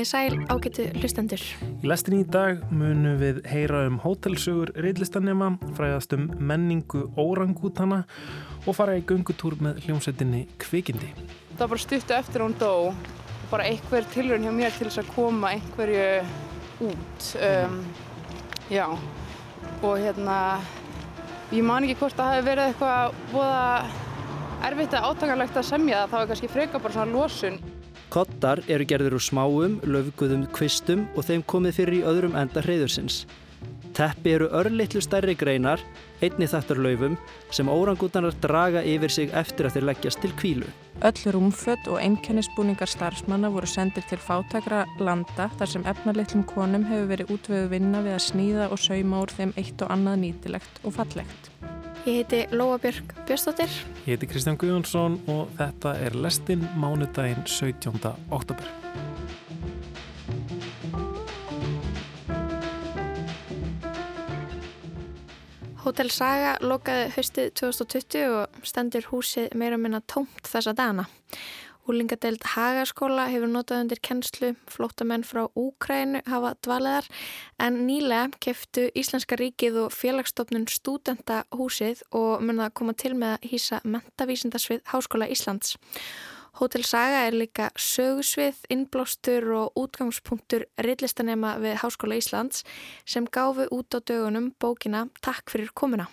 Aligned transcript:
Komiði 0.00 0.08
sæl 0.16 0.46
ágætu 0.48 0.84
hlustendur. 0.96 1.42
Í 1.84 1.88
lestin 1.90 2.14
í 2.16 2.24
dag 2.24 2.62
munum 2.72 3.18
við 3.20 3.42
heyra 3.50 3.82
um 3.84 3.98
hótelsögur 4.00 4.70
reillistanema, 4.72 5.50
fræðast 5.76 6.14
um 6.16 6.22
menningu 6.40 7.02
órangútana 7.20 7.98
og 8.64 8.78
fara 8.78 8.94
í 8.96 9.02
gungutúr 9.04 9.58
með 9.60 9.82
hljómsveitinni 9.84 10.46
Kvikindi. 10.62 11.10
Það 11.52 11.60
var 11.60 11.72
bara 11.74 11.82
stuttu 11.84 12.16
eftir 12.16 12.40
hún 12.40 12.56
dó 12.56 12.70
og 12.86 13.50
bara 13.50 13.66
einhver 13.68 14.08
tilrönd 14.14 14.48
hjá 14.48 14.54
mér 14.56 14.72
til 14.78 14.86
þess 14.88 15.02
að 15.02 15.10
koma 15.18 15.50
einhverju 15.52 16.06
út. 16.88 17.28
Um, 17.50 17.76
já, 18.72 18.86
og 19.82 19.98
hérna, 20.00 20.38
ég 21.52 21.66
man 21.68 21.84
ekki 21.84 21.98
hvort 22.00 22.16
það 22.16 22.38
hefði 22.38 22.48
verið 22.48 22.70
eitthvað 22.70 23.20
búða 23.34 23.60
erfitt 24.70 24.96
að 24.96 25.10
átakanlegt 25.10 25.60
að 25.60 25.68
semja 25.74 26.00
það, 26.00 26.08
það 26.08 26.18
var 26.24 26.32
kannski 26.32 26.52
freka 26.56 26.80
bara 26.80 26.96
svona 26.96 27.12
losun. 27.18 27.60
Kottar 28.10 28.58
eru 28.66 28.82
gerður 28.90 29.14
úr 29.20 29.22
smáum, 29.22 29.76
löfguðum 29.86 30.48
kvistum 30.50 31.04
og 31.14 31.28
þeim 31.28 31.44
komið 31.46 31.76
fyrir 31.76 32.00
í 32.00 32.06
öðrum 32.10 32.34
enda 32.38 32.62
hreyðursins. 32.64 33.20
Teppi 33.94 34.32
eru 34.34 34.48
örlittlu 34.56 35.02
stærri 35.04 35.36
greinar, 35.38 35.82
einni 36.22 36.48
þættar 36.50 36.80
löfum, 36.82 37.14
sem 37.54 37.70
órangútanar 37.70 38.34
draga 38.42 38.82
yfir 38.86 39.14
sig 39.14 39.34
eftir 39.36 39.68
að 39.68 39.76
þeir 39.76 39.86
leggjast 39.90 40.22
til 40.24 40.32
kvílu. 40.40 40.72
Öll 41.06 41.22
rúmfött 41.36 41.86
og 41.86 42.00
einkennisbúningar 42.02 42.90
starfsmanna 42.90 43.52
voru 43.54 43.70
sendir 43.70 44.06
til 44.10 44.18
fátakra 44.18 44.84
landa 44.98 45.46
þar 45.60 45.74
sem 45.74 45.86
efnarleitlum 45.94 46.44
konum 46.50 46.86
hefur 46.90 47.08
verið 47.14 47.32
útvöðu 47.36 47.70
vinna 47.76 48.02
við 48.06 48.18
að 48.18 48.26
sníða 48.26 48.68
og 48.74 48.82
sauma 48.82 49.22
úr 49.22 49.38
þeim 49.38 49.54
eitt 49.54 49.86
og 49.86 49.94
annað 49.94 50.22
nýtilegt 50.26 50.84
og 50.84 50.98
fallegt. 50.98 51.49
Ég 52.04 52.14
heiti 52.14 52.46
Lóa 52.56 52.76
Björg 52.76 53.12
Björnstóttir. 53.26 53.68
Ég 54.04 54.14
heiti 54.14 54.26
Kristján 54.26 54.56
Guðjónsson 54.56 55.18
og 55.28 55.50
þetta 55.58 55.90
er 56.00 56.14
Lestin 56.16 56.62
mánudaginn 56.80 57.42
17. 57.44 57.92
oktober. 58.32 58.64
Hotel 65.84 66.08
Saga 66.08 66.54
lokaði 66.64 67.10
haustið 67.18 67.52
2020 67.60 68.32
og 68.32 68.64
stendur 68.64 69.10
húsið 69.12 69.52
meira 69.52 69.76
minna 69.76 70.00
tómt 70.00 70.48
þessa 70.48 70.72
dana. 70.72 71.04
Úlingadeild 71.90 72.44
Hagaskóla 72.46 73.24
hefur 73.32 73.50
notað 73.50 73.80
undir 73.82 73.98
kennslu, 74.06 74.52
flótamenn 74.70 75.24
frá 75.26 75.48
Úkrænu 75.58 76.20
hafa 76.30 76.52
dvaliðar 76.62 77.08
en 77.58 77.80
nýlega 77.88 78.28
keftu 78.44 78.84
Íslenska 78.94 79.34
ríkið 79.40 79.80
og 79.86 79.96
félagsstofnun 79.96 80.68
stúdenta 80.70 81.40
húsið 81.50 82.04
og 82.14 82.44
munið 82.46 82.68
að 82.68 82.76
koma 82.78 82.94
til 82.94 83.16
með 83.18 83.34
að 83.34 83.48
hýsa 83.50 83.80
mentavísindasvið 83.82 84.84
Háskóla 84.92 85.30
Íslands. 85.34 85.74
Hotel 86.62 86.86
Saga 86.86 87.24
er 87.26 87.34
líka 87.34 87.72
sögusvið, 87.74 88.62
innblástur 88.70 89.50
og 89.58 89.82
útgangspunktur 89.82 90.68
reillistanema 90.78 91.56
við 91.58 91.80
Háskóla 91.82 92.22
Íslands 92.22 92.62
sem 93.02 93.26
gáfu 93.26 93.66
út 93.66 93.90
á 93.90 93.98
dögunum 93.98 94.52
bókina 94.62 95.08
Takk 95.26 95.50
fyrir 95.50 95.74
komuna. 95.74 96.06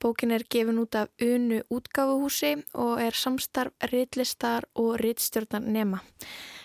Bókin 0.00 0.30
er 0.32 0.46
gefin 0.48 0.80
út 0.80 0.94
af 0.96 1.10
unu 1.20 1.60
útgáfuhúsi 1.68 2.54
og 2.74 3.00
er 3.04 3.12
samstarf 3.12 3.72
reillistar 3.92 4.64
og 4.74 4.96
reillstjórnar 5.02 5.60
nema. 5.60 6.00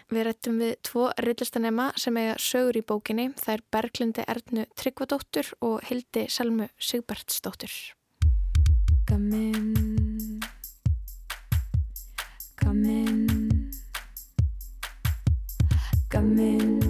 Við 0.07 0.27
rættum 0.27 0.61
við 0.61 0.75
tvo 0.87 1.09
reillistanema 1.19 1.89
sem 1.99 2.15
eiga 2.21 2.37
sögur 2.39 2.79
í 2.79 2.85
bókinni. 2.87 3.27
Það 3.35 3.53
er 3.57 3.65
Berglindi 3.75 4.25
Ernu 4.27 4.65
Tryggvadóttur 4.79 5.51
og 5.61 5.83
Hildi 5.89 6.27
Selmu 6.29 6.69
Sigbertsdóttur. 6.79 7.73
Gamin 9.05 10.39
Come 12.65 12.85
in, 12.87 13.71
come 16.09 16.39
into 16.39 16.84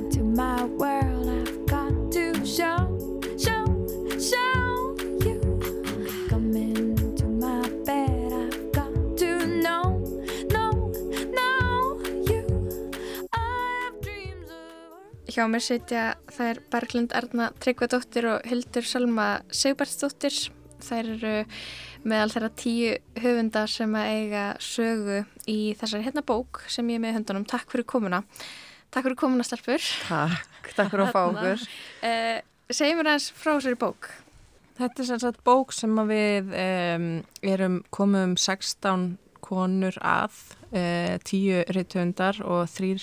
Hjá 15.35 15.50
mér 15.51 15.59
sitja 15.59 16.01
þær 16.31 16.62
Berglind 16.72 17.12
Erna 17.12 17.50
Tryggvadóttir 17.59 18.23
og 18.31 18.46
Hildur 18.47 18.85
Salma 18.88 19.25
Sigbertsdóttir. 19.51 20.31
Þær 20.79 21.09
eru 21.12 21.34
meðal 22.07 22.31
þeirra 22.31 22.50
tíu 22.56 22.94
höfunda 23.19 23.66
sem 23.68 23.97
að 24.00 24.12
eiga 24.13 24.44
sögu 24.63 25.18
í 25.51 25.57
þessari 25.75 26.06
hérna 26.06 26.24
bók 26.24 26.62
sem 26.72 26.88
ég 26.88 27.01
er 27.01 27.03
með 27.03 27.18
höndunum. 27.18 27.44
Takk 27.51 27.68
fyrir 27.74 27.84
komuna. 27.84 28.22
Takk 28.95 29.09
fyrir 29.09 29.19
komuna, 29.25 29.44
Stelpur. 29.44 29.84
Takk, 30.06 30.72
takk 30.78 30.94
fyrir 30.94 31.03
að 31.03 31.12
fá 31.18 31.22
okkur. 31.25 31.68
Uh, 32.00 32.40
Segjum 32.72 33.01
mér 33.01 33.12
aðeins 33.12 33.28
frá 33.35 33.51
þessari 33.57 33.81
bók. 33.84 34.07
Þetta 34.79 35.03
er 35.03 35.12
sem 35.12 35.24
sagt 35.25 35.44
bók 35.44 35.75
sem 35.75 36.00
við 36.16 36.56
um, 36.63 37.12
erum 37.44 37.81
komum 37.91 38.31
um 38.31 38.40
16 38.40 39.18
konur 39.45 39.95
að, 40.01 40.35
uh, 40.73 41.16
10 41.22 41.66
reythundar 41.75 42.41
og 42.44 42.66
3, 42.73 42.97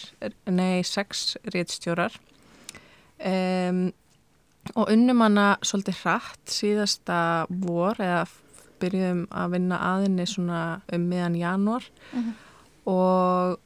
nei 0.51 0.83
6 0.87 1.25
reythstjórar. 1.55 2.19
Um, 3.23 3.93
og 4.75 4.91
unnum 4.91 5.23
hana 5.23 5.47
svolítið 5.63 6.01
hratt 6.03 6.51
síðasta 6.51 7.19
vor 7.63 7.99
eða 8.03 8.25
byrjuðum 8.83 9.27
að 9.31 9.55
vinna 9.57 9.79
aðinni 9.93 10.27
svona 10.27 10.63
um 10.95 11.07
meðan 11.11 11.39
janúar 11.39 11.87
uh 12.13 12.19
-huh. 12.19 12.33
og 12.91 13.59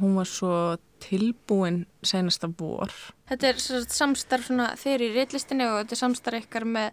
hún 0.00 0.16
var 0.16 0.26
svo 0.26 0.76
tilbúin 1.02 1.86
senasta 2.02 2.48
vor. 2.58 2.92
Þetta 3.28 3.48
er 3.48 3.56
samstarf 3.88 4.50
þeir 4.76 5.00
í 5.00 5.14
reitlistinni 5.16 5.66
og 5.66 5.82
þetta 5.82 5.92
er 5.92 5.96
samstarf 5.96 6.44
ykkar 6.44 6.64
með 6.64 6.90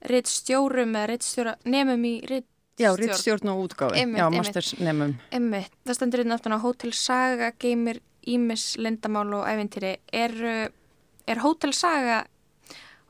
reitstjórum 0.00 0.96
eða 0.96 1.06
reitstjóra 1.06 1.56
nefnum 1.64 2.04
í 2.04 2.14
reitstjórn. 2.20 2.49
Já, 2.80 2.90
reitstjórn 2.96 3.52
og 3.52 3.62
útgáfi. 3.66 4.06
Já, 4.16 4.26
masters 4.32 4.74
nefnum. 4.80 5.14
Emmitt. 5.36 5.72
Það 5.84 5.98
stendur 5.98 6.24
hérna 6.24 6.40
aftan 6.40 6.56
á 6.56 6.64
Hotel 6.64 6.94
Saga, 6.96 7.52
Geimir, 7.60 8.00
Ímis, 8.26 8.74
Lindamál 8.80 9.30
og 9.36 9.48
Ævintýri. 9.48 9.98
Er, 10.12 10.36
er 11.28 11.42
Hotel 11.44 11.76
Saga 11.76 12.24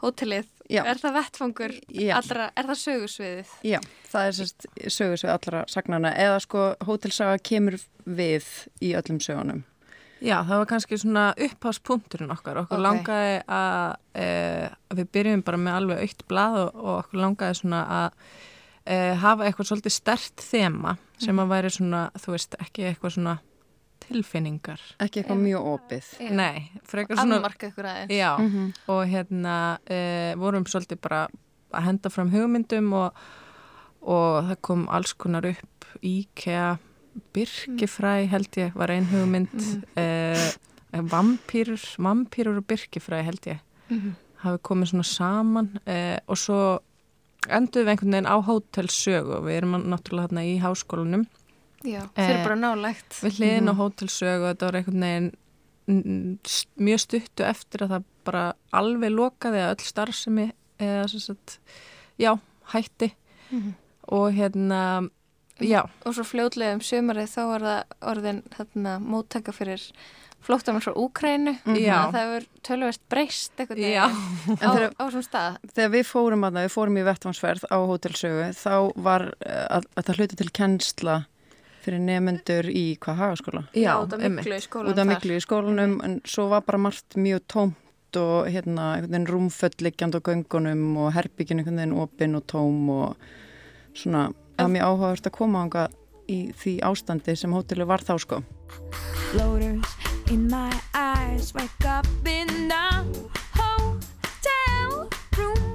hótelið, 0.01 0.49
Já. 0.71 0.85
er 0.89 1.01
það 1.01 1.17
vettfangur 1.19 1.75
allra, 2.17 2.51
er 2.57 2.69
það 2.71 2.79
sögursviðið? 2.85 3.57
Já, 3.67 3.79
það 4.11 4.29
er 4.29 4.37
sérst 4.39 4.69
sögursvið 4.97 5.33
allra 5.35 5.65
sagnana 5.71 6.13
eða 6.25 6.39
sko 6.45 6.69
hótelsaga 6.87 7.41
kemur 7.45 7.77
við 8.07 8.47
í 8.81 8.95
öllum 8.99 9.21
sögunum. 9.23 9.65
Já, 10.21 10.43
það 10.45 10.57
var 10.61 10.69
kannski 10.69 10.99
svona 11.01 11.27
uppháspunkturinn 11.41 12.33
okkar, 12.35 12.63
okkur 12.63 12.77
okay. 12.77 12.85
langaði 12.85 13.37
að 13.57 13.95
e, 14.21 14.27
við 14.99 15.13
byrjum 15.17 15.45
bara 15.47 15.61
með 15.61 15.79
alveg 15.79 16.03
aukt 16.05 16.25
blað 16.29 16.59
og, 16.61 16.81
og 16.81 16.91
okkur 16.99 17.23
langaði 17.25 17.61
svona 17.63 17.81
að 17.97 18.25
e, 18.91 18.99
hafa 19.21 19.47
eitthvað 19.47 19.71
svolítið 19.71 19.95
stert 19.95 20.43
þema 20.45 20.97
sem 21.21 21.35
mm. 21.35 21.43
að 21.45 21.55
væri 21.55 21.71
svona, 21.75 22.03
þú 22.19 22.35
veist, 22.35 22.57
ekki 22.65 22.89
eitthvað 22.89 23.15
svona 23.17 23.37
tilfinningar. 24.01 24.83
Ekki 25.05 25.23
eitthvað 25.23 25.43
mjög 25.45 25.69
opið. 25.75 26.11
Nei, 26.35 26.65
frekar 26.89 27.21
svona... 27.21 27.39
Afmarka 27.39 27.71
ykkur 27.71 27.89
aðeins. 27.91 28.15
Já, 28.17 28.31
mm 28.39 28.51
-hmm. 28.51 28.73
og 28.95 29.03
hérna 29.07 29.79
e, 29.87 30.35
vorum 30.37 30.67
svolítið 30.67 31.01
bara 31.01 31.29
að 31.73 31.85
henda 31.85 32.11
fram 32.11 32.31
hugmyndum 32.31 32.93
og, 32.93 33.13
og 34.01 34.45
það 34.49 34.57
kom 34.61 34.89
alls 34.89 35.13
konar 35.13 35.47
upp 35.47 35.85
IKEA, 36.03 36.79
Birkifræ 37.35 38.27
held 38.31 38.57
ég 38.57 38.75
var 38.75 38.91
ein 38.91 39.07
hugmynd, 39.07 39.53
mm 39.53 39.83
-hmm. 39.95 40.01
e, 40.01 40.53
vampýrur, 40.93 41.83
vampýrur 41.99 42.57
og 42.57 42.67
Birkifræ 42.67 43.23
held 43.23 43.47
ég 43.47 43.59
mm 43.89 43.99
-hmm. 43.99 44.13
hafi 44.37 44.59
komið 44.63 44.87
svona 44.87 45.03
saman 45.03 45.79
e, 45.87 46.19
og 46.27 46.39
svo 46.39 46.81
endur 47.49 47.85
við 47.85 47.93
einhvern 47.95 48.17
veginn 48.17 48.33
á 48.33 48.37
hótelsögu 48.45 49.37
og 49.39 49.45
við 49.47 49.61
erum 49.61 49.77
náttúrulega 49.89 50.29
hérna 50.29 50.45
í 50.45 50.57
háskólanum 50.61 51.27
Já, 51.81 52.03
þeir 52.13 52.35
eru 52.35 52.41
bara 52.45 52.57
nálægt. 52.61 53.15
Við 53.25 53.39
hliðin 53.39 53.71
á 53.71 53.73
mhm. 53.73 53.79
hótelsögu 53.81 54.43
og 54.43 54.51
þetta 54.51 54.67
var 54.67 54.79
einhvern 54.81 55.07
veginn 55.07 55.31
mjög 56.77 57.01
stuttu 57.07 57.47
eftir 57.47 57.85
að 57.87 57.95
það 57.95 58.09
bara 58.29 58.43
alveg 58.77 59.15
lokaði 59.15 59.63
að 59.65 59.73
öll 59.73 59.87
starfsemi 59.89 60.45
eða 60.81 61.07
svo 61.11 61.35
að, 61.35 61.55
já, 62.21 62.33
hætti 62.75 63.11
mm 63.51 63.63
-hmm. 63.63 63.73
og 64.17 64.27
hérna, 64.37 65.09
já. 65.59 65.89
Og 66.05 66.15
svo 66.15 66.25
fljóðlega 66.25 66.75
um 66.75 66.85
sömarið 66.85 67.33
þá 67.35 67.43
var 67.47 67.61
það 67.61 67.83
orðin 68.01 68.43
þarna 68.57 68.99
móttaka 69.01 69.53
fyrir 69.53 69.83
flóttamann 70.45 70.85
frá 70.85 70.93
Úkrænu 70.97 71.55
-hmm. 71.65 72.13
það 72.13 72.21
hefur 72.21 72.47
tölvist 72.63 73.03
breyst 73.09 73.53
eitthvað 73.61 73.79
á, 74.97 75.05
svona 75.11 75.27
stað 75.27 75.59
Þegar 75.75 75.91
við 75.91 76.07
fórum 76.07 76.45
að 76.45 76.53
það, 76.55 76.63
við 76.63 76.73
fórum 76.77 76.97
í 76.97 77.05
vettvansverð 77.09 77.65
á 77.71 77.79
hótelsögu 77.91 78.47
þá 78.57 78.77
var 78.97 79.23
eh, 79.47 79.67
að, 79.71 79.85
að 79.97 80.05
það 80.05 80.17
hluti 80.17 80.37
til 80.37 80.51
kennsla 80.51 81.25
fyrir 81.81 82.03
nefnendur 82.05 82.69
í 82.69 82.97
hvað 83.01 83.21
hagaskóla? 83.21 83.63
Já, 83.77 83.95
út 84.03 84.13
af 84.13 84.25
miklu 84.25 84.57
í 84.57 84.65
skólanum. 84.65 84.93
Út 84.93 85.01
af 85.01 85.09
miklu 85.09 85.37
í 85.37 85.45
skólanum, 85.45 85.95
en 86.05 86.19
svo 86.29 86.49
var 86.53 86.65
bara 86.67 86.79
margt 86.79 87.17
mjög 87.17 87.47
tómt 87.49 88.19
og 88.21 88.51
hérna 88.51 89.01
rúmfölliggjand 89.31 90.19
á 90.19 90.21
göngunum 90.21 90.99
og 90.99 91.13
herbyggin 91.15 91.63
einhvern 91.63 91.81
veginn 91.81 91.97
opinn 92.03 92.37
og 92.37 92.47
tóm 92.51 92.91
og 92.91 93.17
svona, 93.95 94.31
það 94.59 94.67
er 94.67 94.75
mjög 94.77 94.91
áhugavert 94.91 95.31
að 95.31 95.37
koma 95.39 95.65
ánga 95.65 95.89
í 96.31 96.41
því 96.59 96.79
ástandi 96.91 97.37
sem 97.37 97.55
hóteli 97.55 97.87
var 97.87 98.05
þá 98.05 98.15
sko. 98.19 98.43
Floaters 99.31 100.10
in 100.31 100.49
my 100.49 100.73
eyes. 100.95 101.53
Wake 101.55 101.85
up 101.87 102.07
in 102.25 102.71
a 102.71 103.05
hotel 103.59 105.11
room. 105.37 105.75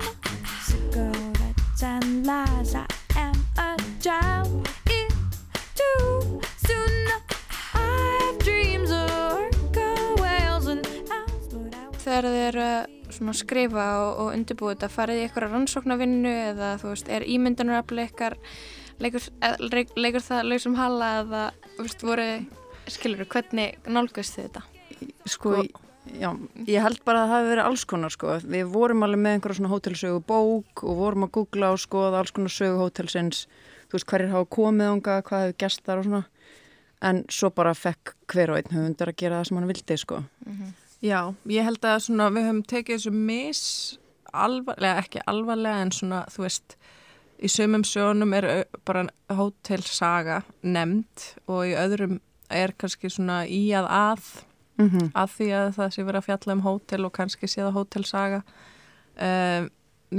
Cigarettes 0.64 1.84
and 1.84 2.26
lies. 2.26 2.74
I 2.74 2.86
am 3.18 3.36
a 3.58 3.76
child. 4.00 4.68
It's 4.88 5.44
too 5.76 6.40
soon. 6.66 6.94
I 7.74 8.18
have 8.22 8.40
dreams 8.40 8.92
of 8.92 10.20
whales 10.22 10.68
and 10.68 10.88
owls, 11.12 11.48
but 11.52 11.76
I. 11.76 11.92
Þegar 12.06 12.30
þið 12.32 12.42
eru 12.48 12.70
svona 13.12 13.36
að 13.36 13.42
skrifa 13.44 13.88
og, 14.00 14.12
og 14.24 14.34
undirbúið 14.40 14.78
þetta, 14.78 14.94
farið 14.96 15.20
í 15.20 15.26
eitthvað 15.28 15.50
rannsóknarvinnu 15.52 16.36
eða 16.52 16.76
þú 16.80 16.94
veist, 16.94 17.12
er 17.12 17.28
ímyndunarafli 17.28 18.08
eitthvað 18.08 18.40
leikur, 19.04 19.32
eh, 19.44 19.58
leikur 20.00 20.24
það 20.24 20.48
lausum 20.48 20.80
hala 20.80 21.18
eða, 21.24 21.50
þú 21.76 21.90
veist, 21.90 22.08
voruð 22.08 22.64
skilur 22.94 23.28
hvernig 23.30 23.76
nálgust 23.88 24.38
þið 24.38 24.48
þetta? 24.48 24.64
Sko, 25.30 25.56
já, 26.14 26.30
ég 26.70 26.86
held 26.86 27.02
bara 27.08 27.24
að 27.24 27.32
það 27.32 27.34
hafi 27.36 27.50
verið 27.52 27.70
alls 27.70 27.86
konar 27.90 28.14
sko. 28.14 28.38
Við 28.46 28.72
vorum 28.74 29.06
alveg 29.08 29.24
með 29.24 29.38
einhverja 29.38 29.60
svona 29.60 29.74
hótelsögu 29.74 30.22
bók 30.30 30.86
og 30.86 31.02
vorum 31.02 31.28
að 31.28 31.34
googla 31.40 31.74
og 31.76 31.82
skoða 31.84 32.22
alls 32.22 32.36
konar 32.36 32.54
sögu 32.54 32.80
hótelsins. 32.84 33.46
Þú 33.90 33.98
veist, 33.98 34.10
hverjir 34.12 34.34
hafa 34.34 34.50
komið 34.58 34.94
ánga, 34.94 35.20
hvað 35.28 35.46
hefur 35.46 35.60
gest 35.66 35.86
þar 35.86 36.02
og 36.02 36.10
svona. 36.10 36.24
En 37.06 37.22
svo 37.30 37.52
bara 37.54 37.76
fekk 37.78 38.16
hver 38.32 38.54
og 38.54 38.62
einn 38.62 38.74
höfundar 38.74 39.12
að 39.12 39.20
gera 39.22 39.42
það 39.42 39.50
sem 39.50 39.60
hann 39.60 39.70
vildi 39.70 39.98
sko. 40.02 40.22
Já, 41.06 41.20
ég 41.52 41.68
held 41.68 41.86
að 41.86 42.00
svona 42.08 42.32
við 42.34 42.48
höfum 42.48 42.66
tekið 42.72 42.98
þessu 42.98 43.12
mis 43.14 43.64
alvarlega, 44.36 45.04
ekki 45.04 45.24
alvarlega 45.30 45.84
en 45.84 45.92
svona 45.96 46.24
þú 46.32 46.46
veist 46.46 46.78
í 47.36 47.52
sömum 47.52 47.84
sjónum 47.88 48.34
er 48.38 48.48
bara 48.88 49.06
hótelsaga 49.34 50.42
nefnd 50.64 51.28
og 51.52 51.66
í 51.70 51.76
öðrum 51.80 52.20
er 52.50 52.74
kannski 52.78 53.10
svona 53.10 53.46
í 53.48 53.70
að 53.74 53.88
að 53.90 54.20
Mm 54.78 54.90
-hmm. 54.90 55.12
að 55.16 55.30
því 55.38 55.46
að 55.56 55.70
það 55.78 55.90
sé 55.94 56.04
verið 56.04 56.18
að 56.20 56.26
fjalla 56.26 56.54
um 56.54 56.62
hótel 56.62 57.06
og 57.06 57.12
kannski 57.14 57.48
sé 57.48 57.62
það 57.62 57.72
hótelsaga 57.78 58.42
um, 59.22 59.70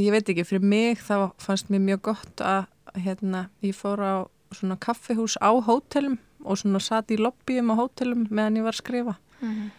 ég 0.00 0.11
veit 0.11 0.28
ekki, 0.28 0.44
fyrir 0.44 0.62
mig 0.62 0.99
það 0.99 1.31
fannst 1.38 1.69
mér 1.70 1.81
mjög 1.81 2.00
gott 2.02 2.40
að 2.40 2.67
hérna, 2.96 3.49
ég 3.62 3.75
fór 3.75 4.00
á 4.00 4.14
svona 4.55 4.76
kaffihús 4.76 5.37
á 5.43 5.52
hótelum 5.61 6.19
og 6.44 6.56
svona 6.56 6.81
satt 6.81 7.11
í 7.11 7.17
lobbyum 7.20 7.69
á 7.70 7.75
hótelum 7.76 8.26
meðan 8.31 8.56
ég 8.56 8.62
var 8.62 8.73
að 8.73 8.82
skrifa 8.82 9.14
Mhm. 9.40 9.70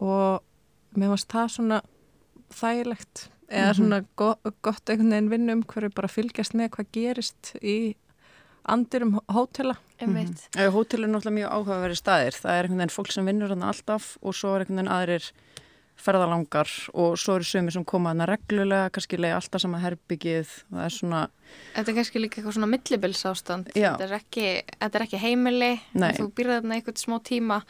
og 0.00 0.42
mér 0.96 1.08
varst 1.08 1.28
það 1.32 1.48
svona 1.48 1.80
þægilegt 2.52 3.28
eða 3.50 3.74
svona 3.74 4.04
go 4.16 4.34
gott 4.62 4.90
einhvern 4.90 5.10
veginn 5.10 5.30
vinnum 5.30 5.62
hverju 5.64 5.90
bara 5.94 6.08
fylgjast 6.08 6.54
með 6.54 6.68
hvað 6.68 6.86
gerist 6.92 7.56
í 7.62 7.94
andurum 8.74 9.18
hótela. 9.32 9.76
Mm. 9.98 10.34
Hótel 10.74 11.04
er 11.04 11.10
náttúrulega 11.10 11.36
mjög 11.40 11.54
áhugaveri 11.56 11.98
staðir. 11.98 12.38
Það 12.38 12.54
er 12.54 12.68
einhvern 12.68 12.82
veginn 12.82 12.94
fólk 12.94 13.12
sem 13.14 13.28
vinnur 13.28 13.54
hann 13.54 13.66
alltaf 13.66 14.14
og 14.22 14.36
svo 14.36 14.54
er 14.54 14.64
einhvern 14.64 14.82
veginn 14.82 14.94
aðrir 14.94 15.30
ferðalangar 15.98 16.70
og 16.94 17.16
svo 17.18 17.36
eru 17.38 17.46
sömur 17.46 17.74
sem 17.74 17.84
koma 17.88 18.12
hann 18.12 18.24
reglulega, 18.28 18.90
kannski 18.94 19.18
leiði 19.18 19.34
alltaf 19.36 19.62
sama 19.64 19.80
herbyggið 19.82 20.50
það 20.70 20.82
er 20.84 20.94
svona, 20.94 21.22
Þetta 21.74 21.90
er 21.90 21.96
kannski 21.96 22.20
líka 22.20 22.38
eitthvað 22.38 22.56
svona 22.58 22.68
millibils 22.68 23.22
ástand. 23.28 23.70
Þetta 23.72 24.04
er 24.04 24.10
ekki, 24.18 24.48
þetta 24.74 24.98
er 24.98 25.04
ekki 25.06 25.20
heimili, 25.22 25.70
Nei. 25.96 26.10
þú 26.18 26.26
býrði 26.36 26.58
þarna 26.58 26.76
einhvern 26.76 27.00
smá 27.00 27.16
tíma, 27.24 27.60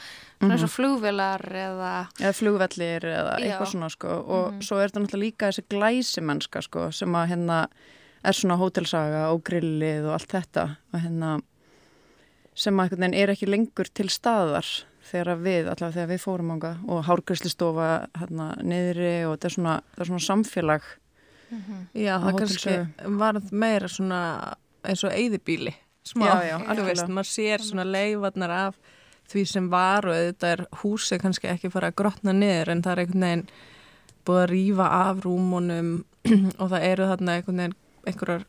svona 0.40 0.56
eins 0.56 0.66
og 0.66 0.72
flugvelar 0.74 1.44
eða... 1.62 1.92
eða 2.18 2.34
flugvellir 2.40 3.06
eða 3.12 3.36
Já. 3.38 3.44
eitthvað 3.44 3.70
svona 3.74 3.92
sko 3.94 4.18
og 4.38 4.58
svo 4.66 4.80
er 4.80 4.90
þetta 4.90 5.04
náttúrulega 5.04 5.24
líka 5.24 5.52
þessi 5.52 5.66
glæsimennska 5.70 6.64
sko 6.66 6.88
sem 6.98 7.16
að 7.20 7.32
hérna 7.32 7.60
er 8.24 8.36
svona 8.36 8.58
hótelsaga 8.60 9.28
og 9.32 9.42
grillið 9.46 10.08
og 10.08 10.16
allt 10.18 10.34
þetta 10.34 10.66
og 10.92 11.02
hérna 11.04 11.38
sem 12.58 12.74
að 12.74 12.88
einhvern 12.88 13.04
veginn 13.04 13.18
er 13.22 13.32
ekki 13.32 13.48
lengur 13.48 13.90
til 13.94 14.08
staðar 14.10 14.68
þegar 15.08 15.40
við, 15.40 15.68
allavega 15.70 15.94
þegar 15.94 16.10
við 16.10 16.22
fórum 16.24 16.54
ánga 16.56 16.72
og 16.90 17.04
hárgræslistofa 17.06 17.90
hérna 18.18 18.48
niðri 18.60 19.12
og 19.28 19.36
þetta 19.36 19.48
er 19.48 19.54
svona, 19.54 19.74
það 19.94 20.04
er 20.04 20.10
svona 20.10 20.26
samfélag. 20.26 20.88
Já, 21.96 22.14
Á 22.18 22.24
það 22.26 22.38
kannski 22.42 22.74
var 23.22 23.38
meira 23.50 23.88
svona 23.88 24.22
eins 24.84 25.04
og 25.06 25.14
eyðibíli 25.14 25.72
smá, 26.08 26.26
Já, 26.28 26.34
já, 26.50 26.56
þú 26.76 26.84
veist, 26.88 27.08
maður 27.12 27.30
sér 27.30 27.64
svona 27.64 27.86
leifarnar 27.88 28.52
af 28.52 28.78
því 29.28 29.44
sem 29.48 29.66
var 29.72 30.08
og 30.08 30.16
þetta 30.16 30.52
er 30.54 30.62
húsið 30.82 31.22
kannski 31.24 31.50
ekki 31.52 31.72
fara 31.72 31.90
að 31.90 31.98
grotna 32.00 32.34
niður 32.36 32.72
en 32.72 32.84
það 32.84 32.92
er 32.92 33.02
einhvern 33.02 33.26
veginn 33.26 33.44
búið 34.28 34.42
að 34.42 34.50
rífa 34.52 34.88
af 34.98 35.20
rúmunum 35.24 35.90
og 36.60 36.70
það 36.72 36.86
eru 36.90 37.08
þarna 37.12 37.36
einhvern 37.36 37.62
veginn 37.62 37.78
einhverjar 38.12 38.44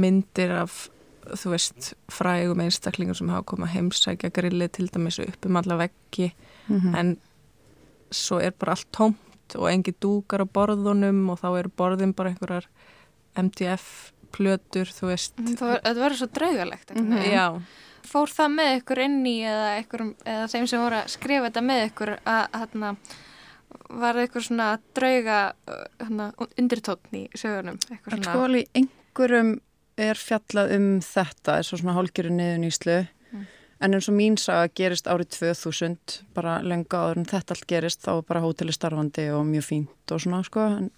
myndir 0.00 0.50
af 0.62 0.88
þú 1.30 1.50
veist, 1.52 1.92
frægum 2.10 2.62
einstaklingar 2.64 3.14
sem 3.18 3.28
hafa 3.28 3.44
komið 3.52 3.68
að 3.68 3.74
heimsækja 3.76 4.30
grillið 4.34 4.70
til 4.72 4.88
dæmis 4.88 5.18
upp 5.22 5.46
um 5.46 5.56
alla 5.60 5.76
veggi 5.82 6.32
Mhm. 6.70 6.94
en 6.94 7.16
svo 8.10 8.38
er 8.42 8.52
bara 8.58 8.72
allt 8.72 8.88
tómt 8.92 9.54
og 9.58 9.66
engi 9.70 9.92
dúkar 10.00 10.40
á 10.42 10.46
borðunum 10.46 11.28
og 11.30 11.40
þá 11.40 11.58
eru 11.58 11.70
borðin 11.76 12.14
bara 12.14 12.30
einhverjar 12.30 12.66
MDF 13.36 14.12
plötur, 14.32 14.86
þú 14.86 15.06
veist 15.10 15.34
Það 15.36 15.60
var- 15.60 15.80
Þetta 15.84 16.00
verður 16.00 16.16
svo 16.20 16.28
draugalegt. 16.32 16.90
veginn. 16.90 17.32
Já, 17.32 17.62
Fór 18.10 18.26
það 18.32 18.48
með 18.54 18.80
ykkur 18.80 18.98
inn 19.04 19.26
í 19.26 19.34
eða, 19.44 19.84
ykkur, 19.84 20.14
eða 20.24 20.46
þeim 20.50 20.66
sem 20.68 20.80
voru 20.80 20.96
að 21.02 21.08
skrifa 21.08 21.50
þetta 21.50 21.62
með 21.62 21.90
ykkur 21.90 22.18
að 22.26 22.48
hérna 22.58 22.96
var 23.90 24.14
það 24.14 24.26
ykkur 24.28 24.42
svona 24.46 24.78
drauga 24.94 25.52
uh, 25.68 25.84
hérna, 26.00 26.32
undirtótn 26.58 27.12
í 27.14 27.28
sögunum 27.34 27.78
eitthvað 27.90 28.24
svona 28.24 28.44
alveg 28.44 28.66
einhverjum 29.10 29.58
er 30.00 30.16
fjallað 30.16 30.74
um 30.76 30.84
þetta, 31.04 31.58
er 31.58 31.66
svo 31.66 31.78
svona 31.80 31.96
hálgjöru 31.98 32.30
niður 32.32 32.60
nýslu 32.64 33.00
Mm. 33.30 33.46
en 33.80 33.94
eins 33.94 34.08
og 34.10 34.14
mín 34.16 34.36
saga 34.38 34.68
gerist 34.74 35.06
árið 35.06 35.28
2000 35.36 36.22
bara 36.34 36.60
lenga 36.62 36.98
áður 36.98 37.16
en 37.18 37.24
þetta 37.30 37.54
allt 37.54 37.66
gerist 37.70 38.02
þá 38.02 38.24
bara 38.26 38.40
hóteli 38.42 38.72
starfandi 38.74 39.28
og 39.30 39.44
mjög 39.46 39.62
fínt 39.68 40.10
og 40.10 40.20
svona 40.20 40.42
sko 40.42 40.60
en 40.66 40.90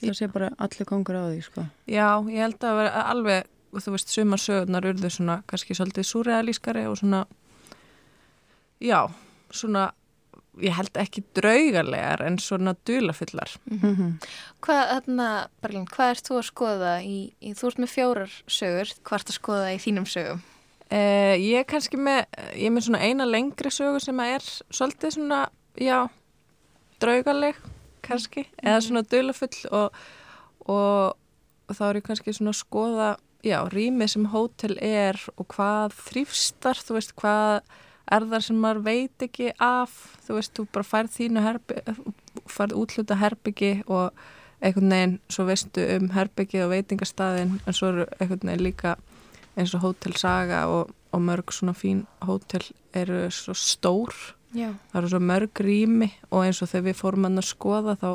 það 0.00 0.16
sé 0.18 0.26
bara 0.32 0.50
allir 0.58 0.84
kongur 0.90 1.14
á 1.14 1.30
því 1.30 1.42
sko 1.46 1.66
já, 1.86 2.08
ég 2.26 2.42
held 2.42 2.58
að 2.66 2.76
vera 2.82 3.04
alveg 3.12 3.46
þú 3.76 3.92
veist, 3.94 4.08
sumar 4.10 4.38
sögurnar 4.42 4.88
urðu 4.90 5.10
svona 5.10 5.42
kannski 5.46 5.74
svolítið 5.78 6.08
súrealískari 6.10 6.86
og 6.90 6.98
svona 6.98 7.26
já, 8.80 9.06
svona 9.50 9.92
ég 10.62 10.72
held 10.72 10.96
ekki 10.96 11.22
draugarlegar 11.36 12.22
en 12.26 12.38
svona 12.40 12.74
dulafullar 12.88 13.50
Mhm. 13.70 14.18
Hvað, 14.62 14.82
hérna, 14.94 15.48
Berlín, 15.62 15.86
hvað 15.86 16.10
ert 16.14 16.28
þú 16.28 16.38
að 16.40 16.46
skoða 16.50 16.92
í, 17.04 17.32
í 17.42 17.52
þú 17.54 17.66
ert 17.70 17.78
með 17.84 17.90
fjórar 17.92 18.32
sögur, 18.48 18.92
hvað 19.04 19.18
ert 19.20 19.30
að 19.32 19.38
skoða 19.40 19.74
í 19.74 19.78
þínum 19.84 20.06
sögum? 20.08 20.40
Eh, 20.90 21.34
ég 21.42 21.58
er 21.60 21.64
kannski 21.64 21.98
með, 21.98 22.26
ég 22.54 22.66
er 22.66 22.70
með 22.70 22.86
svona 22.86 23.02
eina 23.02 23.26
lengri 23.26 23.70
sögu 23.74 24.00
sem 24.00 24.20
er 24.20 24.40
svolítið 24.70 25.12
svona, 25.16 25.48
já, 25.76 26.08
draugaleg 27.02 27.56
kannski, 28.06 28.46
eða 28.62 28.80
svona 28.84 29.02
dulafull 29.02 29.56
og, 29.74 29.96
og 30.70 31.74
þá 31.74 31.82
er 31.90 31.98
ég 32.00 32.06
kannski 32.06 32.34
svona 32.36 32.54
að 32.54 32.60
skoða, 32.62 33.08
já, 33.46 33.58
rými 33.70 34.06
sem 34.08 34.26
hótel 34.32 34.76
er 34.82 35.18
og 35.36 35.48
hvað 35.54 35.96
þrýfstar, 36.06 36.78
þú 36.86 36.96
veist, 36.98 37.14
hvað 37.18 37.60
er 38.12 38.26
það 38.30 38.46
sem 38.46 38.58
maður 38.62 38.82
veit 38.86 39.26
ekki 39.26 39.50
af, 39.62 39.94
þú 40.26 40.38
veist, 40.38 40.54
þú 40.56 40.66
bara 40.72 40.86
færð 40.86 41.14
þínu 41.16 41.44
færð 42.46 42.76
útluta 42.78 43.18
herbyggi 43.18 43.72
og 43.86 44.26
einhvern 44.64 44.92
veginn, 44.94 45.18
svo 45.32 45.46
veistu 45.48 45.84
um 45.96 46.10
herbyggi 46.14 46.62
og 46.64 46.72
veitingastæðin, 46.72 47.58
en 47.66 47.76
svo 47.76 47.90
eru 47.92 48.06
einhvern 48.20 48.52
veginn 48.52 48.66
líka 48.68 48.96
eins 49.56 49.74
og 49.74 49.82
Hótel 49.84 50.16
Saga 50.18 50.66
og, 50.68 50.92
og 51.12 51.22
mörg 51.24 51.52
svona 51.54 51.74
fín 51.76 52.04
hótel 52.20 52.64
eru 52.94 53.30
svo 53.32 53.54
stór 53.56 54.12
Já. 54.52 54.74
það 54.92 55.00
eru 55.00 55.12
svo 55.12 55.20
mörg 55.20 55.62
rými 55.64 56.10
og 56.30 56.44
eins 56.44 56.62
og 56.62 56.70
þegar 56.70 56.86
við 56.88 56.98
fórum 57.00 57.28
hann 57.28 57.40
að 57.40 57.48
skoða 57.50 57.96
þá 58.00 58.10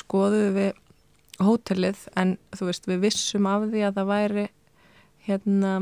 skoðuðum 0.00 0.56
við 0.56 1.44
hótelið 1.44 2.06
en 2.18 2.34
þú 2.56 2.70
veist 2.70 2.88
við 2.88 3.04
vissum 3.04 3.48
af 3.48 3.68
því 3.68 3.84
að 3.86 4.00
það 4.00 4.10
væri 4.12 4.46
hérna 5.28 5.74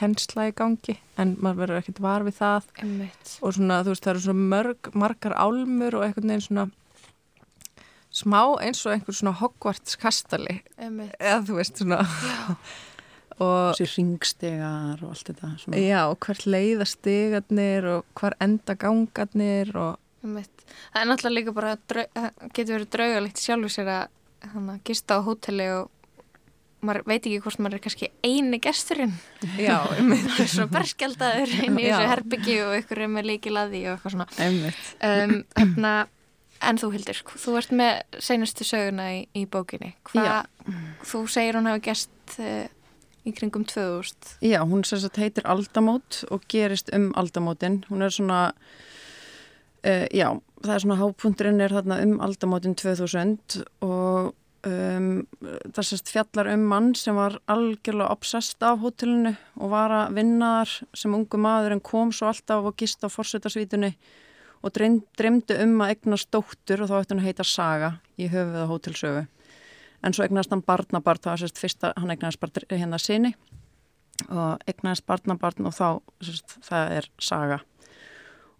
kennsla 0.00 0.48
í 0.50 0.56
gangi 0.56 0.96
en 1.20 1.36
maður 1.38 1.62
verður 1.64 1.80
ekkert 1.82 2.02
var 2.04 2.26
við 2.26 2.38
það 2.40 2.68
Einmitt. 2.82 3.32
og 3.44 3.56
svona 3.56 3.80
þú 3.84 3.94
veist 3.94 4.06
það 4.06 4.12
eru 4.16 4.26
svo 4.26 4.36
mörg 4.40 4.92
margar 5.04 5.36
álmur 5.36 5.98
og 5.98 6.06
einhvern 6.06 6.32
veginn 6.34 6.46
svona 6.48 6.68
smá 8.10 8.40
eins 8.64 8.80
og 8.86 8.94
einhver 8.96 9.16
svona 9.16 9.36
Hogwarts 9.38 9.98
kastali 10.00 10.60
Einmitt. 10.80 11.14
eða 11.20 11.42
þú 11.46 11.58
veist 11.60 11.82
svona 11.82 12.00
og 13.40 13.72
þessi 13.78 13.88
ringstegar 13.94 15.00
og 15.04 15.12
allt 15.14 15.30
þetta 15.30 15.50
svona. 15.62 15.80
Já, 15.80 16.00
og 16.10 16.18
hvert 16.26 16.46
leiða 16.50 16.86
stigarnir 16.88 17.86
og 17.94 18.18
hvar 18.18 18.36
enda 18.42 18.76
gangarnir 18.78 19.70
og 19.78 19.98
Einmitt. 20.20 20.66
Það 20.92 21.00
er 21.00 21.08
náttúrulega 21.08 21.36
líka 21.38 21.52
bara, 21.56 21.70
getur 22.52 22.74
verið 22.74 22.90
draugalegt 22.92 23.40
sjálfur 23.40 23.72
sér 23.72 23.88
að 23.88 24.50
hana, 24.52 24.74
gista 24.84 25.16
á 25.16 25.24
hóteli 25.24 25.68
og 25.78 25.88
maður 26.86 27.04
veit 27.08 27.20
ekki 27.20 27.40
hvort 27.44 27.60
maður 27.60 27.78
er 27.78 27.82
kannski 27.84 28.08
eini 28.24 28.60
gesturinn. 28.62 29.12
já, 29.60 29.76
einmitt. 29.96 30.24
Það 30.36 30.44
er 30.44 30.50
svo 30.54 30.66
berskjaldaður 30.72 31.54
inn 31.66 31.78
í 31.78 31.84
þessu 31.86 32.08
herbyggi 32.14 32.56
og 32.64 32.78
ykkur 32.80 33.04
er 33.04 33.12
með 33.12 33.28
líkilaði 33.34 33.84
og 33.86 33.92
eitthvað 33.94 34.16
svona. 34.16 34.28
Um, 35.04 35.36
þarna, 35.56 35.94
en 36.70 36.80
þú 36.80 36.92
Hildur, 36.96 37.22
þú 37.44 37.56
ert 37.60 37.76
með 37.82 38.20
seinustu 38.26 38.66
söguna 38.68 39.08
í, 39.16 39.22
í 39.36 39.46
bókinni. 39.50 39.94
Hva, 40.10 40.42
þú 41.06 41.24
segir 41.32 41.60
hún 41.60 41.70
hafi 41.70 41.84
gest 41.90 42.36
uh, 42.40 42.66
í 43.28 43.34
kringum 43.36 43.66
2000. 43.68 44.36
Já, 44.46 44.60
hún 44.64 44.84
sem 44.88 45.02
sagt 45.02 45.20
heitir 45.20 45.48
Aldamót 45.50 46.22
og 46.32 46.44
gerist 46.50 46.92
um 46.96 47.10
Aldamótin. 47.20 47.82
Hún 47.90 48.06
er 48.06 48.14
svona, 48.14 48.42
uh, 49.84 50.06
já, 50.08 50.28
það 50.64 50.76
er 50.76 50.84
svona 50.86 51.00
hápunturinn 51.00 51.64
er 51.64 51.76
þarna 51.76 52.00
um 52.04 52.20
Aldamótin 52.24 52.76
2000 52.80 53.64
og 53.84 54.36
um, 54.66 55.10
það 55.74 55.86
sérst 55.86 56.10
fjallar 56.12 56.50
um 56.54 56.64
mann 56.70 56.90
sem 56.98 57.16
var 57.16 57.38
algjörlega 57.50 58.10
obsessed 58.12 58.62
af 58.66 58.80
hótelinu 58.82 59.34
og 59.58 59.72
var 59.72 59.94
að 59.94 60.16
vinna 60.18 60.50
þar 60.60 60.74
sem 61.02 61.14
ungu 61.16 61.40
maður 61.40 61.76
en 61.76 61.84
kom 61.84 62.12
svo 62.14 62.30
alltaf 62.30 62.68
og 62.68 62.76
gist 62.80 63.04
á 63.04 63.08
forsetasvítunni 63.12 63.92
og 64.60 64.74
dreymdi 64.76 65.56
um 65.64 65.78
að 65.80 65.94
eignast 65.94 66.30
dóttur 66.34 66.84
og 66.84 66.90
þá 66.90 66.96
ætti 66.98 67.14
hann 67.14 67.22
að 67.22 67.28
heita 67.30 67.46
Saga 67.48 67.92
í 68.20 68.28
höfuð 68.28 68.60
á 68.60 68.70
hótelsögu. 68.70 69.22
En 70.04 70.16
svo 70.16 70.24
eignast 70.24 70.52
hann 70.52 70.64
barnabarn 70.64 71.20
það 71.22 71.32
var 71.32 71.42
sérst 71.44 71.60
fyrsta, 71.60 71.92
hann 71.96 72.12
eignast 72.12 72.40
bara 72.40 72.64
hérna 72.68 73.00
sinni 73.00 73.34
og 74.28 74.60
eignast 74.68 75.06
barnabarn 75.08 75.68
og 75.68 75.76
þá 75.76 75.86
sérst, 76.20 76.58
það 76.68 76.96
er 76.98 77.10
Saga. 77.20 77.60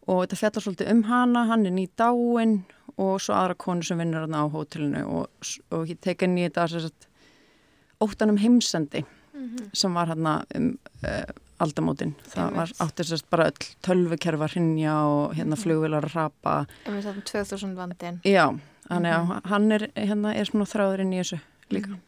Og 0.09 0.25
þetta 0.25 0.39
fjallar 0.41 0.65
svolítið 0.65 0.93
um 0.95 1.03
hana, 1.11 1.45
hann 1.51 1.67
er 1.69 1.75
ný 1.77 1.85
dáin 2.01 2.63
og 3.01 3.21
svo 3.23 3.37
aðra 3.37 3.57
konu 3.61 3.87
sem 3.87 4.01
vinnur 4.01 4.27
hann 4.27 4.37
á 4.37 4.45
hótelinu 4.53 5.05
og, 5.09 5.53
og 5.75 5.89
ég 5.91 6.27
henni 6.27 6.45
í 6.45 6.49
þetta 6.49 6.67
sérst, 6.75 7.09
óttan 8.03 8.35
um 8.35 8.41
heimsendi 8.41 9.05
sem 9.73 9.95
var 9.97 10.13
hann 10.13 10.27
um 10.27 10.75
uh, 11.05 11.31
aldamótin. 11.61 12.15
Það 12.33 12.55
var 12.57 12.71
Einmitt. 12.71 12.81
átti 12.85 13.07
sérst 13.09 13.29
bara 13.33 13.49
öll 13.51 13.67
tölvukerfa 13.85 14.49
hrinja 14.55 14.95
og 15.09 15.35
hérna 15.37 15.59
flugvilar 15.61 16.07
að 16.09 16.15
rapa. 16.17 16.55
Þarfum 16.87 17.23
2000 17.29 17.75
vandin. 17.77 18.21
Já, 18.25 18.47
þannig 18.89 19.17
að 19.17 19.35
hann 19.53 19.69
er, 19.77 19.87
hérna, 19.97 20.35
er 20.35 20.49
svona 20.49 20.69
þráðurinn 20.71 21.13
í 21.15 21.21
þessu 21.21 21.41
líka. 21.75 22.01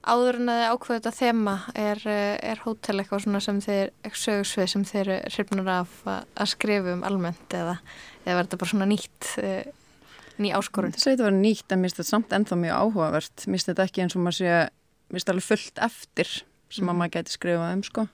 Áður 0.00 0.38
en 0.40 0.48
að 0.48 0.58
þið 0.60 0.70
ákveðu 0.72 0.96
þetta 0.96 1.10
þema 1.12 1.54
er, 1.76 1.98
eh, 2.08 2.36
er 2.52 2.62
hótel 2.64 2.94
eitthvað 3.00 3.24
svona 3.26 3.40
sem 3.44 3.58
þeir, 3.60 3.90
sögursvið 4.08 4.70
sem 4.72 4.84
þeir 4.88 5.10
hrifnur 5.28 5.68
af 5.68 5.90
að, 6.08 6.46
skrifa 6.48 6.94
um 6.94 7.04
almennt 7.04 7.56
eða, 7.56 7.76
eða 8.24 8.36
var 8.38 8.46
þetta 8.48 8.60
bara 8.62 8.70
svona 8.70 8.88
nýtt, 8.88 9.28
eh, 9.44 9.68
ný 10.40 10.54
áskorun? 10.56 10.94
Það 10.96 11.04
segið 11.04 11.20
að 11.20 11.28
vera 11.28 11.42
nýtt 11.42 11.68
en 11.68 11.82
mér 11.82 11.90
finnst 11.90 12.00
þetta 12.00 12.14
samt 12.14 12.32
ennþá 12.32 12.58
mjög 12.62 12.80
áhugavert. 12.80 13.36
Mér 13.44 13.58
finnst 13.58 13.68
þetta 13.68 13.84
ekki 13.84 14.02
eins 14.06 14.16
og 14.16 14.24
maður 14.24 14.38
sé, 14.40 14.56
mér 15.10 15.18
finnst 15.18 15.26
þetta 15.26 15.36
alveg 15.36 15.50
fullt 15.50 15.84
eftir 15.90 16.32
sem 16.70 16.88
að 16.88 16.96
maður 16.96 17.14
gæti 17.18 17.36
skrifað 17.36 17.76
um, 17.76 17.84
sko. 17.84 18.08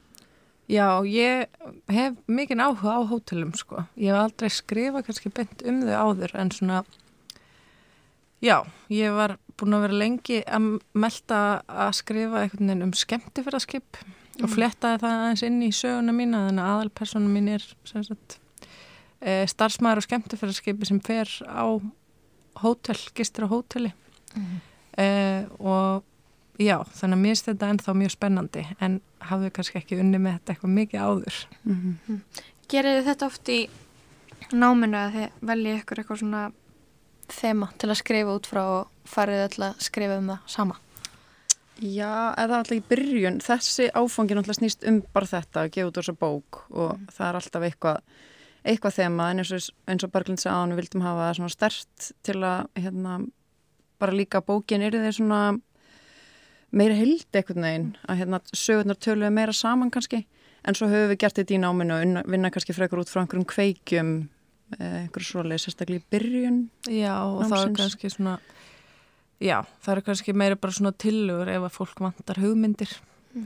Já, 0.67 1.07
ég 1.07 1.47
hef 1.95 2.15
mikinn 2.27 2.59
áhuga 2.59 2.99
á 2.99 3.01
hótelum 3.07 3.55
sko. 3.55 3.87
Ég 3.95 4.11
hef 4.11 4.25
aldrei 4.25 4.51
skrifað 4.51 5.07
kannski 5.07 5.31
beint 5.31 5.63
um 5.63 5.85
þau 5.87 5.95
áður 6.03 6.35
en 6.35 6.51
svona, 6.51 6.85
já, 8.43 8.65
ég 8.91 9.15
var 9.15 9.39
búin 9.57 9.77
að 9.77 9.87
vera 9.87 10.01
lengi 10.03 10.41
að 10.45 10.71
melda 10.97 11.41
að 11.67 11.93
skrifa 12.01 12.43
einhvern 12.43 12.71
veginn 12.71 12.87
um 12.87 12.95
skemmtifæraskip 12.97 14.01
og 14.43 14.51
flettaði 14.53 15.01
það 15.03 15.21
aðeins 15.21 15.45
inn 15.47 15.61
í 15.65 15.71
söguna 15.75 16.15
mína 16.17 16.43
þannig 16.49 16.65
að 16.65 16.73
aðalpersonum 16.75 17.37
mín 17.37 17.53
er 17.55 17.65
sagt, 17.89 18.37
e, 19.21 19.47
starfsmæður 19.49 20.03
og 20.03 20.07
skemmtifæraskipi 20.07 20.89
sem 20.89 21.01
fer 21.05 21.31
á 21.49 21.65
hótel, 22.61 22.99
gistir 23.17 23.49
á 23.49 23.53
hóteli. 23.53 23.93
E, 24.97 25.09
og 25.57 26.05
já, 26.61 26.79
þannig 26.99 27.17
að 27.17 27.23
mér 27.23 27.33
finnst 27.33 27.49
þetta 27.51 27.71
ennþá 27.73 27.97
mjög 28.03 28.15
spennandi 28.17 28.67
en 28.85 29.01
hafðu 29.25 29.51
kannski 29.57 29.81
ekki 29.81 30.01
unni 30.01 30.21
með 30.21 30.39
þetta 30.39 30.55
eitthvað 30.55 30.77
mikið 30.77 31.09
áður. 31.09 31.41
Gerið 32.73 32.99
þið 32.99 33.11
þetta 33.11 33.31
oft 33.31 33.53
í 33.53 33.59
náminu 34.53 35.01
að 35.01 35.17
þið 35.17 35.49
veljið 35.51 35.81
ykkur 35.81 36.03
eitthvað 36.03 36.23
svona 36.23 36.45
þema 37.33 37.71
til 37.81 37.91
að 37.91 38.01
skrifa 38.01 38.37
út 38.37 38.49
frá 38.49 38.63
og 38.65 38.93
farið 39.11 39.45
öll 39.47 39.65
að 39.69 39.81
skrifa 39.87 40.19
um 40.21 40.33
það 40.33 40.53
sama? 40.57 40.79
Já, 41.77 42.33
eða 42.41 42.63
alltaf 42.63 42.73
í 42.73 42.85
byrjun, 42.89 43.43
þessi 43.45 43.91
áfangi 43.93 44.37
náttúrulega 44.37 44.61
snýst 44.63 44.87
um 44.89 45.03
bara 45.13 45.29
þetta 45.29 45.65
að 45.67 45.73
gefa 45.75 45.91
út 45.91 45.99
þessa 46.01 46.15
bók 46.17 46.61
og 46.73 47.03
það 47.13 47.27
er 47.27 47.39
alltaf 47.41 47.67
eitthvað, 47.69 47.99
eitthvað 48.65 48.97
þema 48.97 49.27
en 49.31 49.43
eins 49.43 49.53
og, 49.53 49.67
eins 49.93 50.07
og 50.07 50.13
Berglind 50.15 50.41
sagði 50.41 50.57
að 50.57 50.73
við 50.73 50.81
vildum 50.81 51.05
hafa 51.05 51.27
það 51.27 51.37
svona 51.41 51.53
stert 51.53 52.07
til 52.25 52.39
að 52.41 52.71
hérna, 52.81 53.19
bara 54.01 54.17
líka 54.17 54.41
bókin 54.41 54.87
er 54.87 54.97
þeir 54.97 55.19
svona 55.19 55.43
meira 56.77 56.97
hildi 56.97 57.29
eitthvað 57.39 57.61
neginn 57.63 57.91
að 58.09 58.23
hérna, 58.23 58.41
sögurnar 58.57 58.99
töluðu 59.01 59.33
meira 59.37 59.55
saman 59.57 59.93
kannski 59.93 60.25
en 60.67 60.77
svo 60.77 60.89
höfum 60.91 61.13
við 61.13 61.21
gert 61.23 61.39
þetta 61.39 61.55
í 61.55 61.61
náminu 61.63 61.97
og 61.97 62.31
vinna 62.33 62.51
kannski 62.55 62.75
frekar 62.77 63.03
út 63.03 63.13
frá 63.13 63.23
einhverjum 63.23 63.47
kveikjum 63.53 64.13
eh, 64.81 64.97
einhverju 65.05 65.29
svoleið, 65.29 65.63
sérstaklega 65.63 66.03
í 66.03 66.09
byrjun 66.15 66.59
Já, 66.89 67.15
og 67.23 67.45
það 67.45 67.53
er 67.53 67.69
Námsins. 67.69 67.79
kannski 67.81 68.11
svona, 68.17 68.39
já, 69.43 69.59
það 69.85 69.93
er 69.97 70.03
kannski 70.09 70.35
meira 70.37 70.59
bara 70.61 70.77
svona 70.77 70.95
tillögur 70.97 71.51
ef 71.53 71.67
að 71.69 71.77
fólk 71.77 72.03
vantar 72.05 72.41
hugmyndir, 72.43 72.93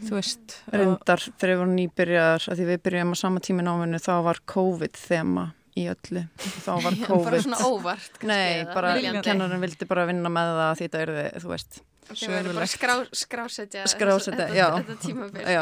þú 0.06 0.18
veist. 0.18 0.59
reyndar 0.73 1.25
þegar 1.30 1.52
við 1.54 1.62
vorum 1.62 1.78
nýbyrjar 1.78 2.50
að 2.50 2.61
því 2.61 2.68
við 2.73 2.82
byrjum 2.87 3.14
á 3.14 3.23
sama 3.23 3.42
tími 3.44 3.66
náminu 3.66 4.02
þá 4.02 4.12
var 4.28 4.42
COVID 4.54 5.00
þema 5.00 5.50
í 5.80 5.87
öllu 5.92 6.25
þá 6.38 6.70
var 6.70 6.82
bara 6.87 7.06
COVID 7.10 7.44
svona 7.46 7.60
óvart 7.68 8.18
kannski, 8.18 8.32
Nei, 8.32 8.64
bara 8.75 8.96
kennarinn 9.25 9.62
vildi 9.66 9.88
bara 9.90 10.08
vinna 10.10 10.32
með 10.32 10.52
það 10.60 10.75
því 10.80 10.88
þetta 10.90 11.00
er 11.06 11.12
þið, 11.20 11.30
þú 11.44 11.52
veist 11.54 11.80
þið 12.10 12.32
verður 12.34 12.56
bara 12.58 12.66
skrá, 12.66 12.92
skrásetja 13.14 13.82
Skrásetja, 13.87 14.46
þetta, 14.50 14.56
já. 14.58 14.64
þetta 14.80 14.94
tímabil. 15.04 15.42
Já, 15.46 15.60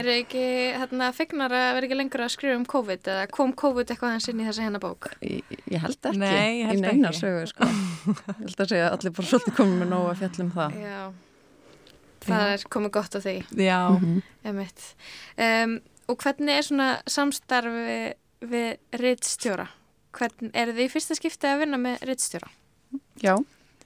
Er 0.00 0.06
þið 0.08 0.20
ekki 0.22 0.44
hérna, 0.80 1.08
fegnar 1.12 1.52
að 1.52 1.64
vera 1.76 1.88
ekki 1.90 1.98
lengur 1.98 2.22
að 2.24 2.30
skrifa 2.32 2.56
um 2.56 2.64
COVID 2.72 3.10
eða 3.14 3.26
kom 3.36 3.52
COVID 3.64 3.92
eitthvað 3.92 4.14
hans 4.16 4.28
inn 4.32 4.40
í 4.40 4.46
þessa 4.48 4.64
hérna 4.64 4.80
bók? 4.80 5.10
ég, 5.20 5.50
ég 5.68 5.82
held 5.84 5.98
ekki 6.08 6.22
Nei, 6.22 6.62
ég 6.62 6.70
held 6.70 6.80
í 6.80 6.86
neina 6.86 7.10
ekki. 7.12 7.20
sögu 7.20 7.42
sko. 7.52 7.68
ég 8.08 8.40
held 8.46 8.64
að 8.64 8.72
segja 8.72 8.86
að 8.88 8.96
allir 8.96 9.14
bara 9.18 9.28
svolítið 9.34 9.58
komið 9.60 9.82
með 9.82 9.92
nóg 9.92 10.08
að 10.14 10.22
fjallum 10.22 10.54
það 10.56 10.78
Já, 10.80 11.02
það 12.30 12.54
er 12.54 12.64
komið 12.76 12.94
gott 12.96 13.16
á 13.16 13.20
því, 13.24 13.36
Já, 13.68 13.78
Mhm. 14.00 14.16
emitt. 14.54 14.88
Um, 15.36 15.76
og 16.08 16.18
hvernig 16.24 16.56
er 16.58 16.64
svona 16.66 16.88
samstarfi 17.08 18.00
við 18.40 19.00
rittstjóra? 19.00 19.68
Hvern, 20.16 20.50
er 20.56 20.72
þið 20.74 20.84
í 20.84 20.90
fyrsta 20.90 21.16
skipti 21.18 21.48
að 21.50 21.62
vinna 21.64 21.78
með 21.80 22.02
rittstjóra? 22.08 22.50
Já, 23.22 23.36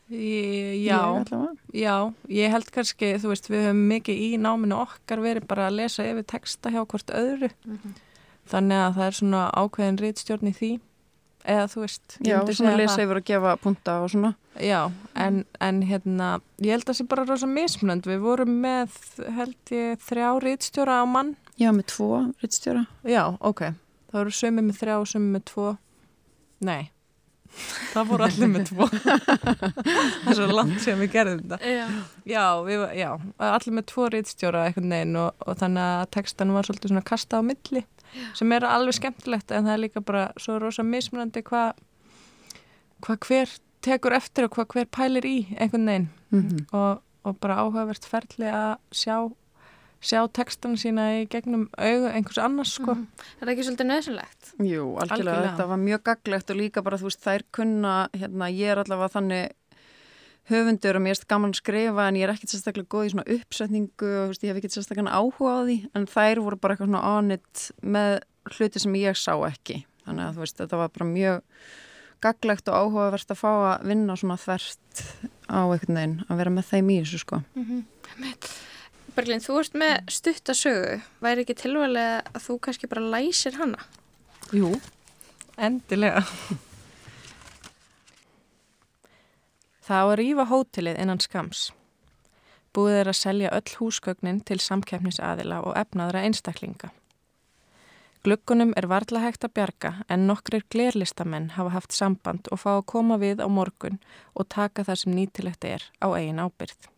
ég, 0.08 0.16
ég 0.16 0.86
já, 0.86 1.00
allavega. 1.00 1.52
já, 1.76 1.96
ég 2.32 2.54
held 2.54 2.70
kannski, 2.72 3.12
þú 3.20 3.34
veist, 3.34 3.50
við 3.52 3.66
höfum 3.68 3.84
mikið 3.90 4.24
í 4.24 4.30
náminu 4.40 4.78
okkar 4.80 5.20
verið 5.24 5.48
bara 5.50 5.68
að 5.68 5.78
lesa 5.82 6.06
yfir 6.08 6.26
texta 6.30 6.72
hjá 6.72 6.80
hvort 6.84 7.12
öðru. 7.12 7.50
Þannig 8.48 8.82
að 8.86 8.96
það 8.96 9.06
er 9.10 9.18
svona 9.20 9.44
ákveðin 9.56 10.00
rítstjórn 10.00 10.50
í 10.50 10.54
því, 10.56 10.72
eða 11.44 11.68
þú 11.72 11.84
veist, 11.84 12.16
ég 12.20 12.32
Já, 12.32 12.56
svona 12.56 12.74
lesa 12.80 13.04
yfir 13.04 13.20
og 13.20 13.28
gefa 13.28 13.54
punta 13.60 14.00
og 14.04 14.10
svona 14.12 14.34
Já, 14.60 14.92
en, 15.18 15.44
en 15.60 15.80
hérna, 15.82 16.38
ég 16.62 16.76
held 16.76 16.84
að 16.84 16.92
það 16.92 16.98
sé 17.00 17.06
bara 17.10 17.24
rosa 17.26 17.48
mismunandi. 17.50 18.12
Við 18.12 18.20
vorum 18.22 18.52
með, 18.62 18.98
held 19.34 19.72
ég, 19.74 20.04
þrjá 20.06 20.28
rítstjóra 20.44 21.00
á 21.02 21.04
mann. 21.10 21.34
Já, 21.58 21.72
með 21.74 21.88
tvo 21.90 22.10
rittstjóra 22.42 22.84
Já, 23.06 23.24
ok. 23.42 23.66
Það 24.14 24.20
voru 24.20 24.34
sömu 24.38 24.62
með 24.62 24.76
þrjá 24.78 24.96
og 24.96 25.08
sömu 25.10 25.32
með 25.34 25.42
tvo. 25.50 25.70
Nei, 26.64 26.82
það 27.92 28.12
voru 28.12 28.26
allir 28.28 28.52
með 28.52 28.68
tvo. 28.70 28.86
það 29.02 30.28
er 30.30 30.38
svo 30.38 30.46
langt 30.52 30.78
sem 30.84 31.02
við 31.02 31.10
gerðum 31.16 31.42
þetta. 31.42 31.72
Já. 31.74 31.88
Já, 32.30 32.44
við, 32.68 32.84
já, 33.00 33.08
allir 33.50 33.76
með 33.80 33.88
tvo 33.90 34.06
rítstjóra 34.14 34.68
einhvern 34.68 34.94
veginn 34.94 35.18
og, 35.24 35.42
og 35.42 35.58
þannig 35.58 35.90
að 35.98 36.06
textan 36.14 36.54
var 36.54 36.68
svolítið 36.70 36.94
svona 36.94 37.08
kasta 37.10 37.42
á 37.42 37.42
milli 37.42 37.82
sem 38.38 38.52
er 38.54 38.66
alveg 38.68 38.94
skemmtilegt 39.00 39.50
en 39.50 39.66
það 39.66 39.74
er 39.74 39.82
líka 39.82 40.02
bara 40.06 40.28
svo 40.38 40.60
rosa 40.62 40.84
mismunandi 40.86 41.42
hvað 41.46 41.80
hva 43.04 43.16
hver 43.26 43.56
tekur 43.84 44.14
eftir 44.16 44.46
og 44.46 44.54
hvað 44.54 44.76
hver 44.76 44.90
pælir 44.94 45.26
í 45.26 45.38
einhvern 45.58 45.90
veginn 45.90 46.06
mm 46.30 46.66
og, 46.70 47.02
og 47.24 47.38
bara 47.40 47.58
áhugavert 47.64 48.06
ferli 48.06 48.50
að 48.52 48.76
sjá 48.94 49.16
sjá 50.04 50.20
textana 50.36 50.76
sína 50.80 51.04
í 51.18 51.24
gegnum 51.32 51.66
augu 51.80 52.10
einhvers 52.12 52.38
annars 52.44 52.74
sko. 52.78 52.94
Er 53.40 53.46
það 53.46 53.52
ekki 53.54 53.66
svolítið 53.68 53.88
nöðsynlegt? 53.90 54.50
Jú, 54.60 54.86
algjörlega, 55.00 55.08
Algjörlega. 55.16 55.44
þetta 55.50 55.66
var 55.72 55.80
mjög 55.84 56.02
gaglegt 56.10 56.52
og 56.54 56.58
líka 56.60 56.82
bara, 56.84 56.98
þú 57.00 57.08
veist, 57.08 57.22
þær 57.24 57.44
kunna, 57.56 57.94
hérna, 58.12 58.50
ég 58.52 58.74
er 58.74 58.82
allavega 58.84 59.14
þannig 59.16 59.54
höfundur 60.50 60.98
og 60.98 61.04
mér 61.06 61.14
erst 61.16 61.24
gaman 61.30 61.54
að 61.54 61.60
skrifa 61.62 62.04
en 62.10 62.18
ég 62.20 62.26
er 62.26 62.34
ekkert 62.34 62.52
sérstaklega 62.52 62.90
góð 62.92 63.06
í 63.08 63.12
svona 63.14 63.24
uppsetningu 63.38 64.10
og 64.20 64.26
veist, 64.34 64.44
ég 64.44 64.52
hef 64.52 64.60
ekkert 64.60 64.76
sérstaklega 64.76 65.14
áhuga 65.16 65.54
á 65.56 65.60
því. 65.64 65.78
En 65.96 66.04
þær 66.12 66.42
voru 66.44 66.58
bara 66.60 66.76
eitthvað 66.76 66.90
svona 66.90 67.14
onnit 67.16 67.64
með 67.80 68.18
hluti 68.52 68.82
sem 68.84 68.98
ég 69.00 69.16
sá 69.16 69.32
ekki. 69.48 69.78
Þannig 70.04 70.26
að 70.28 70.36
þú 70.36 70.44
veist, 70.44 70.58
þetta 70.60 70.82
var 70.82 70.92
bara 70.98 71.08
mjög 71.08 71.40
gaglegt 72.24 72.68
og 72.68 72.76
áhugavert 72.82 73.32
að 73.32 73.40
fá 73.40 73.50
að 73.52 73.88
vinna 73.88 74.14
svona 74.20 74.36
þvert 74.40 75.02
á 75.48 75.60
einhvern 75.64 75.96
veginn 75.98 76.14
að 76.28 76.38
vera 76.40 76.52
með 76.54 76.68
þeim 76.70 76.92
í 76.92 77.00
þessu 77.02 77.18
sko 77.24 77.40
Berglind, 79.14 79.44
þú 79.46 79.60
ert 79.60 79.76
með 79.78 80.08
stuttasögu. 80.10 80.94
Væri 81.22 81.44
ekki 81.44 81.54
tilvæglega 81.60 82.22
að 82.34 82.46
þú 82.48 82.54
kannski 82.66 82.88
bara 82.90 83.10
læsir 83.12 83.54
hana? 83.60 83.84
Jú, 84.50 84.72
endilega. 85.54 86.24
Það 89.84 90.00
á 90.02 90.06
að 90.08 90.18
rífa 90.18 90.46
hótelið 90.50 90.98
innan 91.04 91.22
skams. 91.22 91.68
Búið 92.74 92.96
er 93.04 93.10
að 93.12 93.20
selja 93.20 93.52
öll 93.54 93.76
húsgögnin 93.78 94.40
til 94.42 94.58
samkeppnisaðila 94.58 95.60
og 95.62 95.76
efnaðra 95.78 96.24
einstaklinga. 96.26 96.90
Gluggunum 98.24 98.72
er 98.80 98.88
varla 98.88 99.20
hægt 99.20 99.44
að 99.46 99.52
bjarga 99.60 99.92
en 100.08 100.24
nokkrir 100.26 100.64
glerlistamenn 100.72 101.52
hafa 101.58 101.74
haft 101.76 101.94
samband 101.94 102.48
og 102.50 102.62
fá 102.64 102.72
að 102.72 102.86
koma 102.90 103.20
við 103.20 103.44
á 103.44 103.48
morgun 103.52 104.00
og 104.32 104.48
taka 104.48 104.82
það 104.88 105.00
sem 105.02 105.14
nýtilegt 105.14 105.68
er 105.68 105.86
á 106.02 106.08
eigin 106.16 106.40
ábyrð. 106.40 106.88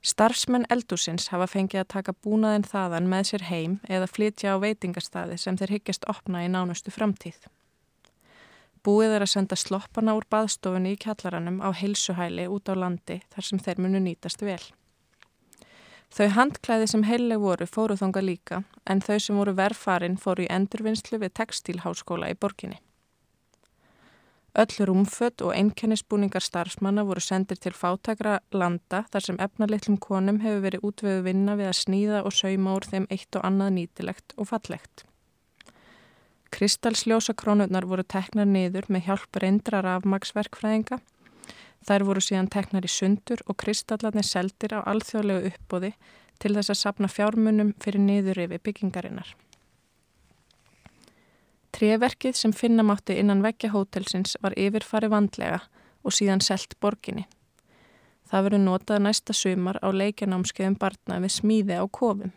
Starfsmenn 0.00 0.64
eldúsins 0.72 1.28
hafa 1.28 1.44
fengið 1.52 1.82
að 1.82 1.90
taka 1.92 2.12
búnaðin 2.24 2.64
þaðan 2.64 3.08
með 3.12 3.26
sér 3.30 3.42
heim 3.50 3.74
eða 3.84 4.06
flytja 4.08 4.54
á 4.56 4.62
veitingastaði 4.62 5.36
sem 5.36 5.58
þeir 5.60 5.74
hyggjast 5.76 6.06
opna 6.08 6.44
í 6.46 6.48
nánustu 6.48 6.92
framtíð. 6.94 7.36
Búið 8.80 9.18
er 9.18 9.26
að 9.26 9.32
senda 9.34 9.58
sloppana 9.60 10.14
úr 10.16 10.24
baðstofunni 10.32 10.94
í 10.94 11.00
kjallaranum 11.04 11.60
á 11.60 11.68
heilsuhæli 11.76 12.48
út 12.48 12.72
á 12.72 12.74
landi 12.80 13.18
þar 13.28 13.48
sem 13.50 13.60
þeir 13.60 13.82
munu 13.84 14.00
nýtast 14.00 14.40
vel. 14.40 14.62
Þau 16.10 16.28
handklæði 16.32 16.86
sem 16.88 17.04
heileg 17.04 17.42
voru 17.44 17.68
fóru 17.68 17.94
þonga 18.00 18.22
líka 18.24 18.62
en 18.88 19.04
þau 19.04 19.18
sem 19.20 19.36
voru 19.36 19.52
verfarin 19.58 20.16
fóru 20.16 20.48
í 20.48 20.50
endurvinnslu 20.50 21.20
við 21.20 21.36
textílháskóla 21.36 22.32
í 22.32 22.40
borginni. 22.40 22.80
Öll 24.58 24.86
rúmfött 24.86 25.44
og 25.46 25.54
einkennisbúningar 25.54 26.42
starfsmanna 26.42 27.04
voru 27.06 27.22
sendir 27.22 27.60
til 27.62 27.70
fátakra 27.76 28.40
landa 28.50 29.04
þar 29.12 29.26
sem 29.26 29.38
efnalittlum 29.38 30.00
konum 30.02 30.40
hefur 30.42 30.64
verið 30.64 30.88
útvöðu 30.88 31.22
vinna 31.28 31.54
við 31.60 31.70
að 31.70 31.78
sníða 31.82 32.24
og 32.24 32.34
sauma 32.34 32.74
úr 32.74 32.88
þeim 32.90 33.06
eitt 33.10 33.38
og 33.38 33.46
annað 33.46 33.76
nýtilegt 33.76 34.34
og 34.36 34.50
fallegt. 34.50 35.04
Kristalsljósa 36.50 37.36
krónurnar 37.38 37.86
voru 37.86 38.02
teknar 38.02 38.50
niður 38.50 38.90
með 38.90 39.06
hjálp 39.06 39.38
reyndrar 39.38 39.86
afmagsverkfræðinga 39.86 40.98
Þær 41.88 42.04
voru 42.04 42.20
síðan 42.20 42.50
teknar 42.52 42.84
í 42.84 42.90
sundur 42.92 43.40
og 43.48 43.56
kristallarnir 43.60 44.26
seldir 44.26 44.74
á 44.76 44.84
alþjóðlegu 44.84 45.52
uppbóði 45.52 45.94
til 46.40 46.52
þess 46.56 46.72
að 46.74 46.80
sapna 46.82 47.08
fjármunum 47.08 47.72
fyrir 47.80 48.04
niður 48.04 48.42
yfir 48.44 48.60
byggingarinnar. 48.66 49.32
Treverkið 51.76 52.36
sem 52.36 52.52
finna 52.52 52.82
mátti 52.82 53.16
innan 53.20 53.44
veggja 53.44 53.70
hótelsins 53.74 54.36
var 54.42 54.56
yfirfari 54.58 55.10
vandlega 55.10 55.60
og 56.04 56.14
síðan 56.16 56.42
selt 56.42 56.74
borginni. 56.80 57.26
Það 58.30 58.46
verið 58.46 58.62
notað 58.64 59.02
næsta 59.04 59.34
sumar 59.34 59.78
á 59.82 59.88
leikjanámskeiðum 59.90 60.78
barna 60.78 61.18
við 61.22 61.34
smíði 61.38 61.78
á 61.78 61.84
kofum. 61.86 62.32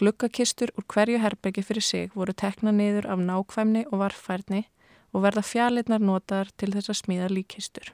Glukkakistur 0.00 0.72
úr 0.78 0.86
hverju 0.88 1.20
herbyggi 1.20 1.62
fyrir 1.66 1.84
sig 1.84 2.14
voru 2.16 2.32
tekna 2.32 2.72
niður 2.72 3.10
af 3.12 3.20
nákvæmni 3.20 3.84
og 3.90 4.00
varfærni 4.00 4.64
og 5.12 5.26
verða 5.26 5.42
fjallinnar 5.44 6.00
notaðar 6.00 6.50
til 6.56 6.70
þess 6.72 6.92
að 6.92 7.00
smíða 7.02 7.28
líkistur. 7.34 7.92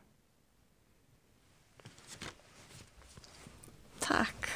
Takk. 4.06 4.48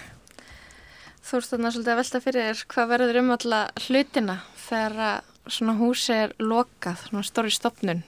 Þú 1.27 1.41
ert 1.41 1.51
þarna 1.51 1.73
svolítið 1.75 1.93
að 1.93 2.01
velta 2.01 2.21
fyrir 2.23 2.47
þér 2.49 2.65
hvað 2.73 2.91
verður 2.95 3.19
um 3.21 3.35
alla 3.35 3.61
hlutina 3.85 4.37
þegar 4.71 5.25
svona 5.51 5.77
húsi 5.81 6.15
er 6.15 6.35
lokað, 6.43 7.07
svona 7.09 7.27
stóri 7.27 7.53
stopnun, 7.55 8.05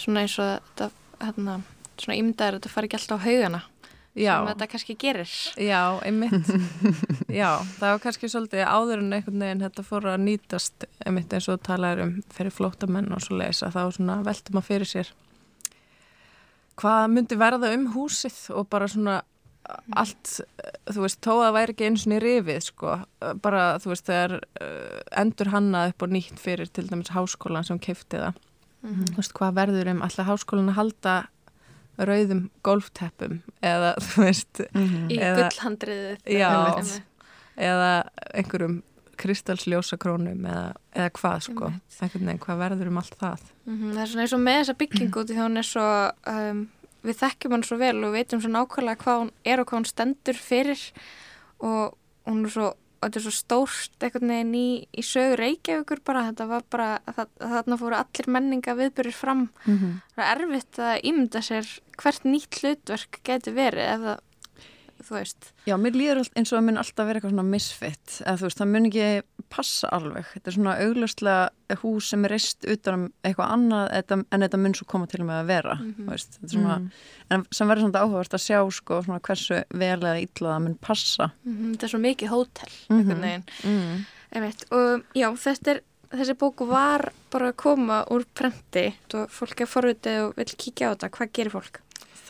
svona 0.00 0.24
eins 0.24 0.38
og 0.40 0.54
þetta, 0.54 0.90
hérna, 1.20 1.58
svona 2.00 2.18
ímdaður 2.20 2.56
að 2.56 2.60
þetta 2.60 2.72
fari 2.74 2.90
ekki 2.90 3.00
alltaf 3.00 3.20
á 3.20 3.26
haugana 3.26 3.62
Já. 4.18 4.32
sem 4.34 4.48
þetta 4.50 4.68
kannski 4.72 4.96
gerir. 4.98 5.32
Já, 5.62 5.82
einmitt. 6.02 6.52
Já, 7.40 7.50
það 7.78 7.92
var 7.92 8.00
kannski 8.02 8.30
svolítið 8.32 8.64
áður 8.66 9.04
en 9.04 9.16
einhvern 9.18 9.44
veginn 9.44 9.64
þetta 9.66 9.86
fór 9.86 10.08
að 10.10 10.22
nýtast 10.24 10.86
einmitt 11.06 11.34
eins 11.36 11.50
og 11.52 11.60
talaður 11.66 12.06
um 12.08 12.14
fyrir 12.34 12.54
flótamenn 12.54 13.12
og 13.14 13.22
svo 13.22 13.38
leiðis 13.38 13.62
að 13.66 13.76
þá 13.76 13.82
svona 13.98 14.20
veltum 14.26 14.60
að 14.60 14.70
fyrir 14.72 14.90
sér 14.90 15.12
hvað 16.80 17.10
myndi 17.12 17.38
verða 17.40 17.72
um 17.76 17.86
húsið 17.94 18.38
og 18.56 18.68
bara 18.72 18.88
svona 18.90 19.20
allt, 19.96 20.30
þú 20.90 21.02
veist, 21.04 21.20
þó 21.22 21.30
að 21.36 21.42
það 21.44 21.56
væri 21.58 21.74
ekki 21.74 21.86
eins 21.88 22.04
og 22.06 22.10
niður 22.12 22.24
rifið, 22.26 22.60
sko, 22.66 22.94
bara, 23.44 23.64
þú 23.82 23.90
veist, 23.92 24.06
þegar 24.08 24.34
uh, 24.40 25.00
endur 25.22 25.50
hannað 25.52 25.92
upp 25.92 26.06
og 26.06 26.14
nýtt 26.16 26.40
fyrir 26.42 26.70
til 26.74 26.86
dæmis 26.90 27.12
háskólan 27.14 27.66
sem 27.68 27.78
kefti 27.82 28.18
það, 28.22 28.40
þú 28.82 29.16
veist, 29.20 29.34
hvað 29.36 29.58
verður 29.60 29.92
um 29.92 30.02
alltaf 30.06 30.26
háskólan 30.30 30.72
að 30.72 30.78
halda 30.80 31.16
rauðum 32.00 32.44
golfteppum 32.64 33.40
eða, 33.62 33.94
þú 34.08 34.24
veist, 34.26 34.62
Í 34.74 35.18
Eða- 35.20 35.48
gullhandriðið. 35.50 36.22
Já. 36.32 36.50
Eða 37.60 37.90
einhverjum 38.40 38.78
kristalsljósakrónum 39.20 40.46
eða, 40.48 40.66
eða 40.96 41.10
hvað, 41.18 41.40
sko, 41.50 41.70
einhvern 42.00 42.28
veginn, 42.30 42.40
hvað 42.40 42.60
verður 42.62 42.88
um 42.90 43.00
allt 43.02 43.16
það? 43.20 43.42
Mhm, 43.68 43.90
Það 43.92 44.00
er 44.04 44.10
svona 44.12 44.24
eins 44.24 44.34
og 44.36 44.40
með 44.44 44.58
þessa 44.62 44.76
byggingu 44.80 45.20
út 45.22 45.30
í 45.32 45.36
því 45.36 45.42
hún 45.44 45.60
er 45.60 45.68
svo, 45.68 45.86
um, 46.32 46.62
við 47.06 47.18
þekkjum 47.22 47.56
hann 47.56 47.64
svo 47.66 47.80
vel 47.80 47.96
og 48.04 48.14
veitum 48.16 48.42
svo 48.42 48.50
nákvæmlega 48.52 49.02
hvað 49.04 49.24
hún 49.24 49.32
er 49.48 49.62
og 49.62 49.68
hvað 49.70 49.80
hún 49.80 49.90
stendur 49.90 50.38
fyrir 50.40 50.84
og 51.64 51.96
hún 52.28 52.44
er 52.44 52.54
svo, 52.54 52.68
þetta 53.00 53.20
er 53.20 53.24
svo 53.24 53.34
stórt 53.34 54.04
einhvern 54.06 54.32
veginn 54.34 54.54
í, 54.58 54.68
í 54.92 55.04
sögur 55.06 55.40
Reykjavíkur 55.40 56.02
bara, 56.04 56.26
þetta 56.30 56.48
var 56.50 56.64
bara, 56.72 56.88
það, 57.16 57.30
þarna 57.54 57.78
fóru 57.80 57.98
allir 58.00 58.30
menninga 58.36 58.76
viðbyrjur 58.78 59.16
fram. 59.16 59.46
Það 60.16 60.26
er 60.26 60.42
erfitt 60.46 60.82
að 60.84 61.04
ímynda 61.10 61.44
sér 61.44 61.70
hvert 62.00 62.26
nýtt 62.28 62.60
hlutverk 62.60 63.20
getur 63.24 63.56
verið 63.56 63.88
ef 63.94 64.04
það, 64.06 64.20
þú 65.00 65.16
veist. 65.16 65.52
Já, 65.68 65.76
mér 65.80 65.96
líður 65.96 66.22
eins 66.36 66.52
og 66.52 66.58
það 66.58 66.66
mun 66.68 66.82
alltaf 66.84 67.08
vera 67.08 67.20
eitthvað 67.20 67.34
svona 67.36 67.48
misfitt 67.48 68.18
eða 68.20 68.36
þú 68.40 68.48
veist, 68.50 68.60
það 68.60 68.72
mun 68.74 68.90
ekki 68.90 69.08
passa 69.50 69.88
alveg 69.96 70.28
þetta 70.34 70.50
er 70.50 70.54
svona 70.56 70.74
augljóslega 70.84 71.78
hús 71.82 72.08
sem 72.12 72.24
er 72.26 72.32
reist 72.34 72.64
utan 72.70 72.94
um 72.98 73.04
eitthvað 73.26 73.52
annað 73.56 73.84
þetta, 73.96 74.18
en 74.30 74.44
þetta 74.46 74.60
mun 74.62 74.76
svo 74.78 74.86
koma 74.90 75.08
til 75.10 75.20
með 75.26 75.40
að 75.42 75.50
vera 75.50 75.74
þú 75.80 76.06
veist, 76.08 76.38
þetta 76.38 76.48
er 76.48 76.54
svona, 76.56 76.78
en 77.34 77.44
sem 77.58 77.70
verður 77.70 77.84
svona 77.86 78.04
áhugavert 78.04 78.38
að 78.38 78.44
sjá 78.46 78.58
sko 78.78 79.00
svona 79.06 79.20
hversu 79.26 79.60
vel 79.82 79.98
eða 79.98 80.16
illa 80.22 80.54
það 80.54 80.64
mun 80.66 80.78
passa 80.86 81.30
Mhm, 81.44 81.74
Þetta 81.74 81.86
er 81.86 81.92
svo 81.94 82.00
mikið 82.06 82.32
hótel, 82.32 82.72
einhvern 82.90 83.22
veginn. 83.24 83.44
Mm. 83.64 84.02
Og 84.70 85.04
já, 85.18 85.28
þetta 85.42 85.70
er, 85.74 85.80
þessi 86.14 86.34
bóku 86.38 86.66
var 86.68 87.08
bara 87.32 87.50
að 87.50 87.56
koma 87.62 88.00
úr 88.10 88.24
prenti 88.34 88.86
og 89.14 89.30
fólk 89.34 89.62
er 89.64 89.70
forvitið 89.70 90.18
og 90.28 90.34
vil 90.38 90.46
kíkja 90.54 90.90
á 90.90 90.94
þetta. 90.94 91.10
Hvað 91.16 91.32
gerir 91.38 91.54
fólk? 91.54 91.80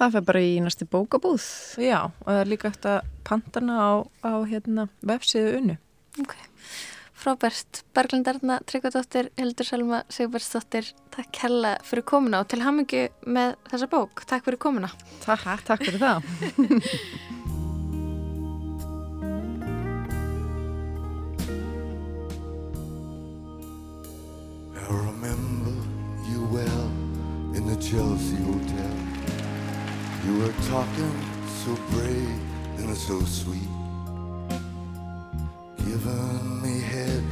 Það 0.00 0.14
fer 0.16 0.24
bara 0.30 0.40
í 0.40 0.54
næsti 0.64 0.86
bókabúð 0.88 1.44
Já, 1.84 1.98
og 2.08 2.24
það 2.28 2.40
er 2.40 2.48
líka 2.48 2.70
eftir 2.70 2.94
að 2.94 3.10
pantana 3.28 3.76
á, 3.76 3.90
á 4.24 4.32
hérna, 4.48 4.88
vefsíðu 5.04 5.58
unnu. 5.60 5.76
Ok. 6.22 6.34
Frábært. 7.20 7.82
Berglindarna, 7.92 8.60
Tryggvadóttir, 8.64 9.28
Hildur 9.36 9.66
Selma, 9.68 9.98
Sigurbergsdóttir, 10.08 10.86
takk 11.12 11.42
hella 11.42 11.74
fyrir 11.84 12.04
komuna 12.08 12.40
og 12.40 12.48
til 12.48 12.62
hamingju 12.64 13.08
með 13.28 13.58
þessa 13.68 13.88
bók. 13.92 14.24
Takk 14.30 14.46
fyrir 14.46 14.60
komuna. 14.62 14.88
Takk, 15.26 15.66
takk 15.68 15.84
fyrir 15.84 16.00
það 16.00 16.24
I 24.90 24.92
remember 24.92 25.76
you 26.30 26.40
well 26.50 26.88
in 27.54 27.66
the 27.66 27.76
Chelsea 27.76 28.40
Hotel. 28.48 28.96
You 30.26 30.38
were 30.40 30.54
talking 30.68 31.16
so 31.62 31.76
brave 31.90 32.40
and 32.78 32.96
so 32.96 33.20
sweet. 33.20 33.69
Giving 35.86 36.62
me 36.62 36.80
head 36.80 37.24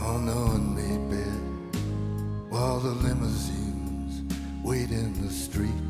on 0.00 0.26
the 0.26 0.32
unmade 0.32 1.10
bed 1.10 1.80
while 2.50 2.80
the 2.80 2.90
limousines 2.90 4.22
wait 4.62 4.90
in 4.90 5.26
the 5.26 5.32
street. 5.32 5.82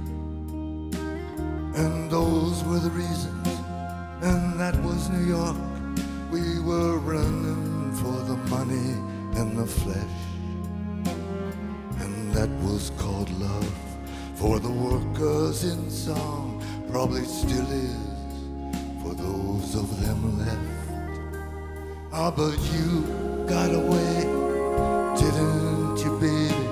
And 1.76 2.10
those 2.10 2.62
were 2.64 2.78
the 2.78 2.90
reasons, 2.90 3.48
and 4.22 4.60
that 4.60 4.76
was 4.82 5.08
New 5.10 5.26
York. 5.26 5.56
We 6.30 6.60
were 6.60 6.98
running 6.98 7.92
for 7.94 8.16
the 8.30 8.36
money 8.48 8.92
and 9.38 9.58
the 9.58 9.66
flesh. 9.66 10.16
And 12.00 12.32
that 12.32 12.50
was 12.62 12.90
called 12.98 13.30
love 13.40 13.74
for 14.34 14.60
the 14.60 14.70
workers 14.70 15.64
in 15.64 15.90
song, 15.90 16.62
probably 16.90 17.24
still 17.24 17.70
is 17.72 18.14
for 19.02 19.14
those 19.14 19.74
of 19.74 20.00
them 20.00 20.38
left. 20.38 20.83
Ah, 22.16 22.30
but 22.30 22.56
you 22.72 23.02
got 23.48 23.74
away, 23.74 24.20
didn't 25.18 25.98
you, 25.98 26.16
baby? 26.20 26.63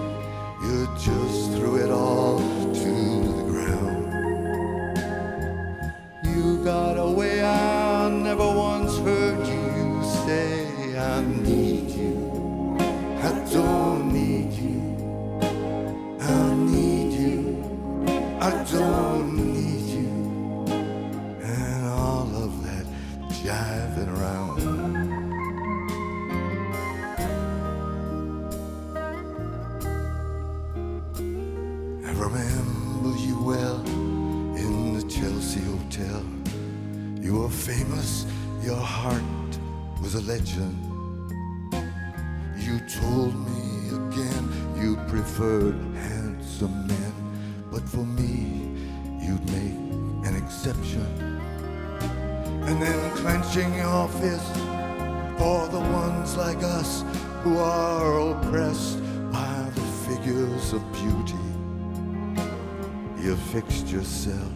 Yourself 64.03 64.53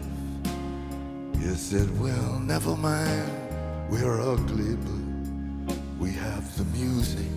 You 1.39 1.55
said, 1.55 1.87
well, 2.01 2.39
never 2.39 2.75
mind, 2.75 3.31
we're 3.89 4.19
ugly, 4.19 4.75
but 4.75 5.77
we 5.97 6.11
have 6.11 6.45
the 6.57 6.65
music. 6.77 7.31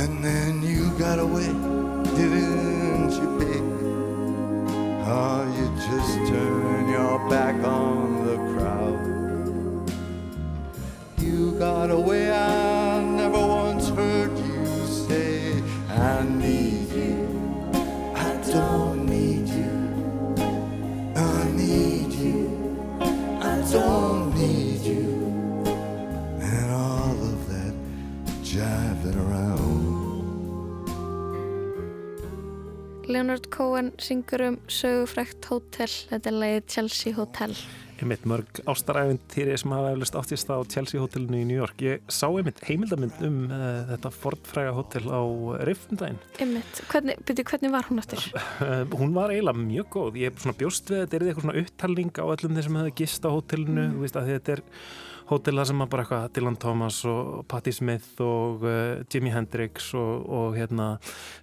And 0.00 0.24
then 0.24 0.62
you 0.62 0.96
got 0.98 1.18
away, 1.18 1.50
didn't 2.14 3.10
you, 3.18 3.28
baby? 3.40 3.74
Oh, 5.10 5.42
you 5.56 5.66
just 5.88 6.14
turn 6.30 6.69
around. 29.20 29.80
Leonard 33.10 33.50
Cohen 33.50 33.90
syngur 33.98 34.44
um 34.46 34.56
sögufrækt 34.70 35.48
hótel, 35.50 35.90
þetta 36.12 36.30
er 36.30 36.36
leiðið 36.44 36.66
Chelsea 36.70 37.14
Hotel. 37.16 37.56
einmitt 38.00 38.22
mörg 38.28 38.60
ástaræfintýri 38.70 39.56
sem 39.60 39.72
hafa 39.74 39.90
eflust 39.92 40.16
áttist 40.16 40.48
á 40.48 40.56
Chelsea 40.72 41.00
hotellinu 41.02 41.42
í 41.42 41.48
New 41.50 41.58
York. 41.58 41.82
Ég 41.84 42.06
sá 42.08 42.28
einmitt 42.30 42.62
heimildamind 42.64 43.18
um 43.26 43.42
uh, 43.50 43.82
þetta 43.90 44.12
fortfræga 44.14 44.72
hotell 44.76 45.10
á 45.12 45.20
Riffendæn 45.68 46.16
Einmitt, 46.40 46.80
hvernig, 46.88 47.20
byrju, 47.28 47.44
hvernig 47.50 47.74
var 47.74 47.90
hún 47.90 48.00
aftur? 48.00 48.24
uh, 48.64 48.86
hún 49.00 49.12
var 49.16 49.34
eiginlega 49.34 49.66
mjög 49.66 49.92
góð. 49.96 50.18
Ég 50.22 50.32
er 50.32 50.40
svona 50.40 50.58
bjóst 50.62 50.88
við 50.88 51.02
að 51.02 51.04
þetta 51.04 51.18
er 51.18 51.26
eitthvað 51.28 51.46
svona 51.46 51.64
upptalning 51.64 52.12
á 52.16 52.24
öllum 52.24 52.56
þeir 52.56 52.68
sem 52.68 52.80
hefði 52.80 52.96
gist 53.02 53.28
á 53.28 53.30
hotellinu 53.36 53.86
þú 53.92 54.04
veist 54.06 54.20
að 54.20 54.32
þetta 54.34 54.56
er 54.56 54.64
hótel 55.30 55.60
þar 55.60 55.68
sem 55.70 55.82
að 55.84 55.90
bara 55.92 56.04
eitthvað 56.04 56.26
Dylan 56.36 56.58
Thomas 56.60 56.98
og 57.08 57.44
Patti 57.50 57.72
Smith 57.74 58.20
og 58.24 58.64
uh, 58.66 59.02
Jimi 59.10 59.32
Hendrix 59.34 59.92
og, 59.98 60.26
og 60.26 60.58
hérna 60.58 60.88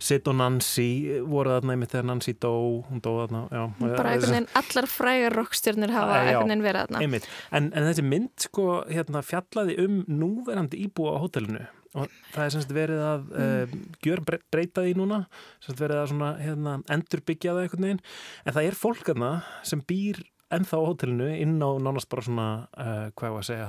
Sid 0.04 0.28
og 0.28 0.38
Nancy 0.42 0.90
voru 1.28 1.56
þarna 1.56 1.76
einmitt 1.76 1.94
þegar 1.96 2.10
Nancy 2.12 2.36
dó 2.36 2.52
hún 2.90 3.02
dó 3.04 3.12
þarna, 3.22 3.46
já 3.52 3.64
Bara 3.82 4.14
einhvern 4.14 4.36
veginn 4.36 4.52
allar 4.62 4.90
frægar 4.92 5.38
rockstjörnur 5.40 5.96
hafa 5.96 6.20
Já. 6.20 6.22
einhvern 6.28 6.52
veginn 6.54 6.68
verið 6.68 6.86
þarna. 6.86 7.24
En, 7.52 7.72
en 7.72 7.90
þessi 7.90 8.06
mynd 8.06 8.48
sko 8.48 8.68
hérna 8.92 9.24
fjallaði 9.26 9.80
um 9.86 10.00
núverandi 10.08 10.84
íbúa 10.88 11.18
á 11.18 11.22
hótelinu 11.24 11.66
og 11.98 12.12
það 12.34 12.44
er 12.44 12.54
semst 12.54 12.74
verið 12.76 13.04
að 13.04 13.28
mm. 13.28 13.44
uh, 13.44 14.00
gjör 14.06 14.24
bre- 14.28 14.42
breyta 14.54 14.84
því 14.86 14.96
núna 15.00 15.22
semst 15.64 15.80
verið 15.82 16.02
að 16.02 16.10
svona 16.12 16.32
hérna 16.42 16.74
endurbyggja 16.94 17.56
það 17.56 17.64
einhvern 17.64 17.88
veginn 17.88 18.02
en 18.44 18.58
það 18.58 18.68
er 18.70 18.78
fólk 18.78 19.06
þarna 19.08 19.32
sem 19.66 19.84
býr 19.88 20.22
ennþá 20.54 20.80
á 20.80 20.88
hótelinu 20.88 21.28
inn 21.34 21.58
á 21.60 21.70
nánast 21.82 22.10
bara 22.12 22.26
svona 22.26 22.48
uh, 22.78 23.10
hvað 23.18 23.36
var 23.36 23.44
að 23.44 23.50
segja 23.50 23.68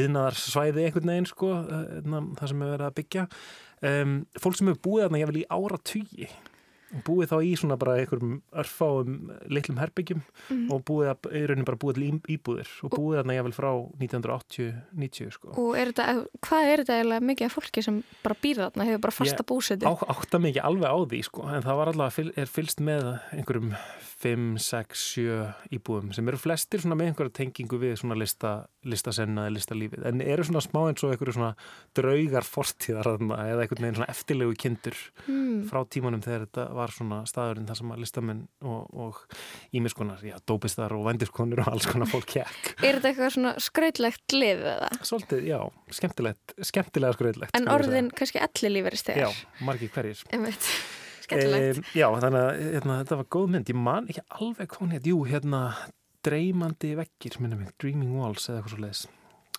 yðnaðar 0.00 0.40
svæði 0.40 0.86
einhvern 0.86 1.12
veginn 1.12 1.30
sko 1.30 1.52
uh, 1.60 1.86
það 2.40 2.50
sem 2.50 2.66
er 2.66 2.74
verið 2.74 2.88
að 2.88 2.98
byggja. 3.00 3.26
Um, 3.86 4.18
fólk 4.40 4.58
sem 4.58 4.70
hefur 4.70 4.84
búið 4.86 5.06
þarna 5.06 5.22
ég 5.22 5.30
vil 5.30 5.42
í 5.42 5.48
ára 5.52 5.80
tugi 5.84 6.30
búið 7.06 7.30
þá 7.32 7.36
í 7.42 7.52
svona 7.58 7.76
bara 7.78 7.96
einhverjum 7.98 8.36
örfáum 8.54 9.16
litlum 9.50 9.78
herbyggjum 9.82 10.22
Mhm. 10.50 10.70
og 10.72 10.84
búið 10.86 11.08
að, 11.12 11.30
í 11.34 11.42
rauninni 11.48 11.66
bara 11.66 11.76
búið 11.82 11.94
til 11.98 12.20
íbúðir 12.36 12.68
og 12.86 12.90
búið 12.94 13.18
þarna 13.20 13.36
jáfnvel 13.36 13.56
frá 13.56 13.70
1980-90 13.98 15.32
sko. 15.34 15.52
Og 15.58 15.76
er 15.78 15.90
þetta, 15.92 16.06
hvað 16.46 16.70
er 16.70 16.82
þetta 16.82 16.96
eiginlega 17.00 17.26
mikið 17.30 17.48
af 17.48 17.56
fólki 17.56 17.82
sem 17.84 17.98
bara 18.24 18.36
býr 18.42 18.60
þarna, 18.62 18.86
hefur 18.88 19.02
bara 19.06 19.16
fasta 19.18 19.42
Ég 19.42 19.48
búsetu? 19.50 19.86
Á, 19.86 19.92
átta 20.14 20.40
mikið 20.42 20.62
alveg 20.68 20.88
á 20.90 20.98
því 21.10 21.20
sko, 21.26 21.46
en 21.50 21.62
það 21.66 21.78
var 21.80 21.90
alltaf 21.92 22.16
fyl, 22.20 22.30
er 22.36 22.46
fylst 22.50 22.80
með 22.86 23.08
einhverjum 23.36 23.72
5, 24.16 24.46
6, 24.64 25.02
7 25.12 25.54
íbúðum 25.76 26.14
sem 26.16 26.28
eru 26.30 26.38
flestir 26.40 26.80
svona 26.80 26.96
með 26.96 27.10
einhverja 27.12 27.34
tengingu 27.42 27.78
við 27.82 27.98
svona 28.00 28.16
lista, 28.16 28.54
listasenna 28.88 29.44
eða 29.48 29.56
listalífið, 29.58 30.06
en 30.08 30.22
eru 30.24 30.46
svona 30.46 30.62
smá 30.64 30.86
eins 30.88 31.04
og 31.04 31.12
einhverju 31.12 31.34
svona 31.36 31.52
draugar 31.98 32.46
fortíðar 32.48 33.10
eða 33.18 33.60
einhvern 33.66 33.82
veginn 33.84 33.98
svona 34.00 34.08
eftirlegu 34.14 34.56
kindur 34.56 34.96
Hmm. 35.26 35.64
frá 35.68 35.82
tímanum 35.84 36.22
þegar 36.24 36.46
þetta 36.46 36.64
var 36.76 36.92
svona 36.94 37.22
staðurinn 37.28 37.66
þar 37.68 37.78
sem 37.80 37.92
að 37.94 38.02
listamenn 38.04 38.42
og, 38.66 39.22
ímiskonar, 39.76 40.22
já, 40.26 40.36
dópistar 40.48 40.94
og 40.96 41.06
vendiskonur 41.08 41.64
og 41.64 41.72
alls 41.72 41.88
konar 41.90 42.10
fólk 42.10 42.28
kekk. 42.36 42.70
Er 42.86 42.98
þetta 42.98 43.10
eitthvað 43.12 43.34
svona 43.36 43.54
skrautlegt 43.62 44.36
lið 44.36 44.62
eða? 44.74 44.90
Svolítið, 45.00 45.42
já, 45.50 45.58
skemmtilegt, 45.98 46.56
skemmtilega 46.70 47.16
skröðlegt. 47.18 47.56
En 47.58 47.68
orðin 47.72 48.12
kannski 48.16 48.42
allir 48.44 48.76
lífeyri 48.76 49.00
Já, 49.00 49.02
stegar? 49.02 49.42
margir 49.66 49.92
hverjir. 49.96 50.22
Einmitt, 50.36 50.70
skemmtilegt. 51.26 51.82
Um, 51.82 51.90
já, 51.96 52.08
þannig 52.24 52.42
að 52.46 52.64
hérna, 52.76 52.98
þetta 53.02 53.20
var 53.22 53.30
góð 53.36 53.52
mynd. 53.56 53.70
Ég 53.72 53.82
man 53.88 54.10
ekki 54.12 54.26
alveg 54.40 54.80
hún 54.80 54.94
heit. 54.96 55.06
Jú, 55.10 55.20
hérna, 55.28 55.62
Dreymandi 56.26 56.96
veggir, 56.98 57.36
minnum 57.42 57.60
mig, 57.62 57.70
Dreaming 57.82 58.16
Walls 58.18 58.48
eða 58.50 58.60
eitthvað 58.60 58.72
svo 58.74 58.82
leiðis. 58.82 59.04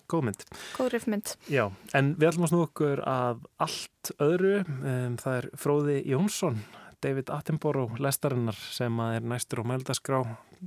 Góð 0.08 0.24
mynd. 0.24 0.44
Góð 0.78 0.90
riffmynd. 0.94 1.32
Já, 1.52 1.66
en 2.00 2.14
við 2.16 2.30
ætlum 2.30 2.46
að 2.48 2.52
snú 2.54 2.60
okkur 2.64 3.02
að 3.08 3.42
allt 3.66 4.12
öðru. 4.24 4.54
Um, 4.80 5.16
það 5.20 5.38
er 5.42 5.48
Fróði 5.60 5.96
Jónsson, 6.08 6.62
David 7.04 7.30
Attenborough, 7.30 8.00
lestarinnar 8.02 8.58
sem 8.74 9.00
er 9.06 9.26
næstur 9.26 9.62
á 9.62 9.70
mældaskrá. 9.70 10.24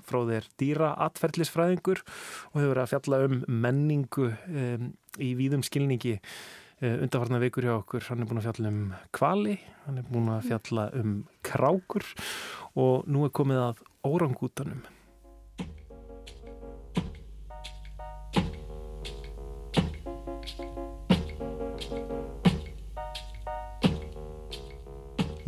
Fróði 0.07 0.37
er 0.39 0.47
dýra 0.61 0.93
atferðlisfræðingur 1.09 2.05
og 2.53 2.61
hefur 2.61 2.79
að 2.79 2.93
fjalla 2.93 3.19
um 3.27 3.41
menningu 3.51 4.29
um, 4.31 4.93
í 5.19 5.33
víðum 5.39 5.65
skilningi 5.67 6.15
uh, 6.21 7.01
undarfarnar 7.03 7.43
vikur 7.43 7.67
hjá 7.67 7.75
okkur. 7.81 8.07
Hann 8.13 8.23
er 8.23 8.31
búin 8.31 8.43
að 8.43 8.47
fjalla 8.47 8.71
um 8.71 8.81
kvali, 9.17 9.59
hann 9.89 9.99
er 9.99 10.07
búin 10.07 10.31
að 10.31 10.47
fjalla 10.53 10.87
um 11.01 11.19
krákur 11.47 12.07
og 12.79 13.11
nú 13.11 13.27
er 13.27 13.35
komið 13.35 13.65
að 13.67 13.85
órangútanum. 14.07 14.87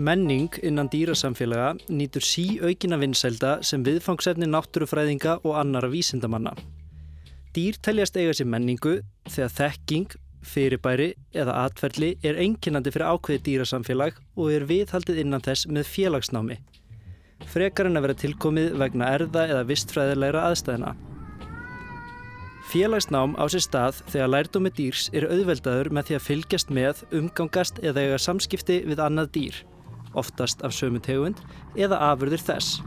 Menning 0.00 0.48
innan 0.64 0.88
dýrasamfélaga 0.88 1.74
nýtur 1.92 2.24
sí 2.24 2.44
aukina 2.64 2.96
vinsælda 2.96 3.58
sem 3.60 3.82
viðfangsefni 3.84 4.46
náttúrufræðinga 4.48 5.42
og 5.44 5.58
annara 5.60 5.90
vísindamanna. 5.92 6.54
Dýr 7.52 7.76
teljast 7.84 8.16
eiga 8.16 8.32
sér 8.32 8.48
menningu 8.48 8.94
þegar 9.28 9.52
þekking, 9.58 10.14
fyrirbæri 10.42 11.10
eða 11.36 11.58
atferðli 11.66 12.14
er 12.24 12.40
einkennandi 12.40 12.92
fyrir 12.94 13.12
ákveði 13.12 13.42
dýrasamfélag 13.48 14.16
og 14.32 14.48
er 14.54 14.64
viðhaldið 14.70 15.20
innan 15.26 15.44
þess 15.44 15.68
með 15.68 15.90
félagsnámi. 15.90 16.56
Frekar 17.52 17.90
en 17.90 18.00
að 18.00 18.06
vera 18.06 18.20
tilkomið 18.22 18.78
vegna 18.80 19.10
erða 19.12 19.44
eða 19.50 19.66
vistfræðilegra 19.68 20.46
aðstæðina. 20.48 20.94
Félagsnám 22.72 23.36
á 23.36 23.44
sér 23.52 23.66
stað 23.66 24.00
þegar 24.08 24.32
lærdómi 24.32 24.72
dýrs 24.72 25.10
er 25.12 25.28
auðveldaður 25.28 25.92
með 25.92 26.08
því 26.08 26.16
að 26.16 26.26
fylgjast 26.30 26.72
með, 26.72 27.04
umgangast 27.12 27.82
eða 27.84 28.06
eiga 28.06 28.22
samskipti 28.22 28.78
við 28.88 29.02
annað 29.04 29.32
dýr, 29.36 29.58
oftast 30.14 30.62
af 30.66 30.74
sömu 30.76 31.00
tegund 31.02 31.40
eða 31.76 32.00
afurðir 32.12 32.42
þess. 32.42 32.80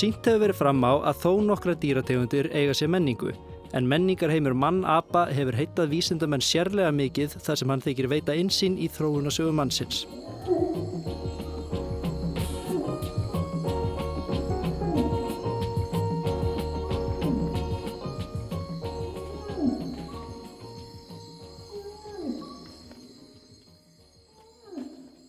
Sýnt 0.00 0.24
hefur 0.24 0.40
verið 0.46 0.56
fram 0.56 0.78
á 0.80 0.96
að 1.10 1.18
þó 1.20 1.32
nokkra 1.44 1.74
dýrategundir 1.76 2.46
eiga 2.56 2.72
sér 2.72 2.88
menningu, 2.88 3.34
en 3.76 3.88
menningarheimur 3.90 4.54
mann-apa 4.56 5.26
hefur 5.28 5.58
heitað 5.58 5.92
vísindamenn 5.92 6.40
sérlega 6.40 6.88
mikið 6.94 7.36
þar 7.44 7.60
sem 7.60 7.74
hann 7.74 7.84
þykir 7.84 8.08
veita 8.08 8.38
insýn 8.38 8.78
í 8.80 8.88
þróunasögu 8.88 9.52
mannsins. 9.52 10.06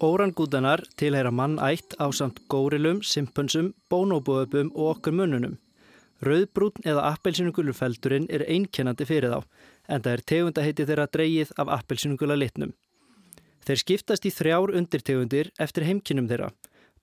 Órangútanar 0.02 0.82
tilheyra 0.98 1.30
mannætt 1.30 1.94
á 2.02 2.10
samt 2.10 2.40
górilum, 2.50 3.04
simpönsum, 3.06 3.74
bónóbúöpum 3.90 4.72
og 4.74 4.98
okkur 4.98 5.14
munnunum. 5.14 5.60
Rauðbrún 6.26 6.82
eða 6.82 7.04
appelsinugulur 7.12 7.78
feldurinn 7.78 8.26
er 8.34 8.42
einkennandi 8.50 9.06
fyrir 9.06 9.30
þá, 9.30 9.46
en 9.86 10.02
það 10.02 10.16
er 10.16 10.24
tegundaheiti 10.32 10.88
þeirra 10.90 11.06
dreigið 11.06 11.54
af 11.62 11.70
appelsinugula 11.78 12.40
litnum. 12.42 12.74
Þeir 13.62 13.82
skiptast 13.84 14.26
í 14.26 14.34
þrjár 14.34 14.74
undirtegundir 14.74 15.54
eftir 15.62 15.86
heimkinnum 15.86 16.32
þeirra, 16.34 16.50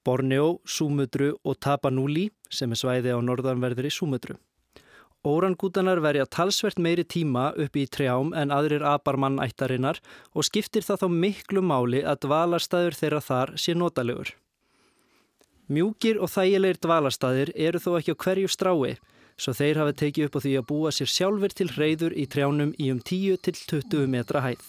Borneo, 0.02 0.58
Súmudru 0.66 1.36
og 1.44 1.58
Tapanuli 1.62 2.32
sem 2.50 2.74
er 2.74 2.82
svæði 2.82 3.14
á 3.14 3.22
norðanverðri 3.22 3.94
Súmudru. 3.94 4.40
Órangútanar 5.26 5.98
verja 5.98 6.26
talsvert 6.30 6.78
meiri 6.78 7.02
tíma 7.02 7.48
upp 7.58 7.76
í 7.76 7.88
trjám 7.90 8.30
en 8.38 8.52
aðrir 8.54 8.84
aparmann 8.86 9.40
ættarinnar 9.42 9.98
og 10.30 10.46
skiptir 10.46 10.86
það 10.86 11.02
þá 11.02 11.08
miklu 11.24 11.62
máli 11.62 12.04
að 12.06 12.20
dvalarstaður 12.26 12.94
þeirra 13.00 13.22
þar 13.26 13.52
sé 13.58 13.74
notalegur. 13.74 14.30
Mjúkir 15.68 16.22
og 16.22 16.30
þægilegir 16.32 16.78
dvalarstaðir 16.86 17.52
eru 17.54 17.82
þó 17.82 17.90
ekki 17.98 18.14
á 18.14 18.20
hverju 18.24 18.48
strái. 18.48 18.98
svo 19.38 19.52
þeir 19.54 19.78
hafa 19.78 19.92
tekið 19.94 20.24
upp 20.26 20.36
á 20.38 20.40
því 20.42 20.52
að 20.58 20.66
búa 20.66 20.90
sér 20.90 21.06
sjálfur 21.06 21.52
til 21.54 21.68
reyður 21.70 22.12
í 22.18 22.26
trjánum 22.26 22.72
í 22.74 22.90
um 22.90 22.98
10 22.98 23.38
til 23.38 23.54
20 23.54 24.10
metra 24.10 24.42
hæð. 24.42 24.64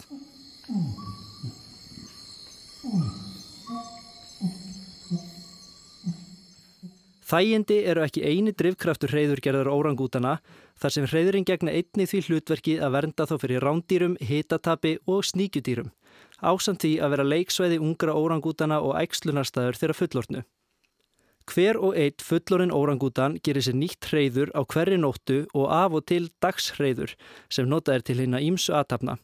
Þægindi 7.30 7.84
eru 7.86 8.02
ekki 8.02 8.24
eini 8.26 8.56
drivkraftur 8.58 9.12
hreyðurgerðar 9.14 9.70
órangútana 9.70 10.40
þar 10.82 10.96
sem 10.96 11.06
hreyðurinn 11.06 11.46
gegna 11.46 11.76
einni 11.78 12.08
því 12.10 12.24
hlutverki 12.26 12.80
að 12.82 12.96
vernda 12.96 13.28
þá 13.30 13.36
fyrir 13.44 13.66
rándýrum, 13.66 14.16
hitatapi 14.18 14.98
og 15.06 15.28
sníkjudýrum 15.30 15.92
ásamt 16.42 16.84
því 16.84 16.94
að 17.04 17.14
vera 17.14 17.28
leiksvæði 17.28 17.80
ungra 17.84 18.16
órangútana 18.16 18.80
og 18.84 18.96
ægslunarstaður 19.00 19.80
þeirra 19.80 19.98
fullortnu. 19.98 20.44
Hver 21.50 21.80
og 21.82 21.96
eitt 21.98 22.22
fullorinn 22.22 22.74
órangútan 22.76 23.40
gerir 23.44 23.66
sér 23.66 23.78
nýtt 23.80 24.06
hreyður 24.12 24.52
á 24.54 24.62
hverri 24.70 25.00
nóttu 25.02 25.40
og 25.58 25.66
af 25.74 25.98
og 25.98 26.06
til 26.06 26.30
dagshreyður 26.44 27.16
sem 27.50 27.70
nota 27.70 27.96
er 27.96 28.06
til 28.06 28.20
hérna 28.22 28.42
ímsu 28.46 28.76
aðtapna. 28.78 29.18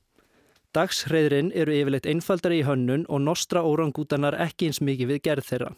Dagshreyðurinn 0.74 1.54
eru 1.56 1.76
yfirleitt 1.76 2.10
einfaldari 2.10 2.63
í 2.63 2.68
hönnun 2.68 3.06
og 3.08 3.22
nostra 3.22 3.62
órangútanar 3.62 4.36
ekki 4.48 4.72
eins 4.72 4.82
mikið 4.82 5.13
við 5.13 5.22
gerð 5.30 5.52
þeirra. 5.52 5.76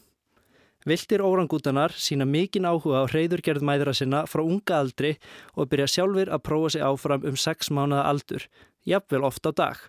Viltir 0.87 1.19
órangútanar 1.19 1.91
sína 1.99 2.23
mikinn 2.23 2.63
áhuga 2.63 3.01
á 3.03 3.11
hreyðurgerð 3.11 3.65
mæðra 3.67 3.91
sinna 3.97 4.21
frá 4.23 4.39
unga 4.39 4.77
aldri 4.79 5.17
og 5.59 5.67
byrja 5.67 5.87
sjálfur 5.97 6.31
að 6.31 6.43
prófa 6.47 6.69
sig 6.71 6.85
áfram 6.87 7.25
um 7.27 7.35
6 7.35 7.73
mánuða 7.75 8.05
aldur, 8.07 8.45
jafnvel 8.87 9.25
oft 9.27 9.43
á 9.43 9.51
dag. 9.51 9.81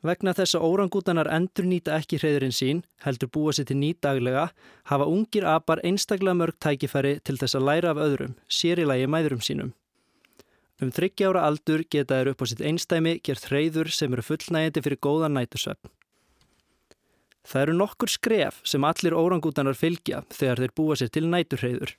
Vegna 0.00 0.32
þess 0.32 0.56
að 0.56 0.64
órangútanar 0.70 1.28
endur 1.34 1.66
nýta 1.68 1.98
ekki 1.98 2.20
hreyðurinn 2.22 2.54
sín, 2.54 2.80
heldur 3.04 3.28
búa 3.34 3.52
sér 3.52 3.68
til 3.68 3.76
nýt 3.76 4.00
daglega, 4.00 4.46
hafa 4.88 5.10
ungir 5.10 5.44
apar 5.44 5.82
einstaklega 5.84 6.38
mörg 6.38 6.56
tækifæri 6.64 7.18
til 7.20 7.36
þess 7.36 7.58
að 7.58 7.68
læra 7.68 7.92
af 7.92 8.00
öðrum, 8.06 8.38
sér 8.48 8.80
í 8.80 8.88
lagi 8.88 9.10
mæðurum 9.10 9.44
sínum. 9.44 9.74
Um 10.80 10.94
30 10.94 11.28
ára 11.28 11.44
aldur 11.44 11.84
geta 11.90 12.22
þeir 12.22 12.32
upp 12.32 12.40
á 12.40 12.46
sitt 12.46 12.64
einstæmi 12.64 13.18
gert 13.20 13.50
hreyður 13.50 13.92
sem 13.92 14.12
eru 14.14 14.24
fullnægindi 14.24 14.86
fyrir 14.86 15.02
góðan 15.02 15.34
nætusöfn. 15.36 15.97
Það 17.48 17.62
eru 17.62 17.74
nokkur 17.78 18.12
skref 18.12 18.60
sem 18.68 18.84
allir 18.84 19.16
órangútanar 19.16 19.76
fylgja 19.78 20.20
þegar 20.28 20.60
þeir 20.62 20.74
búa 20.76 20.96
sér 21.00 21.12
til 21.14 21.24
næturhreyður. 21.32 21.94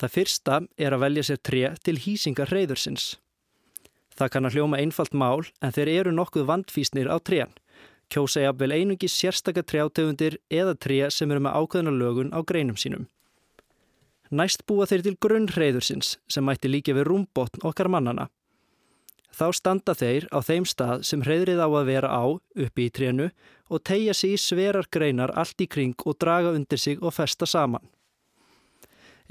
Það 0.00 0.14
fyrsta 0.16 0.56
er 0.80 0.96
að 0.96 1.02
velja 1.04 1.26
sér 1.28 1.42
tre 1.44 1.62
til 1.86 1.98
hýsingar 2.02 2.50
hreyðursins. 2.50 3.12
Það 4.18 4.32
kann 4.34 4.48
að 4.48 4.56
hljóma 4.56 4.80
einfalt 4.80 5.14
mál 5.14 5.44
en 5.62 5.74
þeir 5.76 5.92
eru 5.92 6.14
nokkuð 6.16 6.48
vandfísnir 6.48 7.10
á 7.12 7.16
trean. 7.22 7.52
Kjósa 8.10 8.42
jafnvel 8.42 8.74
einungi 8.74 9.06
sérstakar 9.06 9.62
trjátegundir 9.70 10.40
eða 10.50 10.74
tre 10.74 10.98
sem 11.14 11.30
eru 11.30 11.44
með 11.46 11.60
ákveðna 11.60 11.94
lögun 11.94 12.34
á 12.34 12.42
greinum 12.42 12.80
sínum. 12.80 13.06
Næst 14.34 14.66
búa 14.66 14.88
þeir 14.90 15.06
til 15.06 15.16
grunnreiðursins 15.22 16.16
sem 16.30 16.44
mætti 16.46 16.70
líka 16.70 16.94
við 16.96 17.06
rúmbotn 17.06 17.62
okkar 17.66 17.90
mannana. 17.90 18.26
Þá 19.30 19.46
standa 19.54 19.94
þeir 19.94 20.26
á 20.34 20.38
þeim 20.42 20.66
stað 20.66 21.04
sem 21.06 21.22
hreyðrið 21.22 21.62
á 21.62 21.68
að 21.70 21.86
vera 21.86 22.10
á 22.10 22.24
uppi 22.34 22.88
í 22.88 22.92
trénu 22.92 23.30
og 23.70 23.84
tegja 23.86 24.14
sig 24.14 24.34
í 24.34 24.42
sverar 24.42 24.90
greinar 24.90 25.32
allt 25.38 25.62
í 25.62 25.68
kring 25.70 25.94
og 26.04 26.18
draga 26.20 26.52
undir 26.56 26.78
sig 26.78 26.98
og 27.00 27.14
festa 27.14 27.46
saman. 27.46 27.86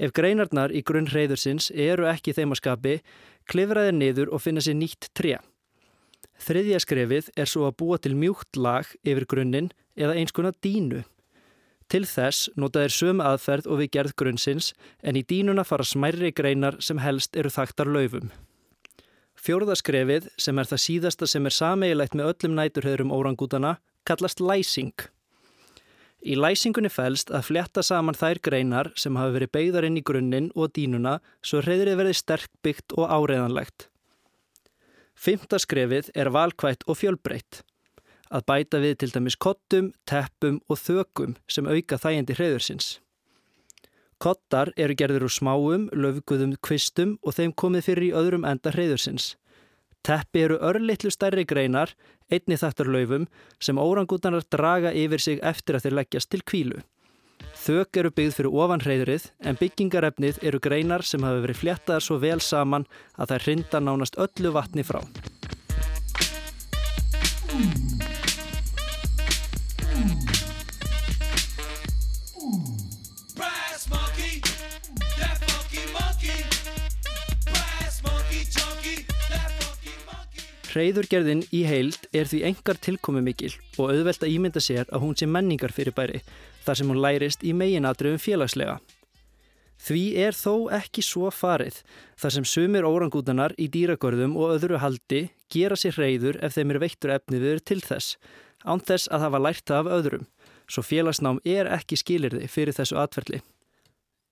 Ef 0.00 0.14
greinarnar 0.16 0.72
í 0.72 0.80
grunn 0.80 1.10
hreyðursins 1.12 1.68
eru 1.76 2.08
ekki 2.08 2.32
þeim 2.32 2.54
að 2.54 2.62
skapi, 2.62 2.96
klifraðir 3.52 3.96
niður 3.96 4.32
og 4.32 4.40
finna 4.40 4.64
sér 4.64 4.78
nýtt 4.80 5.10
tré. 5.12 5.36
Þriðja 6.40 6.80
skrefið 6.80 7.28
er 7.36 7.48
svo 7.50 7.66
að 7.68 7.76
búa 7.82 7.98
til 8.00 8.16
mjúkt 8.16 8.56
lag 8.56 8.88
yfir 9.04 9.26
grunninn 9.28 9.68
eða 10.00 10.16
eins 10.16 10.32
konar 10.32 10.56
dínu. 10.64 11.02
Til 11.90 12.06
þess 12.06 12.48
nota 12.56 12.84
þeir 12.84 12.94
sömu 12.96 13.26
aðferð 13.26 13.66
og 13.68 13.80
við 13.82 13.90
gerð 13.96 14.14
grunnsins 14.22 14.70
en 15.02 15.18
í 15.18 15.24
dínuna 15.26 15.66
fara 15.68 15.84
smærri 15.84 16.30
greinar 16.32 16.78
sem 16.80 17.02
helst 17.02 17.36
eru 17.36 17.50
þaktar 17.52 17.90
laufum. 17.90 18.30
Fjórðaskrefið 19.40 20.30
sem 20.40 20.58
er 20.60 20.68
það 20.70 20.82
síðasta 20.84 21.28
sem 21.28 21.46
er 21.48 21.56
sameigilegt 21.56 22.16
með 22.16 22.32
öllum 22.32 22.56
næturhöðurum 22.56 23.12
órangútana 23.16 23.76
kallast 24.08 24.40
læsing. 24.40 24.94
Í 26.20 26.36
læsingunni 26.36 26.90
fælst 26.92 27.30
að 27.32 27.46
fletta 27.48 27.82
saman 27.84 28.16
þær 28.18 28.42
greinar 28.44 28.90
sem 29.00 29.16
hafi 29.16 29.38
verið 29.38 29.52
beigðar 29.56 29.86
inn 29.88 29.96
í 29.96 30.04
grunninn 30.04 30.50
og 30.52 30.74
dínuna 30.76 31.16
svo 31.40 31.62
reyðrið 31.64 31.96
verði 32.02 32.16
sterk 32.18 32.50
byggt 32.64 32.92
og 32.98 33.08
áreiðanlegt. 33.08 33.88
Fymta 35.16 35.58
skrefið 35.60 36.12
er 36.16 36.32
valkvætt 36.32 36.84
og 36.88 37.00
fjölbreytt. 37.00 37.62
Að 38.30 38.44
bæta 38.46 38.78
við 38.80 38.98
til 39.00 39.10
dæmis 39.14 39.36
kottum, 39.36 39.90
teppum 40.06 40.60
og 40.68 40.78
þökum 40.78 41.34
sem 41.50 41.66
auka 41.66 41.98
þægindi 41.98 42.36
hreyðursins. 42.36 42.98
Kottar 44.20 44.70
eru 44.76 44.94
gerður 44.94 45.24
úr 45.26 45.32
smáum, 45.32 45.88
löfguðum 45.96 46.52
kvistum 46.60 47.16
og 47.24 47.38
þeim 47.38 47.54
komið 47.56 47.86
fyrir 47.88 48.06
í 48.10 48.16
öðrum 48.20 48.44
enda 48.44 48.72
hreyðursins. 48.74 49.34
Teppi 50.04 50.44
eru 50.44 50.58
örlittlu 50.60 51.12
stærri 51.12 51.46
greinar, 51.48 51.94
einni 52.30 52.58
þættarlaufum, 52.60 53.26
sem 53.60 53.80
órangútanar 53.80 54.46
draga 54.50 54.94
yfir 54.94 55.20
sig 55.20 55.42
eftir 55.42 55.78
að 55.78 55.86
þeir 55.86 55.98
leggjast 56.00 56.30
til 56.30 56.42
kvílu. 56.42 56.80
Þök 57.60 57.98
eru 58.00 58.12
byggð 58.16 58.36
fyrir 58.38 58.56
ofan 58.62 58.84
hreyðrið 58.84 59.26
en 59.44 59.58
byggingarefnið 59.60 60.40
eru 60.48 60.60
greinar 60.64 61.04
sem 61.04 61.24
hafa 61.24 61.42
verið 61.44 61.60
fléttaðar 61.60 62.06
svo 62.06 62.20
vel 62.22 62.40
saman 62.44 62.88
að 63.16 63.34
þær 63.34 63.46
hrinda 63.48 63.84
nánast 63.84 64.18
öllu 64.20 64.54
vatni 64.56 64.86
frá. 64.86 65.02
Monkey. 80.80 80.90
Hreyðurgerðin 80.90 81.42
í 81.52 81.64
heild 81.66 82.08
er 82.12 82.26
því 82.26 82.44
engar 82.48 82.78
tilkomi 82.80 83.20
mikil 83.22 83.52
og 83.78 83.90
auðvelt 83.90 84.22
að 84.22 84.32
ímynda 84.32 84.60
sér 84.60 84.86
að 84.90 85.02
hún 85.02 85.16
sé 85.16 85.26
menningar 85.26 85.72
fyrir 85.72 85.92
bæri 85.92 86.22
þar 86.64 86.76
sem 86.76 86.88
hún 86.88 87.00
lærist 87.00 87.44
í 87.44 87.52
meginadröfum 87.52 88.18
félagslega. 88.18 88.80
Því 89.80 90.16
er 90.20 90.32
þó 90.32 90.70
ekki 90.72 91.02
svo 91.02 91.30
farið 91.30 91.82
þar 92.20 92.32
sem 92.32 92.44
sumir 92.44 92.84
órangútanar 92.84 93.54
í 93.58 93.68
dýragörðum 93.68 94.36
og 94.36 94.56
öðru 94.56 94.78
haldi 94.78 95.30
gera 95.50 95.76
sér 95.76 95.96
hreyður 95.96 96.38
ef 96.42 96.54
þeim 96.54 96.70
er 96.70 96.80
veittur 96.80 97.14
efni 97.14 97.40
við 97.40 97.62
til 97.64 97.80
þess, 97.80 98.16
án 98.64 98.80
þess 98.80 99.08
að 99.08 99.24
hafa 99.24 99.40
lært 99.40 99.64
það 99.66 99.80
af 99.80 99.92
öðrum, 100.00 100.26
svo 100.68 100.82
félagsnám 100.84 101.40
er 101.44 101.66
ekki 101.72 101.96
skilirði 101.96 102.48
fyrir 102.48 102.76
þessu 102.76 103.00
atverðli. 103.00 103.40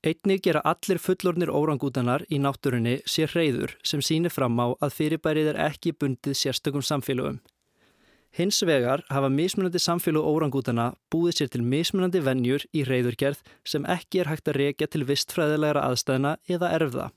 Einnig 0.07 0.45
gera 0.47 0.61
allir 0.63 1.01
fullornir 1.03 1.51
órangútanar 1.51 2.23
í 2.31 2.39
náttúrunni 2.39 3.01
sér 3.03 3.33
hreyður 3.33 3.73
sem 3.83 3.99
sýnir 3.99 4.31
fram 4.31 4.55
á 4.63 4.71
að 4.79 4.95
fyrirbærið 4.95 5.49
er 5.53 5.63
ekki 5.65 5.91
bundið 5.99 6.37
sérstökum 6.39 6.85
samfélögum. 6.87 7.41
Hins 8.31 8.61
vegar 8.63 9.03
hafa 9.11 9.29
mismunandi 9.29 9.81
samfélag 9.83 10.23
órangútana 10.23 10.93
búið 11.11 11.41
sér 11.41 11.51
til 11.51 11.65
mismunandi 11.67 12.23
vennjur 12.23 12.63
í 12.71 12.85
hreyðurgerð 12.87 13.43
sem 13.67 13.89
ekki 13.91 14.23
er 14.23 14.31
hægt 14.31 14.47
að 14.47 14.61
rekja 14.63 14.87
til 14.87 15.03
vistfræðilegra 15.09 15.83
aðstæðina 15.89 16.37
eða 16.47 16.71
erfða. 16.79 17.09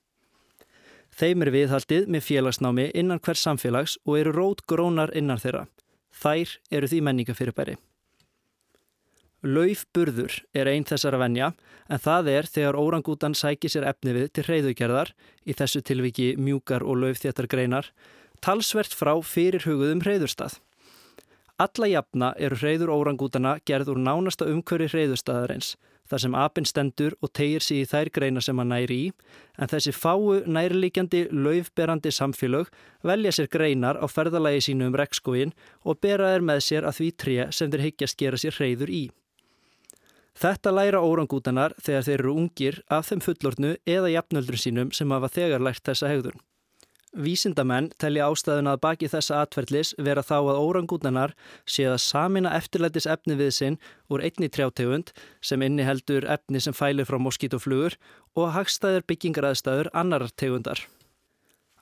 Þeim 1.14 1.46
er 1.46 1.54
viðhaldið 1.54 2.10
með 2.10 2.26
félagsnámi 2.32 2.90
innan 2.98 3.22
hvers 3.22 3.46
samfélags 3.46 4.00
og 4.08 4.18
eru 4.24 4.34
rót 4.34 4.66
grónar 4.66 5.14
innan 5.14 5.38
þeirra. 5.38 5.68
Þær 6.18 6.58
eru 6.72 6.90
því 6.90 7.06
menningafyrirbæri. 7.06 7.78
Laufburður 9.42 10.36
er 10.54 10.70
einn 10.70 10.84
þessara 10.86 11.18
venja 11.18 11.48
en 11.90 12.02
það 12.02 12.28
er 12.30 12.46
þegar 12.46 12.78
órangútan 12.78 13.34
sækir 13.34 13.72
sér 13.74 13.88
efni 13.90 14.14
við 14.14 14.28
til 14.36 14.44
hreyðugerðar, 14.46 15.14
í 15.50 15.56
þessu 15.58 15.82
tilviki 15.82 16.36
mjúkar 16.38 16.86
og 16.86 17.00
laufþéttar 17.02 17.48
greinar, 17.50 17.90
talsvert 18.40 18.94
frá 18.94 19.16
fyrir 19.26 19.66
hugðum 19.66 20.04
hreyðurstað. 20.06 20.60
Alla 21.58 21.90
jafna 21.90 22.36
eru 22.38 22.58
hreyður 22.58 22.94
órangútana 22.94 23.56
gerð 23.66 23.90
úr 23.94 24.02
nánasta 24.02 24.46
umhverfi 24.50 24.92
hreyðurstaðarins, 24.94 25.76
þar 26.06 26.22
sem 26.22 26.38
apinn 26.38 26.68
stendur 26.70 27.16
og 27.22 27.32
tegir 27.34 27.66
sig 27.66 27.82
í 27.82 27.88
þær 27.90 28.12
greina 28.14 28.42
sem 28.46 28.58
hann 28.62 28.70
næri 28.74 28.98
í, 29.08 29.08
en 29.58 29.72
þessi 29.72 29.94
fáu 29.96 30.42
nærlíkjandi 30.46 31.28
laufberandi 31.32 32.14
samfélög 32.14 32.70
velja 33.06 33.34
sér 33.38 33.50
greinar 33.50 33.98
á 33.98 34.06
ferðalagi 34.06 34.68
sínu 34.68 34.92
um 34.92 35.00
rekskóin 35.02 35.56
og 35.82 36.02
bera 36.02 36.34
þeir 36.34 36.46
með 36.50 36.62
sér 36.68 36.90
að 36.90 37.00
því 37.00 37.10
tré 37.24 37.40
sem 37.50 37.74
þeir 37.74 37.86
hyggjast 37.88 38.22
gera 38.22 38.42
sér 38.42 38.58
hreyður 38.58 38.94
í. 38.94 39.04
Þetta 40.42 40.72
læra 40.74 41.00
órangútanar 41.06 41.76
þegar 41.86 42.06
þeir 42.08 42.20
eru 42.20 42.32
ungir 42.34 42.78
af 42.90 43.12
þeim 43.12 43.20
fullornu 43.22 43.76
eða 43.86 44.10
jafnöldrum 44.10 44.58
sínum 44.58 44.94
sem 44.98 45.12
hafa 45.14 45.30
þegar 45.30 45.62
lært 45.62 45.84
þessa 45.86 46.10
hegðun. 46.10 46.40
Vísindamenn 47.12 47.90
telja 48.00 48.30
ástæðuna 48.32 48.74
að 48.74 48.82
baki 48.86 49.10
þessa 49.12 49.42
atverðlis 49.44 49.92
vera 50.00 50.24
þá 50.24 50.38
að 50.40 50.62
órangútanar 50.64 51.34
séð 51.68 51.92
að 51.98 52.02
samina 52.06 52.54
eftirlætis 52.58 53.06
efni 53.14 53.36
við 53.38 53.52
sinn 53.58 53.78
úr 54.10 54.24
einni 54.24 54.50
trjátegund 54.50 55.12
sem 55.44 55.62
inniheldur 55.62 56.26
efni 56.26 56.64
sem 56.64 56.74
fælir 56.74 57.06
frá 57.06 57.20
moskítoflugur 57.22 58.00
og 58.40 58.56
hagstæðir 58.56 59.06
byggingaræðstæður 59.12 59.92
annarar 59.94 60.34
tegundar. 60.34 60.82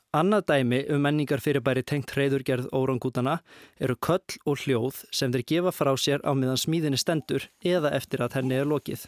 Annað 0.10 0.48
dæmi 0.50 0.78
um 0.90 1.04
menningarfyrirbæri 1.06 1.84
tengt 1.86 2.10
reyðurgerð 2.18 2.72
órangútana 2.74 3.36
eru 3.78 3.94
köll 4.02 4.40
og 4.50 4.64
hljóð 4.64 5.04
sem 5.14 5.30
þeir 5.30 5.44
gefa 5.52 5.74
frá 5.76 5.92
sér 6.02 6.24
á 6.26 6.34
meðan 6.34 6.58
smíðinni 6.58 6.98
stendur 6.98 7.44
eða 7.62 7.92
eftir 7.94 8.24
að 8.26 8.40
henni 8.40 8.58
er 8.58 8.66
lokið. 8.66 9.04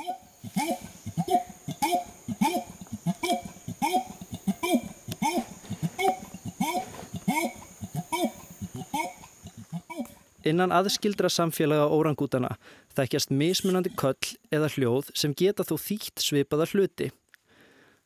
Innan 10.45 10.69
aðskildra 10.69 11.33
samfélaga 11.33 11.89
órangútana 11.89 12.59
þekkjast 12.93 13.33
mismunandi 13.33 13.89
köll 13.97 14.35
eða 14.53 14.69
hljóð 14.75 15.09
sem 15.17 15.33
geta 15.33 15.65
þó 15.65 15.79
þýtt 15.81 16.21
svipaða 16.21 16.69
hluti. 16.75 17.09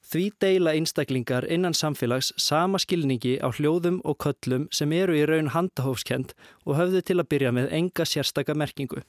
Því 0.06 0.26
deila 0.38 0.76
einstaklingar 0.78 1.48
innan 1.50 1.74
samfélags 1.74 2.30
sama 2.38 2.78
skilningi 2.78 3.40
á 3.42 3.50
hljóðum 3.50 4.04
og 4.06 4.20
köllum 4.22 4.68
sem 4.70 4.92
eru 4.94 5.16
í 5.18 5.24
raun 5.26 5.50
handahófskend 5.50 6.36
og 6.66 6.78
höfðu 6.78 7.02
til 7.02 7.18
að 7.18 7.30
byrja 7.34 7.52
með 7.58 7.72
enga 7.74 8.06
sérstaka 8.06 8.54
merkingu. 8.54 9.02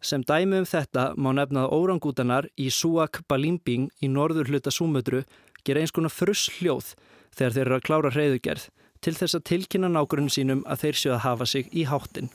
Sem 0.00 0.24
dæmi 0.24 0.62
um 0.62 0.64
þetta 0.64 1.10
má 1.20 1.28
nefnað 1.36 1.74
órangútanar 1.76 2.48
í 2.56 2.70
Suak 2.72 3.20
Balimbing 3.28 3.90
í 4.00 4.08
norður 4.08 4.48
hluta 4.48 4.72
Súmödru 4.72 5.26
gera 5.60 5.82
eins 5.84 5.92
konar 5.92 6.14
fruss 6.14 6.48
hljóð 6.56 6.94
þegar 7.36 7.56
þeir 7.56 7.66
eru 7.66 7.76
að 7.76 7.84
klára 7.90 8.12
hreyðugerð 8.14 8.64
til 9.04 9.14
þess 9.18 9.36
að 9.36 9.46
tilkynna 9.50 9.92
nágrunn 9.92 10.32
sínum 10.32 10.64
að 10.64 10.86
þeir 10.86 11.00
séu 11.02 11.12
að 11.18 11.24
hafa 11.26 11.50
sig 11.52 11.68
í 11.76 11.84
háttin. 11.84 12.32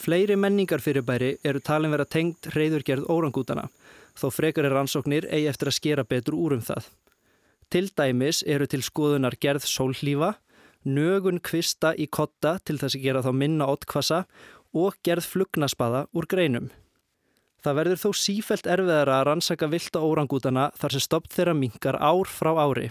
Fleiri 0.00 0.40
menningarfyrirbæri 0.40 1.34
eru 1.44 1.60
talin 1.60 1.92
vera 1.92 2.08
tengt 2.08 2.48
hreyðurgerð 2.54 3.04
órangútana 3.12 3.68
þó 4.20 4.28
frekar 4.34 4.68
er 4.68 4.76
rannsóknir 4.76 5.26
eigi 5.32 5.48
eftir 5.50 5.70
að 5.70 5.78
skera 5.78 6.04
betur 6.04 6.36
úr 6.36 6.58
um 6.58 6.64
það. 6.64 6.90
Til 7.70 7.86
dæmis 7.96 8.42
eru 8.46 8.66
til 8.66 8.82
skoðunar 8.82 9.36
gerð 9.40 9.64
sólhlífa, 9.70 10.34
nögun 10.84 11.40
kvista 11.40 11.92
í 11.94 12.08
kotta 12.10 12.58
til 12.64 12.78
þess 12.80 12.96
að 12.98 13.04
gera 13.04 13.22
þá 13.24 13.32
minna 13.36 13.68
ottkvassa 13.70 14.24
og 14.76 14.96
gerð 15.06 15.28
flugnaspaða 15.30 16.06
úr 16.16 16.26
greinum. 16.30 16.70
Það 17.60 17.76
verður 17.76 18.00
þó 18.00 18.10
sífelt 18.16 18.68
erfiðara 18.72 19.18
að 19.20 19.26
rannsaka 19.28 19.68
vilda 19.68 20.00
órangútana 20.00 20.70
þar 20.80 20.94
sem 20.94 21.04
stoppt 21.04 21.34
þeirra 21.36 21.54
minkar 21.56 21.98
ár 22.00 22.30
frá 22.30 22.54
ári, 22.56 22.88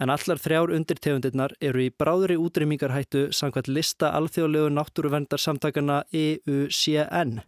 en 0.00 0.12
allar 0.12 0.40
þrjár 0.40 0.72
undirtegundirnar 0.76 1.52
eru 1.60 1.84
í 1.84 1.92
bráðri 1.92 2.38
útrýmingarhættu 2.40 3.28
samkvæmt 3.36 3.68
lista 3.68 4.14
alþjóðlegu 4.16 4.72
náttúruvendarsamtakana 4.72 6.02
EUCN. 6.12 7.42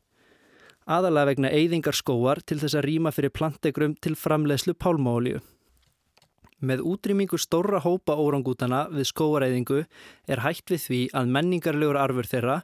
Aðalega 0.88 1.28
vegna 1.28 1.48
eyðingar 1.52 1.96
skóar 1.96 2.40
til 2.48 2.56
þess 2.62 2.78
að 2.78 2.86
rýma 2.86 3.10
fyrir 3.12 3.32
plantegrum 3.36 3.94
til 4.00 4.14
framleiðslu 4.16 4.72
pálmáolíu. 4.80 5.42
Með 6.64 6.80
útrýmingu 6.90 7.38
stórra 7.38 7.82
hópa 7.84 8.16
órangútana 8.16 8.86
við 8.90 9.10
skóareiðingu 9.10 9.82
er 10.32 10.42
hægt 10.42 10.72
við 10.72 10.86
því 10.86 11.00
að 11.20 11.34
menningarlegur 11.36 11.98
arfur 12.00 12.30
þeirra 12.30 12.56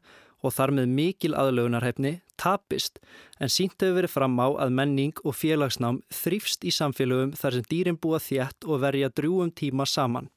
og 0.45 0.55
þar 0.57 0.73
með 0.79 0.95
mikil 0.97 1.37
aðlögunarhefni 1.39 2.15
tapist 2.41 2.99
en 3.39 3.53
sínt 3.53 3.77
hefur 3.77 4.01
verið 4.01 4.15
fram 4.17 4.41
á 4.41 4.49
að 4.67 4.75
menning 4.81 5.21
og 5.23 5.37
félagsnám 5.39 6.01
þrýfst 6.13 6.65
í 6.65 6.73
samfélögum 6.75 7.37
þar 7.39 7.59
sem 7.59 7.69
dýrin 7.71 8.01
búa 8.01 8.19
þétt 8.25 8.65
og 8.65 8.83
verja 8.83 9.13
drjúum 9.13 9.53
tíma 9.53 9.87
saman. 9.89 10.33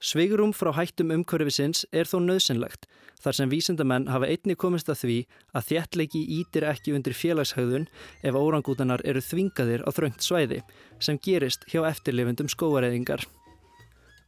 Sveigurum 0.00 0.54
frá 0.56 0.70
hættum 0.72 1.10
umhverfisins 1.12 1.82
er 1.92 2.08
þó 2.08 2.22
nöðsynlegt 2.24 2.86
þar 3.20 3.36
sem 3.36 3.50
vísindamenn 3.52 4.06
hafa 4.08 4.30
einni 4.32 4.54
komist 4.56 4.88
að 4.88 5.02
því 5.02 5.16
að 5.52 5.66
þéttleiki 5.68 6.22
ítir 6.38 6.64
ekki 6.70 6.94
undir 6.96 7.12
félagshauðun 7.12 7.84
ef 8.24 8.38
órangútanar 8.40 9.04
eru 9.04 9.20
þvingaðir 9.20 9.84
á 9.84 9.90
þröngt 9.92 10.24
svæði 10.24 10.62
sem 11.04 11.20
gerist 11.20 11.66
hjá 11.68 11.84
eftirlifendum 11.90 12.48
skóareiðingar. 12.48 13.26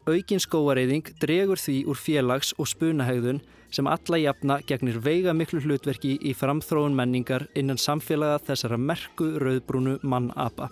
Aukin 0.04 0.42
skóareiðing 0.44 1.08
dregur 1.22 1.60
því 1.62 1.78
úr 1.88 1.96
félags- 1.96 2.52
og 2.58 2.68
spunahauðun 2.68 3.40
sem 3.72 3.88
alla 3.88 4.20
jafna 4.20 4.58
gegnir 4.68 5.00
veiga 5.00 5.32
miklu 5.32 5.62
hlutverki 5.64 6.18
í 6.20 6.34
framþróun 6.36 6.92
menningar 6.98 7.46
innan 7.56 7.80
samfélaga 7.80 8.42
þessara 8.50 8.76
merku 8.76 9.38
rauðbrúnu 9.40 10.02
mann-apa. 10.02 10.68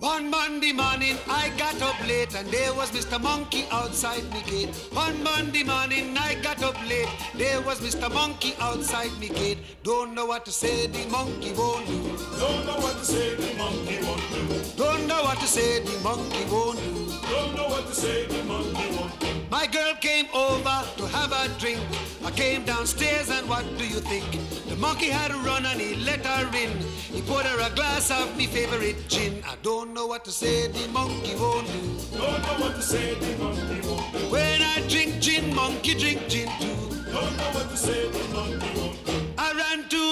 One 0.00 0.30
Monday 0.30 0.72
morning 0.72 1.16
I 1.28 1.50
got 1.58 1.82
up 1.82 1.98
late 2.06 2.32
and 2.36 2.46
there 2.48 2.72
was 2.74 2.92
Mr. 2.92 3.20
Monkey 3.20 3.66
outside 3.72 4.22
me 4.32 4.42
gate. 4.46 4.74
One 4.92 5.20
Monday 5.24 5.64
morning 5.64 6.16
I 6.16 6.36
got 6.36 6.62
up 6.62 6.76
late, 6.88 7.08
there 7.34 7.60
was 7.62 7.80
Mr. 7.80 8.08
Monkey 8.12 8.54
outside 8.60 9.10
me 9.18 9.28
gate. 9.28 9.58
Don't 9.82 10.14
know 10.14 10.24
what 10.24 10.44
to 10.44 10.52
say, 10.52 10.86
the 10.86 11.04
monkey 11.08 11.52
won't 11.52 11.84
do. 11.88 12.16
Don't 12.38 12.64
know 12.66 12.76
what 12.76 12.96
to 12.98 13.04
say, 13.04 13.34
the 13.34 13.54
monkey 13.58 13.98
won't 14.04 14.22
do. 14.30 14.76
Don't 14.76 15.06
know 15.08 15.22
what 15.24 15.40
to 15.40 15.46
say, 15.48 15.80
the 15.80 15.98
monkey 15.98 16.44
won't 16.48 16.78
do. 16.78 17.06
Don't 17.28 17.56
know 17.56 17.66
what 17.66 17.86
to 17.88 17.94
say, 17.94 18.26
the 18.26 18.44
monkey 18.44 18.96
won't 18.96 19.18
do. 19.18 19.26
My 19.50 19.66
girl 19.66 19.94
came 20.00 20.26
over 20.32 20.84
to 20.96 21.06
have 21.08 21.32
a 21.32 21.48
drink. 21.58 21.80
I 22.24 22.30
came 22.32 22.64
downstairs 22.64 23.30
and 23.30 23.48
what 23.48 23.64
do 23.78 23.86
you 23.86 24.00
think? 24.00 24.24
The 24.68 24.76
monkey 24.76 25.06
had 25.06 25.30
a 25.30 25.38
run 25.38 25.64
and 25.66 25.80
he 25.80 25.94
let 26.04 26.24
her 26.26 26.46
in. 26.56 26.70
He 27.14 27.22
poured 27.22 27.46
her 27.46 27.60
a 27.60 27.74
glass 27.74 28.10
of 28.10 28.36
me 28.36 28.46
favorite 28.46 29.08
gin. 29.08 29.42
I 29.46 29.54
don't 29.62 29.94
know 29.94 30.06
what 30.06 30.24
to 30.24 30.30
say, 30.30 30.68
the 30.68 30.88
monkey 30.88 31.34
won't 31.36 31.66
do. 31.66 32.18
Don't 32.18 32.42
know 32.42 32.64
what 32.64 32.74
to 32.76 32.82
say, 32.82 33.14
the 33.14 33.42
monkey 33.42 33.88
won't 33.88 34.12
do. 34.12 34.18
When 34.30 34.62
I 34.62 34.84
drink 34.88 35.20
gin, 35.20 35.54
monkey 35.54 35.94
drink 35.94 36.28
gin 36.28 36.48
too. 36.60 36.74
Don't 37.12 37.36
know 37.36 37.50
what 37.54 37.70
to 37.70 37.76
say, 37.76 38.10
the 38.10 38.28
monkey 38.34 38.58
won't 38.58 38.74
do. 38.74 38.87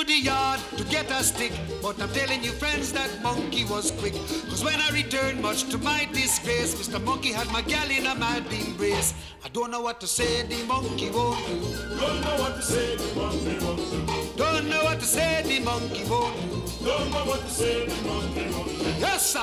The 0.06 0.20
yard 0.22 0.60
to 0.76 0.84
get 0.84 1.10
a 1.10 1.24
stick, 1.24 1.52
but 1.82 2.00
I'm 2.00 2.08
telling 2.10 2.44
you, 2.44 2.52
friends, 2.52 2.92
that 2.92 3.10
monkey 3.24 3.64
was 3.64 3.90
quick. 3.90 4.14
Cause 4.48 4.62
when 4.64 4.80
I 4.80 4.90
returned, 4.90 5.42
much 5.42 5.64
to 5.70 5.78
my 5.78 6.06
disgrace, 6.12 6.76
Mr. 6.76 7.02
Monkey 7.02 7.32
had 7.32 7.50
my 7.50 7.60
gal 7.62 7.90
in 7.90 8.06
a 8.06 8.14
mad 8.14 8.46
embrace. 8.52 9.14
I 9.44 9.48
don't 9.48 9.72
know 9.72 9.80
what 9.80 10.00
to 10.00 10.06
say, 10.06 10.42
the 10.46 10.62
monkey 10.66 11.10
won't 11.10 11.44
do. 11.46 11.58
Don't 11.98 12.20
know 12.20 12.36
what 12.38 12.54
to 12.54 12.62
say, 12.62 12.94
the 12.94 13.14
monkey 13.16 13.58
won't 13.64 13.78
do. 13.90 14.36
Don't 14.36 14.68
know 14.70 14.84
what 14.84 15.00
to 15.00 15.06
say, 15.06 15.42
the 15.42 15.58
monkey 15.64 16.04
won't 16.08 16.34
do. 16.40 16.84
Don't 16.84 17.10
know 17.10 17.24
what 17.26 17.40
to 17.40 17.50
say, 17.50 17.86
the 17.86 18.08
monkey 18.08 18.46
won't 18.54 18.78
do. 18.78 18.84
Yes, 19.00 19.32
sir. 19.32 19.40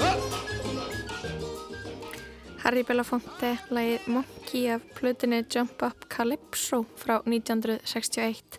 Up. 0.00 0.20
Harry 2.62 2.84
Belafonte, 2.84 3.56
lagið 3.70 4.06
Monkey 4.06 4.66
af 4.68 4.82
plötunni 4.94 5.42
Jump 5.50 5.82
Up 5.82 6.06
Calypso 6.08 6.84
frá 6.94 7.18
1961. 7.24 8.58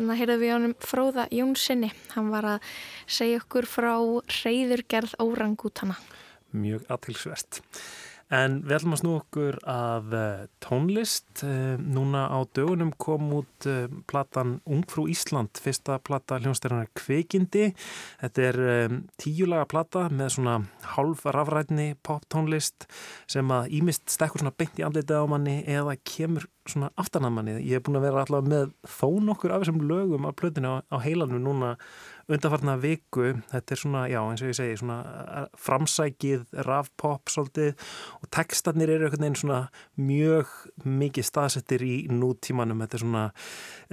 Þannig 0.00 0.14
að 0.14 0.20
heyrðum 0.22 0.40
við 0.40 0.50
honum 0.54 0.72
Fróða 0.80 1.24
Jónssoni. 1.28 1.88
Hann 2.14 2.28
var 2.32 2.46
að 2.54 2.68
segja 3.04 3.40
okkur 3.42 3.66
frá 3.68 3.90
reyðurgerð 4.32 5.12
órangútana. 5.20 5.98
Mjög 6.56 6.86
aðtilsvert. 6.88 7.58
En 8.30 8.60
við 8.62 8.76
ætlum 8.76 8.94
að 8.94 9.00
snú 9.00 9.12
okkur 9.18 9.56
að 9.66 10.12
uh, 10.14 10.42
tónlist. 10.62 11.26
Uh, 11.42 11.74
núna 11.82 12.28
á 12.30 12.38
dögunum 12.54 12.92
kom 12.94 13.32
út 13.40 13.66
uh, 13.66 13.88
platan 14.10 14.60
Ungfrú 14.70 15.08
Ísland, 15.10 15.58
fyrsta 15.58 15.98
plata 15.98 16.38
hljónstærunar 16.38 16.86
Kveikindi. 16.94 17.72
Þetta 18.22 18.46
er 18.46 18.60
tíulaga 19.18 19.66
plata 19.70 20.06
með 20.14 20.36
svona 20.36 20.56
hálf 20.94 21.26
rafrætni 21.26 21.96
pop 22.06 22.22
tónlist 22.30 22.86
sem 23.30 23.50
að 23.50 23.74
ímist 23.80 24.06
stekkur 24.14 24.44
svona 24.44 24.54
beint 24.54 24.78
í 24.78 24.86
andlitið 24.86 25.26
á 25.26 25.26
manni 25.30 25.56
eða 25.66 25.96
kemur 26.06 26.46
svona 26.70 26.90
aftan 27.00 27.26
að 27.26 27.34
manni. 27.34 27.56
Ég 27.66 27.80
hef 27.80 27.86
búin 27.86 27.98
að 27.98 28.06
vera 28.06 28.22
alltaf 28.24 28.46
með 28.46 28.70
þó 28.86 29.08
nokkur 29.26 29.54
af 29.54 29.64
þessum 29.64 29.82
lögum 29.90 30.28
af 30.28 30.36
plötinu 30.38 30.78
á 30.86 30.96
heilanum 31.02 31.42
núna 31.42 31.74
undarfarna 32.30 32.76
viku, 32.80 33.32
þetta 33.50 33.74
er 33.74 33.80
svona, 33.80 34.02
já 34.10 34.18
eins 34.22 34.42
og 34.44 34.50
ég 34.50 34.58
segi, 34.58 34.78
svona 34.80 34.98
eh, 35.20 35.46
framsækið 35.58 36.58
rafpop 36.66 37.32
svolítið 37.32 37.86
og 38.20 38.30
textarnir 38.34 38.92
eru 38.94 39.08
einhvern 39.08 39.26
veginn 39.26 39.38
svona 39.40 39.60
mjög 40.00 40.52
mikið 40.86 41.26
staðsettir 41.26 41.84
í 41.86 41.94
nútímanum, 42.14 42.82
þetta 42.84 42.98
er 42.98 43.04
svona 43.04 43.24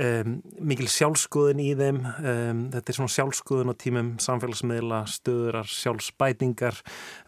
um, 0.07 0.35
mikil 0.73 0.89
sjálfskoðun 0.91 1.63
í 1.63 1.69
þeim, 1.79 2.03
um, 2.03 2.65
þetta 2.75 2.93
er 2.93 2.99
svona 2.99 3.15
sjálfskoðun 3.15 3.73
á 3.73 3.75
tímum 3.83 4.11
samfélagsmiðla, 4.23 5.01
stöðurar, 5.11 5.71
sjálfsbætingar, 5.71 6.83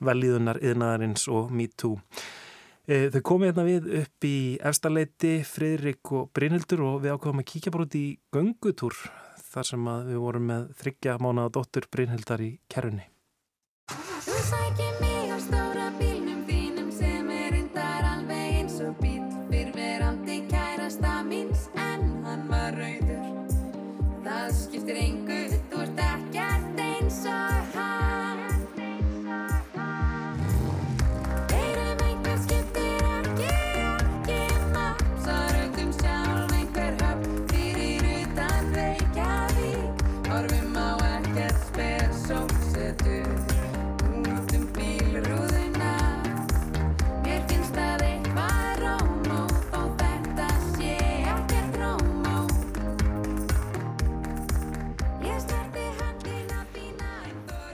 velíðunar, 0.05 0.61
yðnaðarins 0.63 1.25
og 1.33 1.49
me 1.53 1.69
too. 1.75 1.97
Eh, 2.89 3.09
Þau 3.13 3.21
komið 3.21 3.51
hérna 3.51 3.65
við 3.67 3.89
upp 3.99 4.25
í 4.25 4.37
efstaleiti, 4.65 5.33
Friðrik 5.45 6.13
og 6.17 6.31
Brynhildur 6.33 6.81
og 6.87 7.01
við 7.03 7.13
ákveðum 7.13 7.43
að 7.43 7.49
kíkja 7.51 7.73
bara 7.75 7.85
út 7.85 7.97
í 7.99 8.05
göngutúr 8.33 8.97
þar 9.49 9.69
sem 9.71 9.87
við 10.09 10.19
vorum 10.25 10.49
með 10.51 10.67
þryggja 10.81 11.17
mánaða 11.23 11.55
dóttur 11.57 11.89
Brynhildar 11.91 12.45
í 12.45 12.51
kerunni. 12.69 13.07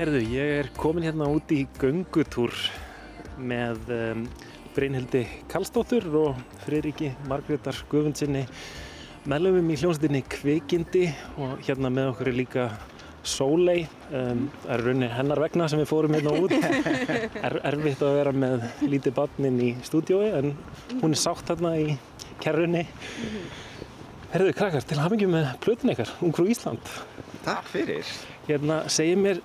Herðu, 0.06 0.20
ég 0.36 0.52
er 0.60 0.68
komin 0.78 1.02
hérna 1.02 1.26
út 1.34 1.50
í 1.50 1.64
göngutúr 1.82 2.52
með 3.42 3.88
um, 3.90 4.20
Brynhildi 4.76 5.24
Kallstóttur 5.50 6.06
og 6.20 6.44
Friðriki 6.62 7.08
Margreðar 7.26 7.80
Guðvundsinni 7.90 8.44
meðlefum 9.26 9.72
í 9.74 9.78
hljómsveitinni 9.82 10.22
Kvikindi 10.30 11.08
og 11.42 11.56
hérna 11.66 11.90
með 11.90 12.12
okkur 12.12 12.30
er 12.30 12.38
líka 12.38 12.66
Sólei, 13.26 13.88
um, 14.12 14.44
það 14.68 14.76
er 14.76 14.86
rauninni 14.86 15.10
hennar 15.16 15.42
vegna 15.42 15.72
sem 15.74 15.82
við 15.82 15.90
fórum 15.90 16.20
hérna 16.20 16.36
út. 16.38 16.54
Er 17.48 17.58
erfitt 17.72 18.06
að 18.06 18.20
vera 18.20 18.36
með 18.46 18.70
lítið 18.86 19.18
barnin 19.18 19.58
í 19.58 19.72
stúdiói 19.90 20.30
en 20.38 20.54
hún 21.02 21.18
er 21.18 21.24
sátt 21.24 21.50
hérna 21.50 21.74
í 21.82 21.98
kerrunni. 22.46 22.86
Herðu 24.36 24.54
krakkar, 24.54 24.86
til 24.86 25.02
hafingjum 25.02 25.34
með 25.34 25.50
plötin 25.66 25.96
ykkar, 25.98 26.14
Ungfrú 26.22 26.46
Ísland. 26.54 26.94
Takk 27.42 27.74
fyrir. 27.74 28.16
Hérna, 28.46 28.84
segið 28.94 29.22
mér, 29.22 29.44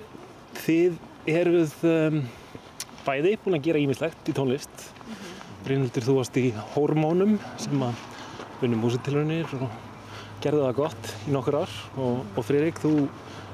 þið 0.59 0.97
eruð 1.31 1.75
um, 1.89 2.23
bæði 3.07 3.37
búin 3.45 3.59
að 3.59 3.67
gera 3.69 3.83
ímislegt 3.83 4.31
í 4.31 4.35
tónlist. 4.37 4.89
Brynhildur, 5.65 6.07
þú 6.07 6.17
varst 6.17 6.39
í 6.41 6.49
Hormónum 6.75 7.37
sem 7.61 7.85
að 7.85 8.05
vinnum 8.61 8.83
músitilunir 8.85 9.49
og 9.59 9.69
gerði 10.41 10.65
það 10.65 10.79
gott 10.79 11.11
í 11.29 11.35
nokkur 11.35 11.61
ár. 11.63 11.75
Og, 12.01 12.23
og 12.35 12.47
Friðrik, 12.47 12.81
þú 12.81 12.95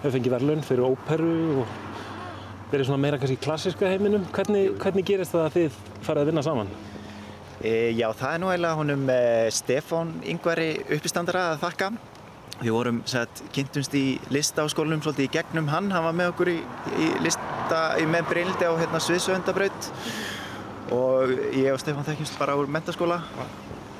hefur 0.03 0.17
fengið 0.17 0.37
verðlun 0.37 0.67
fyrir 0.67 0.87
óperu 0.87 1.37
og 1.63 1.77
verið 2.71 2.89
svona 2.89 3.03
meira 3.03 3.21
kannski 3.21 3.39
í 3.39 3.45
klassiska 3.47 3.91
heiminum. 3.91 4.27
Hvernig, 4.35 4.75
hvernig 4.83 5.07
gerist 5.07 5.35
það 5.35 5.47
að 5.47 5.57
þið 5.57 5.81
farið 6.07 6.23
að 6.23 6.31
vinna 6.31 6.45
saman? 6.47 6.75
E, 7.57 7.73
já, 7.97 8.11
það 8.13 8.33
er 8.33 8.43
nú 8.43 8.51
eiginlega 8.53 8.81
honum 8.81 9.09
e, 9.11 9.23
Stefán 9.55 10.13
Yngvari 10.29 10.71
uppistandara 10.99 11.49
að 11.55 11.63
þakka. 11.65 11.91
Við 12.57 12.73
vorum 12.73 13.03
sett, 13.09 13.43
kynntumst 13.53 13.95
í 13.99 14.19
skólanum 14.73 15.03
svolítið 15.05 15.27
í 15.27 15.33
gegnum 15.35 15.69
hann. 15.69 15.91
Hann 15.93 16.07
var 16.09 16.17
með 16.17 16.33
okkur 16.33 16.53
í, 16.55 16.57
í 16.97 17.11
lista 17.25 17.83
í 18.01 18.07
með 18.09 18.31
Brynildi 18.31 18.65
á 18.65 18.73
hérna, 18.81 19.01
Sviðsöndabraut 19.03 19.91
og 20.95 21.35
ég 21.53 21.73
og 21.75 21.83
Stefán 21.83 22.07
þekkjumst 22.07 22.39
bara 22.39 22.55
úr 22.57 22.71
mentaskóla 22.71 23.19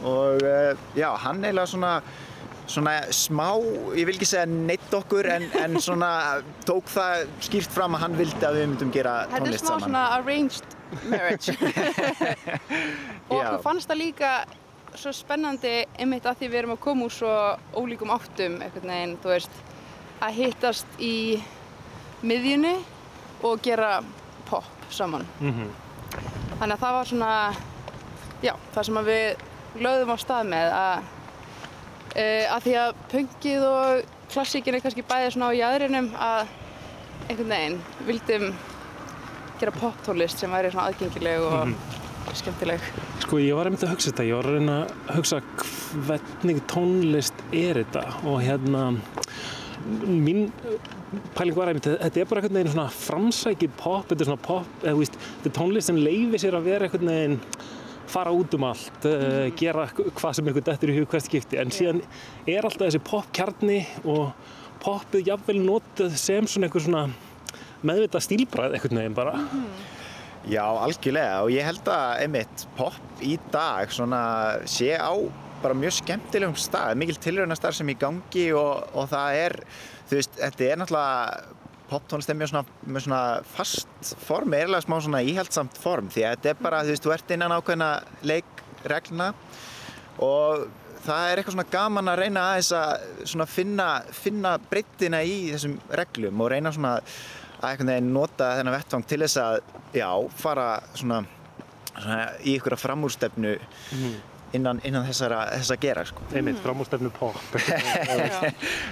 og 0.07 0.43
e, 0.47 0.77
já, 0.95 1.09
hann 1.19 1.43
eiginlega 1.43 1.67
svona 1.67 1.93
svona 2.67 2.95
smá, 3.15 3.49
ég 3.95 4.07
vil 4.09 4.17
ekki 4.17 4.29
segja 4.29 4.47
neitt 4.51 4.95
okkur 4.95 5.29
en, 5.31 5.47
en 5.63 5.77
svona 5.83 6.11
tók 6.67 6.89
það 6.91 7.27
skýrt 7.47 7.75
fram 7.75 7.95
að 7.97 8.05
hann 8.05 8.17
vildi 8.19 8.47
að 8.47 8.59
við 8.59 8.69
myndum 8.73 8.93
gera 8.95 9.17
Þetta 9.31 9.37
er 9.37 9.45
tónlist 9.45 9.65
smá 9.65 9.73
saman. 9.73 9.85
svona 9.87 10.05
arranged 10.17 10.77
marriage. 11.11 11.55
og 13.31 13.37
okkur 13.39 13.63
fannst 13.67 13.91
það 13.91 14.03
líka 14.03 14.33
svo 15.01 15.13
spennandi 15.15 15.73
einmitt 15.99 16.27
að 16.27 16.41
því 16.41 16.51
við 16.51 16.59
erum 16.61 16.75
að 16.77 16.85
koma 16.87 17.07
úr 17.07 17.15
svo 17.15 17.33
ólíkum 17.77 18.13
áttum 18.15 18.61
einhvern 18.65 18.93
veginn, 18.93 19.17
þú 19.23 19.33
veist, 19.33 19.59
að 20.25 20.39
hittast 20.41 21.01
í 21.03 21.17
miðjunni 22.27 22.77
og 23.47 23.61
gera 23.65 23.99
pop 24.49 24.89
saman. 24.91 25.27
Mm 25.41 25.69
Þannig 26.57 26.73
að 26.73 26.81
það 26.81 26.95
var 26.97 27.09
svona, 27.11 27.33
já, 28.41 28.53
það 28.73 28.87
sem 28.89 28.99
við 29.05 29.43
lögðum 29.85 30.13
á 30.15 30.17
stað 30.17 30.47
með 30.49 30.71
að, 30.73 31.11
uh, 32.17 32.55
að 32.55 32.63
því 32.65 32.77
að 32.81 32.93
pöngið 33.13 33.67
og 33.69 34.15
klassíkin 34.33 34.75
er 34.75 34.85
kannski 34.85 35.05
bæðið 35.05 35.35
svona 35.35 35.51
á 35.53 35.59
jæðrinum 35.59 36.09
að 36.17 36.55
einhvern 37.29 37.53
veginn 37.53 37.79
vildum 38.07 38.47
gera 39.61 39.77
poptónlist 39.77 40.41
sem 40.41 40.53
væri 40.53 40.73
svona 40.73 40.89
aðgengileg 40.89 41.45
og 41.45 41.77
skemmtileg. 42.35 42.89
Sko 43.23 43.39
ég 43.43 43.57
var 43.57 43.69
einmitt 43.69 43.85
að 43.87 43.95
hugsa 43.95 44.11
þetta, 44.11 44.27
ég 44.27 44.39
var 44.39 44.49
að 44.51 44.59
reyna 44.59 44.79
að 44.87 45.21
hugsa 45.21 45.41
hvernig 46.09 46.61
tónlist 46.71 47.47
er 47.53 47.81
þetta? 47.83 48.03
Og 48.27 48.41
hérna 48.45 48.89
mín 49.87 50.49
pæling 51.37 51.57
var 51.57 51.71
einmitt, 51.71 51.87
þetta 51.87 52.21
er 52.21 52.29
bara 52.29 52.43
einhvern 52.43 52.59
veginn 52.59 52.73
svona 52.75 52.91
framsækið 52.93 53.75
pop, 53.79 54.07
þetta 54.11 54.25
er 54.25 54.31
svona 54.31 54.45
pop, 54.47 54.77
eða 54.83 54.95
þú 54.95 55.03
veist, 55.03 55.19
þetta 55.23 55.51
er 55.51 55.57
tónlist 55.61 55.91
sem 55.91 56.01
leifir 56.03 56.43
sér 56.43 56.59
að 56.59 56.69
vera 56.71 56.89
einhvern 56.89 57.13
veginn 57.13 57.39
fara 58.11 58.33
út 58.35 58.55
um 58.55 58.67
allt, 58.69 59.07
uh, 59.09 59.47
gera 59.59 59.87
hvað 59.95 60.39
sem 60.39 60.51
einhvern 60.51 60.67
dettur 60.67 60.93
í 60.93 60.99
hug 60.99 61.09
hvert 61.11 61.27
skipti, 61.27 61.59
en 61.63 61.75
síðan 61.75 62.03
er 62.47 62.67
alltaf 62.67 62.87
þessi 62.87 63.03
popkjarni 63.07 63.81
og 64.05 64.31
popið 64.83 65.31
jafnvel 65.33 65.59
notað 65.63 66.19
sem 66.21 66.47
svona 66.51 66.69
einhver 66.69 66.85
svona 66.85 67.07
meðvita 67.87 68.23
stílbræð 68.23 68.77
einhvern 68.77 69.03
veginn 69.03 69.17
bara. 69.17 69.37
Já, 70.47 70.63
algjörlega 70.63 71.41
og 71.43 71.51
ég 71.51 71.67
held 71.67 71.89
að 71.91 72.21
einmitt 72.23 72.65
pop 72.79 73.23
í 73.25 73.33
dag 73.51 73.91
svona 73.91 74.21
sé 74.71 74.93
á 74.95 75.11
bara 75.59 75.75
mjög 75.75 75.97
skemmtilegum 75.97 76.55
stað, 76.61 76.95
mikil 77.01 77.17
tilraunastar 77.19 77.75
sem 77.75 77.89
í 77.91 77.97
gangi 77.99 78.45
og, 78.55 78.85
og 78.95 79.09
það 79.11 79.39
er, 79.41 79.57
þú 80.07 80.19
veist, 80.21 80.37
þetta 80.39 80.69
er 80.69 80.79
náttúrulega 80.79 81.55
poptónlist 81.91 82.31
er 82.31 82.39
mjög 82.39 82.53
svona, 82.53 82.79
með 82.87 83.07
svona 83.09 83.23
fast 83.57 84.13
form, 84.23 84.55
eiginlega 84.55 84.87
smá 84.87 84.97
svona 85.03 85.25
íhaldsamt 85.27 85.81
form 85.83 86.11
því 86.15 86.27
að 86.29 86.37
þetta 86.37 86.53
er 86.53 86.61
bara, 86.69 86.83
þú 86.87 86.95
veist, 86.95 87.07
þú 87.07 87.15
ert 87.17 87.35
innan 87.35 87.55
ákveðna 87.57 87.91
leikregluna 88.31 89.31
og 90.23 90.69
það 91.07 91.31
er 91.31 91.41
eitthvað 91.41 91.57
svona 91.57 91.73
gaman 91.75 92.13
að 92.13 92.21
reyna 92.23 92.47
að 92.53 92.71
svona 93.25 93.49
finna, 93.51 93.89
finna 94.15 94.55
breyttina 94.71 95.25
í 95.27 95.37
þessum 95.57 95.77
reglum 96.03 96.47
og 96.47 96.55
reyna 96.55 96.75
svona 96.75 96.95
að 97.61 97.69
einhvern 97.71 97.91
veginn 97.95 98.13
nota 98.15 98.53
þennan 98.59 98.77
vettvang 98.77 99.05
til 99.11 99.21
þess 99.25 99.37
að, 99.43 99.59
já, 99.97 100.09
fara 100.43 100.69
svona, 100.95 101.23
svona 101.97 102.19
í 102.45 102.57
ykkur 102.59 102.77
framúrstefnu 102.81 103.55
innan, 104.57 104.81
innan 104.87 105.05
þessara, 105.09 105.43
þess 105.57 105.73
að 105.75 105.81
gera, 105.83 106.05
sko. 106.09 106.23
Einmitt, 106.37 106.61
framúrstefnu 106.65 107.11
pop. 107.17 107.37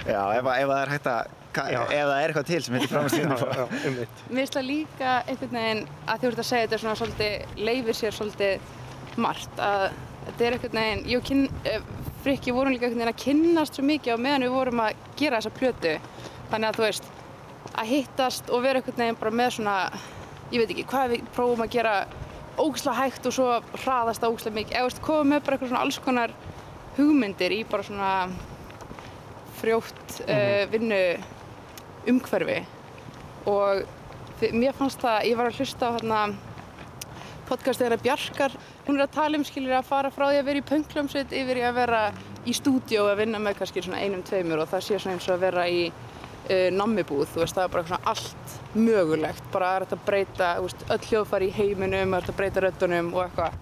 Já, 0.05 0.21
ef, 0.37 0.45
að- 0.45 0.59
ef 0.61 0.69
það 0.69 0.79
er 0.81 0.91
hægt 0.93 1.07
að, 1.09 1.29
ef 1.55 1.89
það 1.89 2.15
er 2.19 2.25
eitthvað 2.33 2.47
til 2.49 2.59
sem 2.65 2.75
heitir 2.77 2.91
framúrstefnu 2.91 3.37
pop. 3.43 3.75
Mér 3.85 4.41
finnst 4.41 4.57
það 4.57 4.67
líka 4.69 5.13
einhvern 5.31 5.55
veginn 5.59 5.83
að 6.11 6.19
þú 6.25 6.31
ert 6.31 6.41
að 6.43 6.49
segja 6.49 6.65
þetta 6.67 6.77
er 6.79 6.83
svona 6.83 6.99
svolítið, 7.01 7.55
leifir 7.69 7.99
sér 8.01 8.17
svolítið 8.17 9.21
margt 9.25 9.61
að 9.63 9.85
þetta 10.27 10.47
er 10.49 10.57
einhvern 10.57 10.79
veginn, 10.81 11.05
ég 11.13 11.21
og 11.21 11.29
kyn, 11.31 11.45
eh, 11.71 11.79
Frikki 12.25 12.53
vorum 12.57 12.73
líka 12.73 12.87
einhvern 12.89 13.03
veginn 13.05 13.13
að 13.13 13.21
kynnast 13.23 13.77
svo 13.77 13.85
mikið 13.85 14.17
á 14.17 14.23
meðan 14.25 14.45
við 14.47 14.53
vorum 14.57 14.79
að 14.81 15.03
gera 15.19 15.39
þessa 15.39 15.53
plötu 15.59 15.91
þannig 16.51 16.67
að 16.71 16.79
þú 16.79 16.85
veist, 16.87 17.09
að 17.73 17.89
hittast 17.91 18.51
og 18.53 18.63
vera 18.65 18.81
einhvern 18.81 19.01
veginn 19.01 19.19
bara 19.19 19.33
með 19.35 19.57
svona 19.57 19.75
ég 20.51 20.61
veit 20.61 20.71
ekki, 20.71 20.87
hvað 20.89 21.13
við 21.15 21.29
prófum 21.35 21.65
að 21.65 21.73
gera 21.75 21.95
ógæslega 22.55 22.97
hægt 23.01 23.27
og 23.27 23.35
svo 23.35 23.47
hraðast 23.83 24.23
það 24.23 24.35
ógæslega 24.35 24.57
mikið, 24.59 24.75
eða 24.77 24.89
veist, 24.89 25.01
koma 25.03 25.29
með 25.31 25.45
bara 25.45 25.57
eitthvað 25.57 25.71
svona 25.73 25.85
alls 25.85 25.99
konar 26.05 26.35
hugmyndir 26.95 27.55
í 27.55 27.61
bara 27.67 27.85
svona 27.87 28.11
frjótt 29.59 30.19
uh, 30.27 30.63
vinnu 30.71 31.01
umhverfi. 32.11 32.59
Og 33.49 34.51
mér 34.55 34.75
fannst 34.77 35.01
það, 35.01 35.25
ég 35.29 35.39
var 35.39 35.49
að 35.49 35.59
hlusta 35.59 35.89
á 35.89 35.95
hérna 35.95 36.21
podcastið 37.49 37.85
þeirra 37.85 38.01
Bjarkar 38.01 38.55
hún 38.87 38.97
er 38.97 39.05
að 39.05 39.15
tala 39.17 39.37
um 39.39 39.45
skilir 39.45 39.75
að 39.77 39.89
fara 39.89 40.11
frá 40.13 40.27
því 40.29 40.39
að 40.39 40.47
vera 40.49 40.61
í 40.61 40.65
pönglumsveit 40.69 41.35
yfir 41.35 41.59
í 41.61 41.65
að 41.65 41.77
vera 41.77 42.01
í 42.45 42.53
stúdíó 42.57 43.05
að 43.09 43.21
vinna 43.21 43.41
með 43.41 43.59
kannski 43.59 43.83
svona 43.85 44.01
einum, 44.01 44.23
tveimur 44.25 44.63
og 44.63 44.69
það 44.71 44.85
sé 44.85 44.99
svona 44.99 45.17
eins 45.17 45.27
og 45.29 45.35
að 45.35 45.45
vera 45.45 45.65
í 45.69 45.83
uh, 46.45 46.67
nammibúð, 46.75 47.27
þú 47.33 47.43
veist, 47.43 47.57
það 47.57 47.67
er 47.67 47.73
bara 47.75 47.87
svona 47.89 48.13
allt 48.13 48.57
mögulegt, 48.75 49.45
bara 49.53 49.71
er 49.75 49.85
þetta 49.85 49.99
að 49.99 50.07
breyta 50.09 50.49
þú 50.57 50.67
veist, 50.67 50.87
öll 50.95 51.03
hljóðfari 51.09 51.49
í 51.49 51.55
heiminum, 51.55 52.13
er 52.13 52.25
þetta 52.25 52.35
að 52.35 52.41
breyta 52.41 52.65
röddunum 52.65 53.13
og 53.13 53.23
eitthvað. 53.25 53.59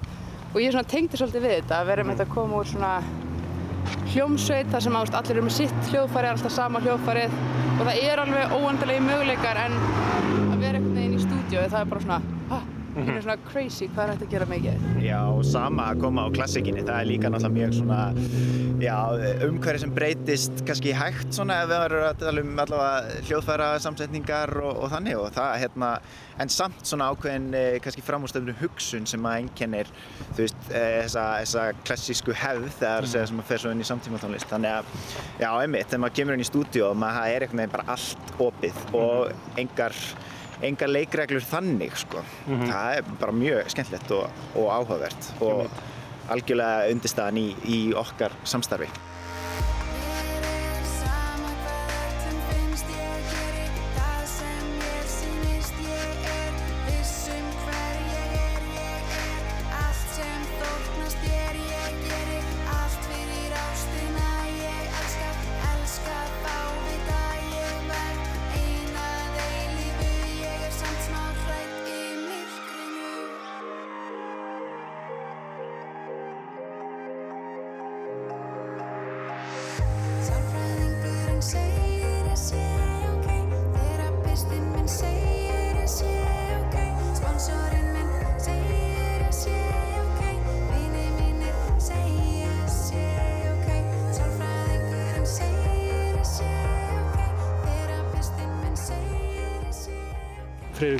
Og 0.53 0.61
ég 0.61 0.73
svona 0.73 0.91
tengdi 0.93 1.19
svolítið 1.19 1.45
við 1.47 1.55
þetta, 1.57 1.79
að 1.79 1.91
vera 1.91 2.05
með 2.05 2.17
þetta 2.17 2.29
að 2.29 2.35
koma 2.35 2.59
úr 2.59 2.69
svona 2.69 2.93
hljómsveit 4.13 4.69
þar 4.71 4.85
sem 4.85 4.97
að, 4.99 5.15
allir 5.17 5.37
eru 5.37 5.45
með 5.47 5.57
sitt 5.57 5.89
hljóðfæri, 5.89 6.29
alltaf 6.29 6.53
sama 6.53 6.81
hljóðfærið 6.83 7.35
og 7.73 7.83
það 7.87 8.03
er 8.05 8.21
alveg 8.21 8.53
óandalegi 8.53 9.03
möguleikar 9.07 9.59
en 9.63 9.75
að 9.79 10.61
vera 10.61 10.77
einhvern 10.77 10.95
veginn 10.99 11.17
í 11.17 11.23
stúdíu 11.23 11.65
það 11.65 11.79
er 11.81 11.91
bara 11.91 12.05
svona, 12.05 12.21
ah, 12.93 13.05
það 13.07 13.15
er 13.15 13.23
svona 13.25 13.37
crazy 13.47 13.87
hvað 13.91 14.03
er 14.03 14.11
hægt 14.13 14.25
að 14.25 14.33
gera 14.33 14.47
mikið. 14.49 14.87
Já, 15.03 15.19
sama 15.47 15.87
að 15.91 16.03
koma 16.03 16.25
á 16.25 16.29
klassikinni, 16.35 16.83
það 16.85 16.99
er 16.99 17.09
líka 17.09 17.31
náttúrulega 17.33 17.57
mjög 17.57 17.75
svona, 17.77 17.99
já, 18.83 18.97
umhverfi 19.47 19.83
sem 19.83 19.93
breytist 19.95 20.63
kannski 20.67 20.93
hægt 20.97 21.33
svona 21.35 21.61
ef 21.63 21.71
við 21.71 21.83
verðum 21.85 22.07
að 22.09 22.21
tala 22.23 22.43
um 22.43 22.61
allavega 22.65 23.23
hljóðfæra 23.29 23.69
samsetningar 23.85 24.53
og, 24.61 24.83
og 24.83 24.93
þannig 24.93 25.21
og 25.21 25.31
það, 25.37 25.51
hérna, 25.63 25.91
en 26.43 26.53
samt 26.53 26.83
svona 26.89 27.09
ákveðin 27.13 27.49
eh, 27.57 27.77
kannski 27.83 28.05
framúrstöfnu 28.05 28.55
hugsun 28.61 29.07
sem 29.09 29.29
að 29.29 29.39
einkennir, 29.43 29.93
þú 30.33 30.45
veist, 30.45 30.69
eh, 30.71 30.99
þessa, 31.03 31.25
þessa 31.43 31.65
klassísku 31.85 32.37
hefð 32.37 32.69
þegar 32.79 33.07
mm. 33.09 33.31
sem 33.33 33.41
að 33.43 33.49
fer 33.51 33.63
svo 33.63 33.73
inn 33.73 33.83
í 33.83 33.89
samtímatónlist, 33.89 34.49
þannig 34.51 34.79
að, 34.81 34.93
já, 35.41 35.49
einmitt, 35.51 35.89
þegar 35.89 36.05
maður 36.05 36.19
kemur 36.21 36.37
inn 36.37 36.45
í 36.45 36.49
stúdíu 36.49 36.87
og 36.89 37.01
maður 37.01 37.33
er 37.33 37.47
einhvern 37.47 37.63
veginn 37.63 37.75
bara 37.77 37.97
allt 37.97 38.37
opið 38.43 38.85
og 38.97 39.59
engar 39.61 39.97
engar 40.63 40.91
leikreglur 40.91 41.43
þannig 41.47 41.97
sko. 41.97 42.23
það 42.47 42.99
er 42.99 43.09
bara 43.19 43.35
mjög 43.35 43.71
skemmtilegt 43.73 44.13
og, 44.17 44.45
og 44.55 44.69
áhugavert 44.77 45.31
og 45.43 45.65
algjörlega 46.33 46.91
undirstaðan 46.93 47.41
í, 47.41 47.47
í 47.67 47.79
okkar 47.99 48.35
samstarfi 48.47 48.87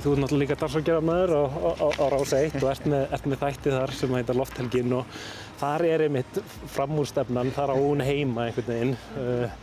þú 0.03 0.11
ert 0.11 0.21
náttúrulega 0.23 0.43
líka 0.43 0.59
dansargerðarmæður 0.59 1.31
á, 1.31 2.05
Rása 2.11 2.39
1 2.43 2.57
og 2.59 2.69
ert 2.73 2.87
með, 2.91 3.03
ert 3.15 3.27
með 3.31 3.43
þætti 3.43 3.71
þar 3.71 3.93
sem 3.95 4.15
heitir 4.17 4.39
Lofthelgin 4.39 4.95
og 4.97 5.17
þar 5.61 5.85
er 5.87 6.03
einmitt 6.07 6.39
framúrstefnan, 6.73 7.53
þar 7.55 7.71
á 7.71 7.75
hún 7.79 8.03
heima 8.03 8.49
einhvern 8.49 8.67
veginn. 8.67 8.95
Uh, 9.15 9.53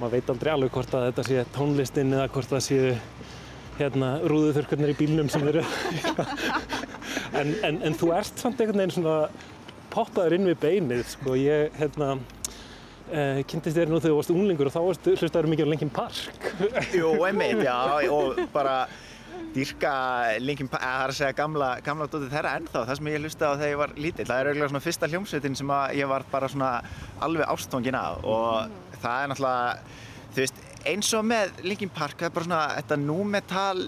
maður 0.00 0.16
veit 0.16 0.30
aldrei 0.32 0.52
alveg 0.54 0.72
hvort 0.74 0.96
að 0.96 1.08
þetta 1.10 1.26
sé 1.28 1.44
tónlistin 1.54 2.14
eða 2.16 2.30
hvort 2.32 2.54
það 2.54 2.64
séu 2.68 2.94
hérna 3.78 4.14
rúðuþurkarnir 4.30 4.94
í 4.94 4.98
bílnum 4.98 5.28
sem 5.32 5.44
eru 5.50 5.64
en, 7.40 7.52
en, 7.66 7.82
en 7.84 7.98
þú 7.98 8.14
ert 8.16 8.40
samt 8.40 8.62
einhvern 8.62 8.84
veginn 8.84 8.96
svona 8.96 9.18
poppaður 9.92 10.38
inn 10.38 10.48
við 10.48 10.60
beinið 10.64 11.04
sko, 11.16 11.36
ég 11.38 11.76
hérna 11.80 12.16
Uh, 13.04 13.42
kynntist 13.44 13.76
þér 13.76 13.90
nú 13.92 13.98
þegar 14.00 14.14
þú 14.14 14.16
varst 14.16 14.30
unglingur 14.32 14.68
og 14.70 14.72
þá 14.72 15.10
hlustaður 15.12 15.46
mikið 15.52 15.66
á 15.68 15.70
Linkin 15.74 15.90
Park 15.92 16.46
Jú, 16.96 17.10
einmitt, 17.28 17.60
já, 17.60 17.74
og 18.08 18.38
bara 18.54 18.86
dýrka 19.54 19.90
Linkin 20.42 20.68
Park, 20.70 20.82
eða 20.82 20.94
það 20.94 21.04
er 21.04 21.12
að 21.12 21.18
segja 21.18 21.36
gamla, 21.38 21.68
gamla 21.86 22.08
dótið 22.10 22.32
þeirra 22.32 22.54
ennþá, 22.58 22.80
það 22.88 22.98
sem 22.98 23.10
ég 23.10 23.22
hlusta 23.22 23.50
á 23.50 23.52
þegar 23.54 23.70
ég 23.70 23.80
var 23.80 23.92
lítill, 23.96 24.26
það 24.28 24.40
er 24.40 24.48
auðvitað 24.50 24.72
svona 24.72 24.84
fyrsta 24.84 25.10
hljómsveitin 25.12 25.58
sem 25.60 25.74
að 25.74 25.98
ég 26.00 26.10
var 26.10 26.24
bara 26.32 26.48
svona 26.50 26.70
alveg 27.24 27.52
ástofngin 27.54 27.98
af 27.98 28.24
og 28.26 28.74
það 29.04 29.20
er 29.20 29.30
náttúrulega, 29.32 30.00
þú 30.34 30.42
veist, 30.42 30.64
eins 30.90 31.12
og 31.14 31.28
með 31.30 31.62
Linkin 31.66 31.92
Park, 31.94 32.18
það 32.18 32.28
er 32.30 32.34
bara 32.38 32.48
svona 32.48 32.64
þetta 32.80 32.98
númetal, 33.04 33.84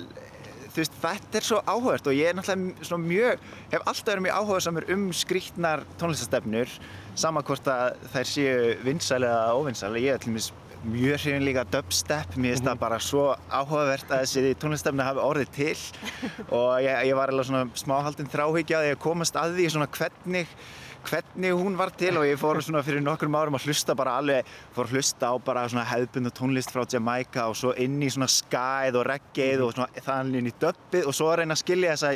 þú 0.67 0.83
veist, 0.83 1.01
þetta 1.03 1.41
er 1.41 1.49
svo 1.49 1.63
áhugavert 1.65 2.13
og 2.13 2.19
ég 2.19 2.31
er 2.31 2.39
náttúrulega 2.39 2.91
svona 2.91 3.11
mjög, 3.11 3.49
hef 3.73 3.89
alltaf 3.91 4.13
verið 4.13 4.27
mjög 4.29 4.39
áhugasamur 4.43 4.93
um 4.95 5.09
skrítnar 5.17 5.83
tónlistastefnur, 5.99 6.79
sama 7.19 7.43
hvort 7.47 7.73
að 7.73 7.99
þær 8.15 8.31
séu 8.37 8.79
vinsæl 8.87 9.25
eða 9.25 9.59
óvinsæl, 9.59 9.97
ég 9.99 10.15
er 10.15 10.23
til 10.23 10.35
dæmis 10.35 10.53
mjög 10.91 11.21
hrifin 11.21 11.45
líka 11.47 11.67
dubstep, 11.71 12.39
mér 12.39 12.55
finnst 12.55 12.67
það 12.67 12.81
bara 12.81 12.99
svo 13.03 13.27
áhugavert 13.51 14.11
að 14.11 14.25
þessi 14.25 14.57
tónlistefni 14.63 15.07
hafi 15.07 15.23
orðið 15.25 15.53
til. 15.57 15.77
Og 16.59 16.73
ég, 16.85 17.05
ég 17.11 17.19
var 17.19 17.33
alveg 17.33 17.49
svona 17.51 17.79
smáhaldin 17.79 18.33
þráhyggja 18.33 18.81
að 18.81 18.91
ég 18.93 19.01
komast 19.03 19.39
að 19.41 19.57
því 19.59 19.71
svona 19.75 19.89
hvernig 19.99 20.51
hvernig 21.07 21.55
hún 21.55 21.77
var 21.79 21.93
til. 21.95 22.17
Og 22.19 22.27
ég 22.27 22.41
fór 22.41 22.61
svona 22.65 22.83
fyrir 22.87 23.05
nokkrum 23.05 23.37
árum 23.39 23.59
að 23.59 23.69
hlusta 23.69 23.95
bara 23.99 24.17
alveg 24.21 24.49
fór 24.75 24.89
að 24.89 24.97
hlusta 24.97 25.31
á 25.31 25.35
bara 25.43 25.67
svona 25.71 25.87
hefðbund 25.87 26.31
og 26.31 26.37
tónlist 26.37 26.73
frá 26.75 26.83
Jamaica 26.93 27.47
og 27.51 27.59
svo 27.59 27.75
inn 27.83 28.01
í 28.03 28.11
svona 28.13 28.29
skæð 28.31 29.01
og 29.01 29.07
reggeið 29.11 29.65
og 29.67 29.77
svona 29.77 30.05
þannig 30.09 30.43
inn 30.43 30.51
í 30.51 30.57
dubbið 30.63 31.07
og 31.07 31.17
svo 31.17 31.31
að 31.33 31.43
reyna 31.43 31.57
að 31.57 31.63
skilja 31.63 31.95
þessa 31.95 32.13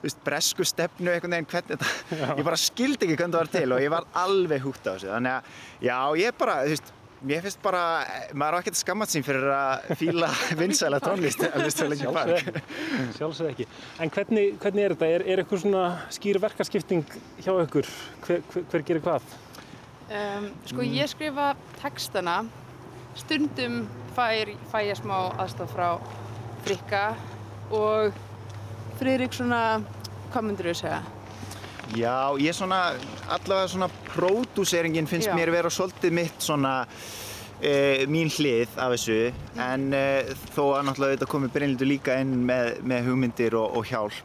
veist, 0.00 0.22
bresku 0.24 0.64
stefnu 0.64 1.12
einhvern 1.12 1.36
veginn 1.36 1.50
hvernig 1.50 1.76
þetta, 1.76 2.30
ég 2.38 2.46
bara 2.46 2.60
skildi 2.60 3.06
ekki 3.06 3.18
hvernig 3.18 3.36
það 3.36 3.42
var 3.42 3.52
til 3.56 3.74
og 3.76 3.84
ég 3.84 3.92
var 3.92 4.08
alveg 4.22 4.64
húgt 4.64 4.88
á 4.88 4.92
þessu. 4.94 5.12
Þannig 5.12 5.36
að 5.36 5.90
já, 5.90 5.98
ég 6.22 6.40
bara, 6.40 6.56
þú 6.64 6.74
veist 6.76 6.96
Mér 7.20 7.42
finnst 7.44 7.60
bara, 7.60 7.80
maður 8.32 8.56
á 8.56 8.58
ekkert 8.62 8.78
skammast 8.80 9.12
sín 9.12 9.24
fyrir 9.26 9.44
að 9.52 9.90
fíla 10.00 10.30
vinsæla 10.60 11.02
tónlist 11.04 11.42
að 11.44 11.66
hlusta 11.66 11.88
lengi 11.90 12.12
park. 12.14 12.62
Sjálfsög 13.18 13.50
ekki. 13.50 13.66
En 14.00 14.12
hvernig, 14.14 14.54
hvernig 14.62 14.86
er 14.86 14.94
þetta? 14.94 15.10
Er, 15.18 15.24
er 15.28 15.42
eitthvað 15.42 15.62
svona 15.66 15.84
skýr 16.16 16.40
verkaskipting 16.40 17.04
hjá 17.44 17.52
ykkur? 17.66 17.90
Hver, 18.24 18.40
hver, 18.54 18.66
hver 18.72 18.86
gerir 18.88 19.04
hvað? 19.04 19.28
Um, 20.08 20.48
sko 20.66 20.86
ég 20.88 21.12
skrifa 21.12 21.52
textana, 21.82 22.40
stundum 23.20 23.82
fær, 24.16 24.56
fæ 24.72 24.80
ég 24.88 24.96
smá 24.98 25.18
aðstaf 25.36 25.76
frá 25.76 25.90
Frikka 26.64 27.04
og 27.76 28.16
Friðrik 28.96 29.36
svona, 29.36 29.62
hvað 30.32 30.48
myndir 30.48 30.72
þú 30.72 30.78
segja? 30.80 31.04
Já, 31.96 32.38
ég 32.38 32.54
svona, 32.54 32.92
allavega 33.26 33.68
svona 33.72 33.88
pródúseringin 34.12 35.08
finnst 35.10 35.30
Já. 35.30 35.34
mér 35.34 35.50
vera 35.50 35.70
svolítið 35.72 36.14
mitt 36.14 36.44
svona 36.44 36.74
e, 37.58 38.06
mín 38.06 38.30
hlið 38.30 38.76
af 38.78 38.94
þessu. 38.94 39.18
En 39.58 39.90
e, 39.96 40.04
þó 40.54 40.62
að 40.78 40.86
náttúrulega 40.86 41.16
þetta 41.16 41.30
komi 41.32 41.50
Brynlítur 41.50 41.90
líka 41.90 42.20
inn 42.22 42.36
með, 42.46 42.76
með 42.86 43.10
hugmyndir 43.10 43.58
og, 43.58 43.74
og 43.80 43.90
hjálp. 43.90 44.20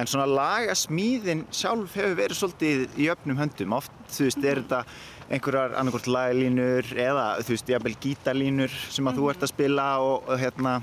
En 0.00 0.08
svona 0.08 0.28
lagasmíðin 0.30 1.42
sjálf 1.52 1.96
hefur 1.98 2.14
verið 2.16 2.38
svolítið 2.38 3.00
í 3.02 3.10
öfnum 3.12 3.40
höndum. 3.42 3.74
Oft, 3.76 3.96
þú 4.14 4.28
veist, 4.28 4.44
er 4.46 4.62
þetta 4.62 4.84
einhverjar 5.30 5.74
annarkort 5.78 6.08
lagalínur 6.10 6.94
eða 6.94 7.26
þú 7.42 7.56
veist, 7.56 7.74
jafnvel 7.74 7.98
gítarlínur 8.02 8.78
sem 8.90 9.10
að 9.10 9.20
þú 9.20 9.28
ert 9.34 9.44
að 9.44 9.52
spila 9.52 9.90
og, 10.02 10.30
og 10.30 10.40
hérna 10.40 10.78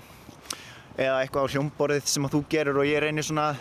eða 0.97 1.17
eitthvað 1.21 1.45
á 1.45 1.51
hljómborðið 1.53 2.07
sem 2.09 2.25
að 2.27 2.35
þú 2.35 2.43
gerur 2.51 2.79
og 2.81 2.87
ég 2.89 3.03
reynir 3.03 3.25
svona 3.25 3.51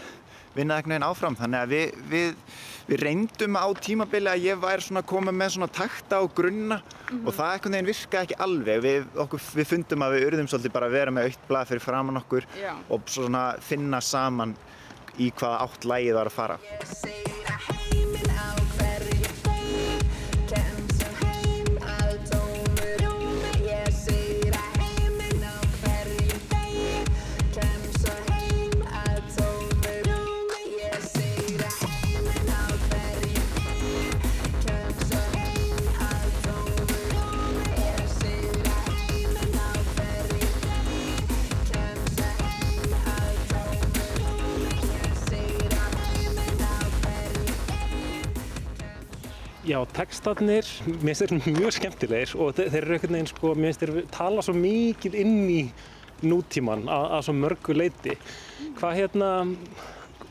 vinna 0.57 0.79
eitthvað 0.79 0.97
einn 0.97 1.07
áfram. 1.07 1.37
Þannig 1.39 1.63
að 1.63 1.75
við, 1.75 1.97
við, 2.11 2.55
við 2.91 3.03
reyndum 3.07 3.59
á 3.61 3.67
tímabili 3.87 4.33
að 4.33 4.47
ég 4.47 4.63
væri 4.63 4.87
svona 4.87 5.03
að 5.05 5.11
koma 5.13 5.35
með 5.37 5.57
svona 5.57 5.71
takta 5.81 6.23
og 6.25 6.35
grunna 6.37 6.81
og 7.23 7.33
það 7.33 7.53
eitthvað 7.53 7.77
neginn 7.77 7.91
virkaði 7.93 8.29
ekki 8.29 8.41
alveg. 8.47 8.85
Við, 8.87 9.11
okkur, 9.27 9.45
við 9.61 9.71
fundum 9.73 10.07
að 10.07 10.17
við 10.17 10.29
urðum 10.31 10.51
svolítið 10.53 10.77
bara 10.79 10.91
að 10.91 10.99
vera 11.01 11.17
með 11.17 11.31
aukt 11.31 11.51
blað 11.51 11.73
fyrir 11.73 11.87
framann 11.87 12.23
okkur 12.23 12.49
Já. 12.61 12.73
og 12.89 13.13
svona 13.13 13.45
finna 13.65 14.03
saman 14.05 14.57
í 15.17 15.31
hvaða 15.33 15.65
átt 15.65 15.89
lægið 15.89 16.19
var 16.19 16.33
að 16.33 16.37
fara 16.37 17.46
Já, 49.67 49.81
textarnir, 49.91 50.67
mér 51.03 51.17
finnst 51.17 51.23
þeir 51.25 51.57
mjög 51.57 51.73
skemmtilegir 51.75 52.33
og 52.39 52.53
þeir, 52.55 52.69
þeir 52.71 52.85
eru 52.85 52.95
einhvern 52.97 53.17
veginn, 53.17 53.29
sko, 53.33 53.51
mér 53.59 53.73
finnst 53.73 53.81
þeir 53.83 54.09
tala 54.14 54.45
svo 54.47 54.53
mikið 54.55 55.17
inn 55.19 55.41
í 55.51 55.61
nútíman 56.23 56.85
að, 56.87 57.07
að 57.17 57.25
svo 57.27 57.35
mörgu 57.35 57.75
leiti. 57.75 58.14
Hvað 58.79 58.95
hérna, 59.01 59.31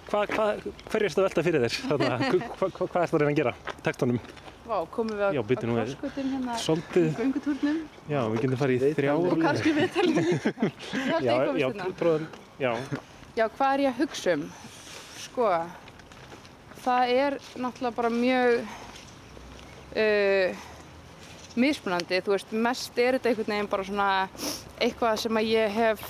hvað, 0.08 0.32
hvað, 0.32 0.64
hverju 0.94 1.10
erstu 1.10 1.22
að 1.22 1.28
velta 1.28 1.44
fyrir 1.50 1.66
þér? 1.66 1.76
Þarna, 1.90 2.20
hvað, 2.30 2.46
hvað, 2.62 2.78
hvað 2.94 3.02
ertu 3.02 3.18
að 3.20 3.26
reyna 3.26 3.34
að 3.34 3.42
gera 3.42 3.54
textunum? 3.90 4.22
Vá, 4.66 4.78
komum 4.96 5.20
við 5.20 5.26
á, 5.28 5.30
á 5.30 5.44
krossgötun 5.44 6.32
hérna 6.32 6.56
Svolítið, 6.64 7.10
í 7.12 7.18
göngutúrnum 7.20 7.84
já, 8.10 8.22
við 8.32 8.40
getum 8.40 8.62
farið 8.64 8.88
í 8.88 8.94
þrjár. 8.98 9.20
og 9.20 9.44
kannski 9.44 9.74
við 9.76 9.92
talum 9.98 10.16
líka. 10.22 10.54
Já, 10.96 11.36
eitthvað 11.36 11.60
já, 11.60 11.68
prófum, 12.00 12.26
já, 12.64 12.72
Já, 13.36 13.46
hvað 13.60 13.76
er 13.76 13.84
ég 13.84 13.92
að 13.92 14.00
hugsa 14.00 14.34
um? 14.40 14.48
Sko, 15.22 15.52
það 16.88 17.14
er 17.20 17.38
náttúrulega 17.60 17.96
bara 18.00 18.14
mjög 18.16 18.58
uh, 19.96 20.66
mismunandi, 21.56 22.20
þú 22.24 22.36
veist, 22.36 22.52
mest 22.52 23.00
er 23.00 23.18
þetta 23.18 23.32
einhvern 23.32 23.54
veginn 23.54 23.72
bara 23.72 23.88
svona 23.88 24.10
eitthvað 24.82 25.20
sem 25.24 25.40
að 25.40 25.50
ég 25.54 25.76
hef 25.76 26.04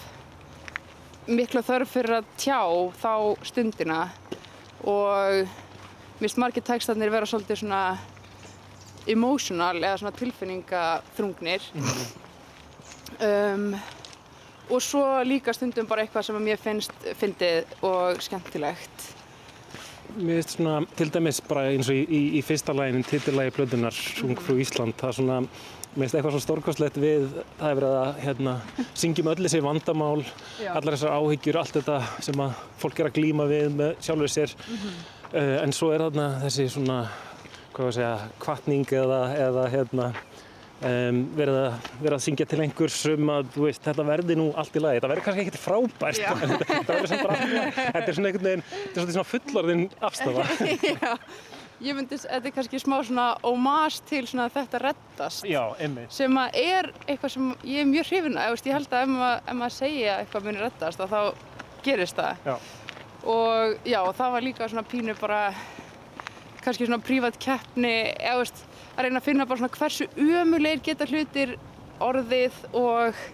mikla 1.25 1.63
þörf 1.65 1.93
fyrir 1.93 2.19
að 2.19 2.31
tjá 2.37 2.61
þá 3.01 3.13
stundina. 3.45 4.01
Og 4.85 5.49
finnst 6.19 6.39
margir 6.41 6.65
textarnir 6.65 7.13
vera 7.13 7.29
svolítið 7.29 7.63
svona 7.63 7.83
emotional 9.09 9.77
eða 9.81 9.99
svona 10.01 10.15
tilfinningaþrungnir. 10.19 11.67
Um, 13.25 13.69
og 14.69 14.81
svo 14.81 15.03
líka 15.25 15.53
stundum 15.53 15.87
bara 15.89 16.05
eitthvað 16.05 16.25
sem 16.29 16.39
að 16.39 16.47
mér 16.47 16.61
finnst 16.61 17.05
fyndið 17.19 17.85
og 17.85 18.21
skemmtilegt 18.25 19.14
Mér 20.15 20.37
finnst 20.39 20.55
svona, 20.55 20.75
til 20.95 21.09
dæmis 21.11 21.41
bara 21.43 21.65
eins 21.73 21.89
og 21.91 21.97
í, 21.97 22.03
í, 22.07 22.19
í 22.39 22.41
fyrsta 22.45 22.71
læginin, 22.75 23.03
titillagi 23.03 23.51
plötunar, 23.51 23.95
Ung 24.23 24.37
frú 24.39 24.55
Ísland, 24.63 24.95
það 24.95 25.09
er 25.09 25.17
svona, 25.17 25.39
mér 25.95 26.05
finnst 26.05 26.15
eitthvað 26.15 26.35
svo 26.37 26.41
stórkostlegt 26.45 26.99
við, 27.03 27.25
það 27.59 27.67
er 27.67 27.79
verið 27.81 27.95
að 27.99 28.21
hérna, 28.23 28.53
syngjum 28.95 29.31
öll 29.33 29.41
þessi 29.41 29.61
vandamál, 29.65 30.23
Já. 30.63 30.69
allar 30.71 30.95
þessar 30.95 31.17
áhyggjur, 31.17 31.59
allt 31.59 31.75
þetta 31.81 31.97
sem 32.29 32.43
að 32.45 32.61
fólk 32.79 33.01
er 33.01 33.09
að 33.09 33.17
glíma 33.19 33.49
við 33.51 33.75
með 33.75 33.91
sjálfur 34.07 34.31
sér, 34.37 34.55
uh, 35.33 35.57
en 35.65 35.75
svo 35.75 35.91
er 35.91 36.05
þarna 36.05 36.29
þessi 36.45 36.69
svona, 36.77 37.01
hvað 37.75 37.83
var 37.83 37.91
að 37.91 37.99
segja, 37.99 38.15
kvartning 38.45 38.95
eða, 39.01 39.21
eða 39.49 39.67
hérna, 39.75 40.09
Um, 40.85 41.21
verið, 41.33 41.55
að, 41.57 41.85
að 42.11 42.21
syngja 42.21 42.45
til 42.45 42.59
einhvers 42.61 42.99
um 43.09 43.29
að 43.33 43.55
veist, 43.57 43.81
þetta 43.81 44.03
verði 44.05 44.35
nú 44.37 44.51
allt 44.53 44.75
í 44.77 44.81
lagi. 44.83 44.99
Þetta 44.99 45.09
verður 45.09 45.25
kannski 45.25 45.43
ekkert 45.45 45.63
frábært 45.63 46.19
en 46.21 46.51
þetta 46.51 46.67
þetta 46.71 46.97
verður 46.97 47.09
samt 47.09 47.23
allt 47.25 47.45
í 47.45 47.55
lagi. 47.55 47.71
Þetta 47.79 48.03
er 48.05 48.17
svona 48.17 48.29
einhvern 48.29 48.49
veginn, 48.49 48.63
þetta 48.83 49.05
er 49.05 49.15
svona 49.15 49.29
fullorðin 49.31 49.81
afstafa 50.05 50.45
Já, 51.05 51.15
ég 51.87 51.97
myndi, 51.97 52.19
þetta 52.21 52.51
er 52.51 52.55
kannski 52.59 52.81
smá 52.83 52.95
svona 53.07 53.25
ómas 53.41 53.97
til 54.11 54.21
svona 54.29 54.45
þetta 54.53 54.83
reddast. 54.83 55.49
Já, 55.49 55.63
einmitt. 55.81 56.13
sem 56.13 56.37
að 56.43 56.59
er 56.61 56.91
eitthvað 57.07 57.33
sem 57.33 57.49
ég 57.71 57.81
er 57.81 57.89
mjög 57.95 58.11
hrifin 58.11 58.37
að, 58.43 58.59
ég 58.61 58.77
held 58.77 58.93
að 58.93 59.07
ef 59.07 59.13
maður, 59.15 59.41
ef 59.41 59.59
maður 59.63 59.77
segja 59.79 60.19
eitthvað 60.19 60.49
muni 60.51 60.63
reddast 60.67 61.01
að 61.01 61.15
þá 61.15 61.21
gerist 61.87 62.21
það. 62.21 62.45
Já. 62.45 62.55
og 63.33 63.89
já, 63.89 63.99
það 64.21 64.37
var 64.37 64.47
líka 64.51 64.69
svona 64.69 64.85
pínu 64.93 65.17
bara 65.17 65.41
kannski 66.61 66.85
svona 66.85 67.01
prívat 67.01 67.41
keppni 67.41 67.95
eða 68.13 68.39
veist, 68.43 68.65
að 68.95 69.05
reyna 69.05 69.21
að 69.21 69.27
finna 69.27 69.47
bara 69.47 69.61
svona 69.61 69.77
hversu 69.77 70.07
ömulegir 70.15 70.83
geta 70.89 71.07
hlutir 71.09 71.55
orðið 72.03 72.61
og 72.75 73.25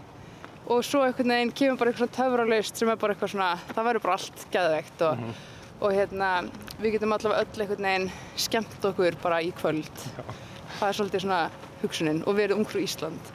og 0.71 0.83
svo 0.85 1.01
einhvern 1.03 1.33
veginn 1.33 1.51
kemur 1.57 1.79
bara 1.79 1.91
eitthvað 1.91 2.13
töfralaust 2.15 2.77
sem 2.77 2.89
er 2.91 2.99
bara 3.01 3.15
eitthvað 3.15 3.33
svona, 3.33 3.49
það 3.73 3.87
verður 3.87 4.03
bara 4.05 4.17
allt 4.19 4.43
geðveikt 4.53 5.03
og, 5.07 5.23
og 5.81 5.95
hérna 5.97 6.29
við 6.77 6.95
getum 6.95 7.15
allavega 7.17 7.41
öll 7.41 7.63
einhvern 7.65 7.87
veginn 7.89 8.09
skemmt 8.45 8.87
okkur 8.91 9.17
bara 9.23 9.41
í 9.41 9.49
kvöld. 9.57 10.05
Það 10.77 10.87
er 10.87 10.97
svolítið 10.99 11.25
svona 11.25 11.41
hugsunin 11.81 12.23
og 12.25 12.37
við 12.37 12.47
erum 12.47 12.61
umhverju 12.61 12.87
Ísland 12.87 13.33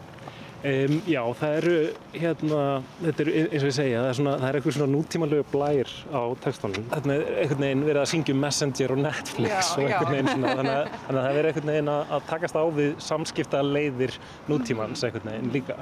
Um, 0.67 0.97
já, 1.07 1.21
það 1.39 1.53
eru 1.61 1.75
hérna, 2.11 2.61
þetta 2.99 3.23
er 3.23 3.29
eins 3.37 3.61
og 3.61 3.69
ég 3.69 3.75
segja, 3.77 3.99
það 4.01 4.09
er, 4.09 4.17
svona, 4.19 4.33
það 4.41 4.49
er 4.49 4.57
eitthvað 4.59 4.75
svona 4.75 4.89
nútímalegu 4.97 5.45
blær 5.53 5.93
á 6.11 6.23
textunum. 6.43 6.87
Þetta 6.91 7.13
er 7.15 7.27
einhvern 7.43 7.63
veginn 7.63 7.85
verið 7.87 8.01
að 8.01 8.09
syngja 8.11 8.35
um 8.35 8.41
Messenger 8.43 8.95
og 8.95 8.99
Netflix 9.05 9.53
Já, 9.53 9.61
og 9.77 9.85
einhvern 9.85 10.11
veginn 10.17 10.31
svona, 10.33 10.55
þannig 10.59 10.73
að, 10.73 10.89
þannig 11.05 11.21
að 11.21 11.29
það 11.29 11.39
er 11.39 11.49
einhvern 11.51 11.71
veginn 11.71 11.91
að, 11.93 12.03
að 12.17 12.25
takast 12.33 12.59
á 12.59 12.65
við 12.81 12.97
samskipta 13.07 13.61
leiðir 13.63 14.17
nútímans 14.51 15.05
einhvern 15.07 15.31
veginn 15.31 15.53
líka. 15.55 15.79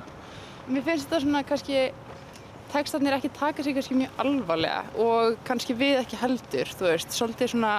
Mér 0.68 0.84
finnst 0.90 1.08
þetta 1.08 1.22
svona 1.24 1.42
kannski 1.48 1.80
textarnir 2.74 3.16
ekki 3.16 3.30
taka 3.38 3.64
sig 3.64 3.78
kannski 3.78 3.96
mjög 4.02 4.20
alvarlega 4.26 4.82
og 5.00 5.38
kannski 5.48 5.78
við 5.80 6.02
ekki 6.02 6.20
heldur, 6.20 6.76
þú 6.76 6.90
veist, 6.90 7.16
svolítið 7.16 7.54
svona 7.54 7.72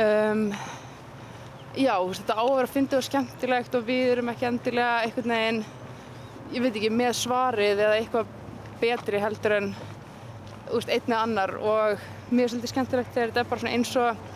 um, 0.00 0.48
já, 1.76 1.94
þetta 1.98 2.36
á 2.38 2.44
að 2.44 2.54
vera 2.58 2.70
fyndið 2.70 2.98
og 2.98 3.06
skemmtilegt 3.08 3.74
og 3.78 3.88
við 3.88 4.12
erum 4.12 4.30
ekki 4.32 4.48
endilega 4.48 5.02
einhvern 5.04 5.34
veginn, 5.34 5.64
ég 6.54 6.64
veit 6.64 6.78
ekki, 6.78 6.92
með 6.94 7.12
svarið 7.18 7.82
eða 7.86 7.98
eitthvað 7.98 8.32
betri 8.82 9.20
heldur 9.22 9.56
en 9.58 9.68
veist, 10.70 10.90
einn 10.90 11.10
eða 11.10 11.22
annar 11.22 11.54
og 11.58 12.06
mér 12.30 12.46
er 12.46 12.54
svolítið 12.54 12.72
skemmtilegt 12.72 13.12
þegar 13.14 13.32
þetta 13.32 13.44
er 13.44 13.50
bara 13.50 13.62
svona 13.62 13.74
eins 13.78 13.92
og 14.00 14.32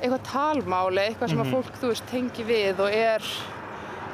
eitthvað 0.00 0.22
talmáli, 0.30 1.06
eitthvað 1.06 1.32
sem 1.34 1.42
að 1.44 1.50
fólk, 1.54 1.72
þú 1.80 1.90
veist, 1.92 2.06
tengi 2.10 2.46
við 2.48 2.80
og 2.80 2.94
er 2.96 3.32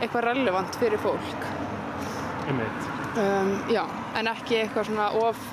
eitthvað 0.00 0.26
relevant 0.30 0.80
fyrir 0.80 1.02
fólk. 1.02 1.46
Um, 3.16 3.52
já, 3.72 3.82
en 4.18 4.28
ekki 4.30 4.60
eitthvað 4.60 4.90
svona 4.90 5.10
of, 5.22 5.44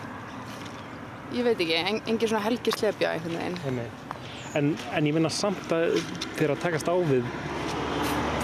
ég 1.34 1.46
veit 1.48 1.60
ekki, 1.60 1.78
en, 1.80 2.02
engin 2.08 2.34
svona 2.34 2.44
helgislepja 2.48 3.14
einhvern 3.16 3.40
veginn. 3.40 3.62
En, 4.56 4.74
en 4.94 5.08
ég 5.10 5.14
minna 5.16 5.30
samt 5.34 5.72
að 5.74 5.96
þegar 6.38 6.52
að 6.56 6.62
takast 6.68 6.90
á 6.90 6.96
við 7.10 7.24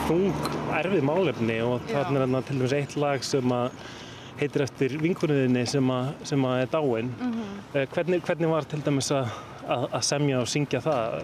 þung, 0.07 0.32
erfið 0.80 1.03
málefni 1.05 1.60
og 1.62 1.84
þarna 1.89 2.18
er 2.18 2.24
þarna 2.26 2.41
til 2.47 2.57
dæmis 2.57 2.74
eitt 2.80 2.95
lag 2.97 3.26
sem 3.28 3.51
að 3.53 3.84
heitir 4.39 4.64
eftir 4.66 4.95
vinkunniðinni 5.03 5.66
sem, 5.68 5.91
að- 5.93 6.14
sem 6.26 6.45
að 6.47 6.62
er 6.64 6.70
dáin. 6.74 7.12
Mhm. 7.20 7.86
hvernig, 7.93 8.22
hvernig 8.26 8.49
var 8.49 8.64
til 8.72 8.82
dæmis 8.82 9.12
að, 9.12 9.30
að, 9.68 9.86
að 9.93 10.03
semja 10.07 10.39
og 10.41 10.47
syngja 10.47 10.82
það? 10.82 11.20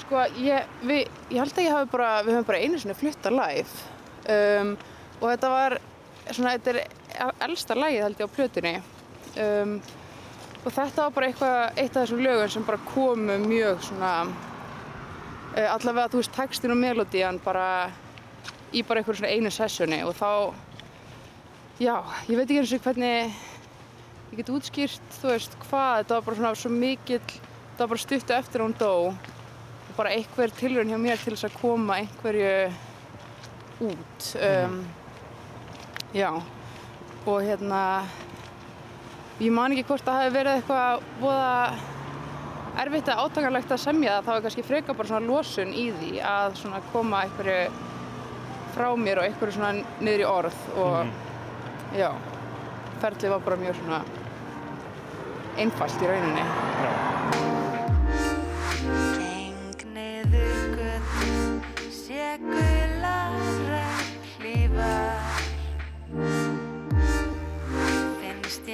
Sko, 0.00 0.22
ég, 0.40 0.64
við, 0.86 1.08
ég 1.30 1.38
held 1.42 1.52
að 1.58 1.64
ég 1.66 1.74
hafi 1.76 1.90
bara, 1.92 2.10
við 2.24 2.34
höfum 2.38 2.46
bara 2.48 2.58
einu 2.64 2.78
sinni 2.80 2.94
flutta 2.96 3.30
live 3.30 3.68
um, 4.62 4.76
og 5.20 5.26
þetta 5.28 5.50
var 5.52 5.76
svona, 6.30 6.54
þetta 6.56 6.70
er 6.70 7.34
elsta 7.44 7.76
lagið 7.76 8.02
held 8.06 8.22
ég 8.22 8.30
á 8.30 8.36
plötunni 8.38 8.72
um, 9.44 9.74
og 10.64 10.72
þetta 10.72 11.06
var 11.06 11.14
bara 11.16 11.30
eitthvað, 11.30 11.58
eitt 11.76 11.96
af 11.96 12.04
þessum 12.04 12.24
lögum 12.24 12.50
sem 12.52 12.66
bara 12.66 12.86
komu 12.90 13.38
mjög 13.44 13.84
svona 13.88 14.14
uh, 14.28 15.68
allavega, 15.74 16.08
þú 16.12 16.22
veist, 16.22 16.34
textin 16.36 16.74
og 16.74 16.80
melodían 16.80 17.40
bara 17.44 17.68
í 18.70 18.82
bara 18.86 19.00
einhverju 19.00 19.22
svona 19.22 19.32
einu 19.34 19.50
sessjoni 19.50 20.02
og 20.06 20.14
þá 20.18 20.30
já, 21.80 21.96
ég 22.28 22.36
veit 22.36 22.44
ekki 22.44 22.60
eins 22.60 22.74
og 22.76 22.84
hvernig 22.84 23.32
ég 24.30 24.38
get 24.38 24.52
útskýrt, 24.52 25.14
þú 25.18 25.32
veist, 25.32 25.56
hvað. 25.66 26.02
Þetta 26.02 26.16
var 26.16 26.26
bara 26.26 26.38
svona 26.38 26.52
svo 26.58 26.70
mikill 26.70 27.22
þetta 27.24 27.82
var 27.82 27.90
bara 27.90 28.04
stuttu 28.04 28.36
eftir 28.36 28.62
hún 28.62 28.76
dó. 28.78 28.94
Og 29.10 29.96
bara 29.96 30.14
einhver 30.14 30.52
tilraun 30.54 30.90
hjá 30.92 30.98
mér 31.00 31.18
til 31.18 31.34
þess 31.34 31.48
að 31.48 31.58
koma 31.58 31.98
einhverju 31.98 32.52
út. 33.88 34.28
Um, 34.36 34.76
já. 36.14 36.30
Og 37.26 37.40
hérna 37.42 37.82
ég 39.40 39.52
man 39.56 39.72
ekki 39.72 39.86
hvort 39.88 40.04
það 40.04 40.18
hefði 40.20 40.34
verið 40.36 40.58
eitthvað 40.58 41.04
voða 41.20 41.52
erfitt 42.80 43.08
að 43.10 43.22
átakanlegt 43.24 43.72
að 43.72 43.82
semja 43.82 44.16
það 44.16 44.26
þá 44.26 44.32
er 44.34 44.42
kannski 44.46 44.64
freka 44.66 44.96
bara 44.96 45.10
svona 45.10 45.30
losun 45.30 45.72
í 45.72 45.86
því 45.96 46.10
að 46.28 46.58
svona 46.60 46.80
koma 46.92 47.22
einhverju 47.24 47.86
frá 48.74 48.88
mér 49.00 49.20
og 49.20 49.28
einhverju 49.28 49.56
svona 49.56 49.72
niður 50.04 50.24
í 50.24 50.28
orð 50.28 50.58
og 50.84 51.96
já 51.96 52.10
ferlið 53.00 53.32
var 53.34 53.46
bara 53.46 53.60
mjög 53.62 53.80
svona 53.80 54.02
einfalt 55.60 56.04
í 56.04 56.10
rauninni. 56.10 56.44
Geng 59.16 59.86
niður 59.96 60.76
götu, 60.76 61.88
sé 62.02 62.36
gulara 62.44 62.79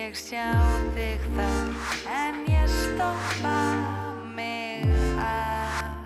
ég 0.06 0.14
sjá 0.14 0.50
þig 0.94 1.22
þar 1.34 1.70
en 2.14 2.36
ég 2.46 2.68
stoppa 2.70 3.54
mig 4.36 4.86
af. 5.18 5.96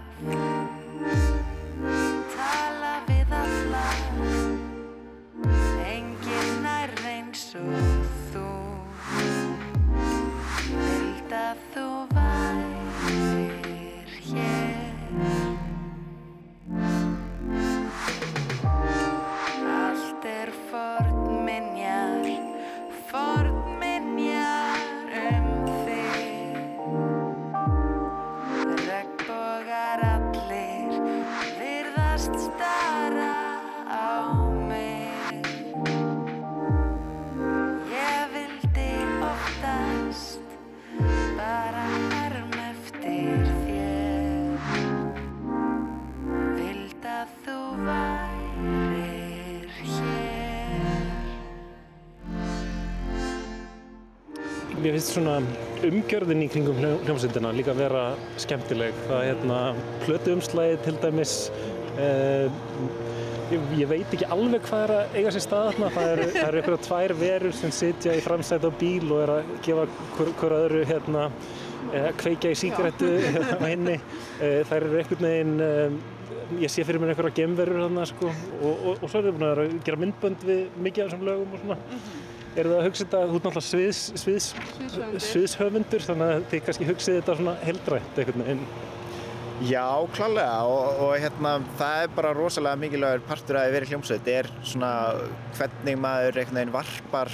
Tala 2.33 2.95
við 3.11 3.35
alla, 3.43 3.85
enginn 5.91 6.65
nær 6.65 6.97
eins 7.13 7.45
og 7.61 8.09
þú. 8.33 8.49
Vild 10.73 11.39
að 11.45 11.65
þú 11.75 11.87
værir 12.15 12.30
finnst 55.01 55.15
svona 55.17 55.39
umgjörðin 55.87 56.43
í 56.45 56.49
kringum 56.53 56.77
hljó- 56.77 56.99
hljómsveitina 57.07 57.55
líka 57.57 57.73
vera 57.73 58.03
skemmtileg. 58.37 58.93
Það 59.09 59.23
er 59.23 59.29
hérna 59.31 59.61
plötuumslæði 60.05 60.77
til 60.85 60.97
dæmis. 61.01 61.33
Uh, 61.97 62.53
ég, 63.51 63.65
ég 63.81 63.89
veit 63.89 64.13
ekki 64.13 64.29
alveg 64.29 64.67
hvað 64.69 64.85
er 64.85 64.93
að 64.99 65.17
eiga 65.17 65.33
sér 65.33 65.45
stað 65.47 65.71
þarna. 65.71 65.91
Það 65.95 66.13
eru, 66.13 66.29
það 66.35 66.49
eru 66.51 66.61
einhverja 66.61 66.85
tvær 66.85 67.17
verur 67.23 67.57
sem 67.57 67.73
sitja 67.73 68.17
í 68.19 68.23
framsæti 68.25 68.69
á 68.69 68.73
bíl 68.83 69.09
og 69.09 69.25
er 69.25 69.35
að 69.39 69.53
gefa 69.65 69.89
hver, 70.19 70.33
hver 70.43 70.57
öðru 70.59 70.85
hérna, 70.93 71.27
eh, 71.95 72.11
kveikja 72.21 72.53
í 72.53 72.61
sígarettu 72.61 73.13
á 73.57 73.61
henni. 73.65 73.97
Uh, 74.37 74.61
það 74.69 74.75
eru 74.83 74.97
einhvern 75.01 75.31
veginn, 75.31 75.55
um, 75.65 76.01
ég 76.61 76.73
sé 76.77 76.85
fyrir 76.85 77.01
mér 77.01 77.15
einhverja 77.15 77.39
gemverur 77.41 77.87
þarna 77.87 78.05
sko 78.11 78.29
og, 78.29 78.69
og, 78.75 78.99
og 79.01 79.07
svo 79.09 79.23
er 79.23 79.31
það 79.31 79.39
búin 79.39 79.49
að 79.49 79.63
að 79.65 79.79
gera 79.89 80.03
myndbönd 80.05 80.51
við 80.51 80.83
mikið 80.85 81.07
af 81.07 81.15
þessum 81.15 81.31
lögum 81.31 81.57
og 81.57 81.65
svona. 81.65 81.81
Eru 82.59 82.73
það 82.73 82.79
að 82.81 82.87
hugsa 82.89 83.05
þetta, 83.05 83.19
þú 83.31 83.37
ert 83.39 83.45
náttúrulega 83.47 83.67
sviðs, 83.67 83.99
sviðs, 84.19 84.47
Sviðshöfundur. 84.75 85.25
sviðshöfundur, 85.27 86.07
þannig 86.09 86.33
að 86.35 86.47
þið 86.51 86.63
kannski 86.67 86.89
hugsið 86.89 87.19
þetta 87.21 87.37
svona 87.39 87.57
heldrænt 87.63 88.19
einhvern 88.19 88.47
veginn. 88.47 88.65
Já, 89.71 89.87
klálega 90.17 90.63
og, 90.73 91.03
og 91.05 91.11
hérna, 91.21 91.51
það 91.79 92.03
er 92.03 92.15
bara 92.17 92.33
rosalega 92.33 92.81
mikilvægur 92.81 93.27
partur 93.29 93.59
að 93.61 93.75
vera 93.75 93.91
hljómsveit 93.91 94.31
er 94.33 94.49
svona 94.65 94.93
hvernig 95.59 96.01
maður 96.01 96.41
einhvern 96.41 96.59
veginn 96.63 96.75
varpar 96.75 97.33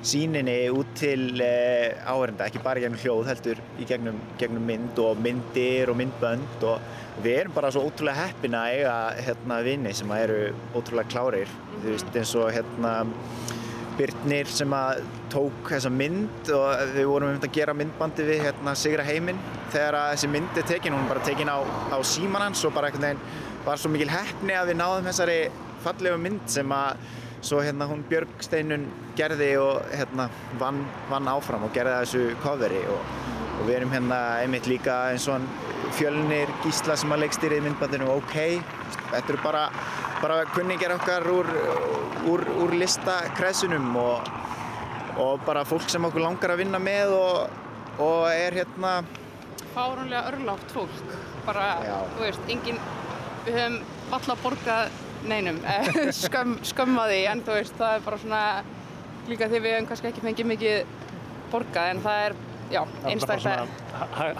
síninni 0.00 0.56
út 0.72 0.94
til 0.96 1.42
eh, 1.44 2.00
áhörenda, 2.08 2.46
ekki 2.48 2.62
bara 2.64 2.80
í 2.80 2.86
gegnum 2.86 3.02
hljóð 3.02 3.28
heldur 3.28 3.60
í 3.76 3.86
gegnum, 3.86 4.16
gegnum 4.40 4.64
mynd 4.64 4.98
og 5.04 5.20
myndir 5.20 5.92
og 5.92 5.98
myndbönd 6.00 6.64
og 6.64 7.20
við 7.20 7.42
erum 7.42 7.56
bara 7.58 7.70
svo 7.74 7.84
ótrúlega 7.90 8.24
heppin 8.30 8.56
að 8.56 8.78
eiga 8.78 8.94
hérna 9.20 9.60
vini 9.66 9.92
sem 9.94 10.16
að 10.16 10.24
eru 10.24 10.38
ótrúlega 10.72 11.12
klárir 11.12 11.52
þú 11.82 11.90
veist 11.92 12.16
eins 12.16 12.32
og 12.40 12.48
hérna 12.56 12.94
Birnir 14.00 14.48
sem 14.48 14.72
að 14.72 15.02
tók 15.28 15.68
þessa 15.68 15.90
mynd 15.92 16.48
og 16.56 16.92
við 16.94 17.08
vorum 17.10 17.34
um 17.34 17.40
að 17.44 17.52
gera 17.52 17.74
myndbandi 17.76 18.24
við 18.24 18.46
hérna 18.46 18.72
Sigra 18.78 19.04
Heiminn. 19.04 19.40
Þegar 19.74 19.98
að 19.98 20.12
þessi 20.14 20.30
mynd 20.32 20.60
er 20.60 20.68
tekin, 20.70 20.96
hún 20.96 21.04
er 21.04 21.10
bara 21.12 21.24
tekin 21.26 21.52
á, 21.52 21.60
á 21.92 21.98
síman 22.00 22.46
hans 22.46 22.64
og 22.64 22.72
bara 22.76 22.88
einhvern 22.88 23.10
veginn 23.10 23.48
var 23.66 23.80
svo 23.80 23.90
mikil 23.92 24.08
heppni 24.08 24.56
að 24.56 24.72
við 24.72 24.78
náðum 24.80 25.10
þessari 25.10 25.40
fallegu 25.84 26.20
mynd 26.22 26.48
sem 26.48 26.72
að 26.72 27.02
svo 27.44 27.60
hérna 27.64 27.88
hún 27.90 28.06
Björg 28.08 28.40
Steinun 28.44 28.86
gerði 29.18 29.50
og 29.60 29.84
hérna 29.92 30.28
vann, 30.60 30.80
vann 31.12 31.28
áfram 31.28 31.68
og 31.68 31.76
gerði 31.76 31.98
þessu 32.02 32.24
coveri 32.44 32.80
og, 32.92 33.04
og 33.58 33.68
við 33.68 33.76
erum 33.78 33.94
hérna 33.94 34.20
einmitt 34.40 34.68
líka 34.68 35.02
eins 35.12 35.28
og 35.28 35.38
hann 35.38 35.69
fjölnir 35.98 36.52
Gísla 36.64 36.96
sem 37.00 37.12
að 37.12 37.24
leikstýrið 37.24 37.64
myndbandinu 37.66 38.10
OK 38.16 38.36
þetta 39.10 39.24
eru 39.24 39.40
bara, 39.42 39.64
bara 40.20 40.42
kunningjar 40.54 40.96
okkar 40.98 41.26
úr, 41.32 41.50
úr, 42.30 42.46
úr 42.64 42.76
listakressunum 42.82 43.90
og 44.00 44.30
og 45.20 45.40
bara 45.44 45.64
fólk 45.68 45.88
sem 45.90 46.04
okkur 46.06 46.22
langar 46.22 46.54
að 46.54 46.62
vinna 46.62 46.78
með 46.82 47.14
og, 47.16 47.58
og 48.00 48.22
er 48.30 48.56
hérna 48.60 49.00
Fáránlega 49.70 50.32
örlátt 50.32 50.72
fólk. 50.74 51.12
Bara, 51.46 51.66
Já. 51.86 51.96
þú 52.16 52.24
veist, 52.24 52.48
engin, 52.50 52.78
við 53.46 53.54
höfum 53.54 53.76
valla 54.10 54.36
borgað 54.42 54.96
neinum, 55.30 55.60
skömm, 56.24 56.56
skömmaði, 56.66 57.20
en 57.30 57.42
þú 57.46 57.54
veist, 57.54 57.76
það 57.78 57.94
er 57.94 58.04
bara 58.08 58.18
svona, 58.18 58.40
líka 59.30 59.48
því 59.52 59.60
við 59.62 59.76
höfum 59.76 59.90
kannski 59.92 60.10
ekki 60.10 60.24
fengið 60.24 60.50
mikið 60.50 60.96
borgað, 61.52 61.92
en 61.92 62.02
það 62.06 62.24
er, 62.24 62.36
já, 62.70 62.80
einstaklega. 63.04 63.66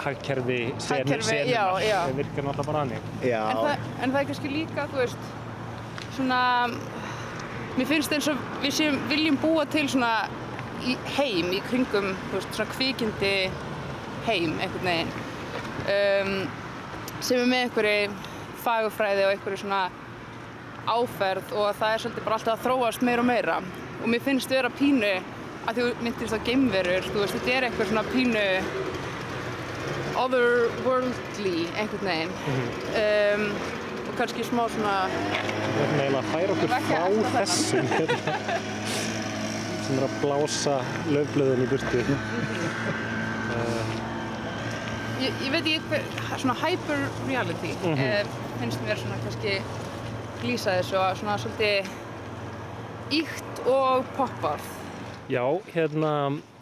hagkerfi 0.05 0.59
senu, 0.77 0.97
Hagkerfi, 0.99 1.37
já, 1.51 1.65
já. 1.83 1.99
það 2.07 2.15
virkar 2.21 2.47
náttúrulega 2.47 2.67
bara 2.71 2.79
hannig 2.79 3.09
Já, 3.23 3.41
En 3.51 3.57
það, 3.57 3.85
en 4.03 4.11
það 4.13 4.19
er 4.21 4.29
kannski 4.31 4.51
líka, 4.53 4.87
þú 4.91 5.01
veist, 5.01 5.27
svona, 6.15 6.39
mér 7.77 7.89
finnst 7.91 8.15
eins 8.15 8.29
og 8.31 8.45
við 8.63 8.77
séum, 8.79 8.99
viljum 9.11 9.39
búa 9.41 9.65
til 9.71 9.87
svona 9.91 10.13
í 10.81 10.95
heim 11.17 11.51
í 11.53 11.61
kringum, 11.69 12.11
þú 12.29 12.39
veist, 12.39 12.55
svona 12.57 12.71
kvikindi 12.75 13.35
heim, 14.27 14.55
einhvern 14.61 14.87
veginn, 14.89 15.13
um, 15.95 16.35
sem 17.21 17.39
er 17.41 17.49
með 17.51 17.67
einhverju 17.67 18.31
fagufræði 18.61 19.25
og 19.25 19.35
einhverju 19.35 19.61
svona 19.63 19.83
áferð 20.89 21.53
og 21.53 21.75
það 21.77 21.93
er 21.93 22.01
svolítið 22.03 22.25
bara 22.25 22.37
alltaf 22.39 22.57
að 22.57 22.65
þróast 22.65 23.05
meira 23.05 23.21
og 23.21 23.27
meira. 23.29 23.59
Og 24.01 24.09
mér 24.09 24.23
finnst 24.25 24.49
vera 24.49 24.69
pínu, 24.73 25.11
að 25.69 25.77
þú 25.77 25.83
myndist 26.05 26.33
á 26.35 26.39
geimverur, 26.47 27.03
þú 27.13 27.19
veist, 27.21 27.35
þetta 27.37 27.51
er 27.57 27.67
eitthvað 27.67 27.91
svona 27.91 28.03
pínu 28.11 28.45
otherworldly, 30.21 31.67
einhvern 31.79 32.07
veginn. 32.09 32.33
um, 33.01 33.45
og 34.09 34.17
kannski 34.19 34.43
smá 34.43 34.65
svona 34.73 34.95
Við 35.07 35.83
erum 35.85 35.99
eiginlega 36.01 36.21
að 36.21 36.31
færa 36.33 36.55
okkur 36.55 36.67
frá 36.87 37.03
þessum 37.35 37.85
hérna, 37.93 38.35
sem 39.85 39.97
er 40.01 40.05
að 40.07 40.17
blása 40.23 40.75
löfblöðin 41.15 41.63
í 41.63 41.69
burtu. 41.71 42.03
ég, 45.21 45.31
ég 45.45 45.51
veit 45.53 45.71
hver, 45.89 46.03
svona 46.41 46.55
hyper 46.63 47.01
reality 47.27 47.71
Mhm. 47.83 47.97
eh, 47.99 48.25
finnst 48.59 48.79
mér 48.87 48.97
svona 48.97 49.17
kannski 49.23 49.61
lýsa 50.43 50.77
þessu 50.79 50.97
að 50.97 51.15
svona 51.21 51.37
svolítið 51.37 51.89
íkt 53.11 53.59
og 53.67 54.05
poppað 54.17 54.59
Já, 55.29 55.43
hérna, 55.75 56.11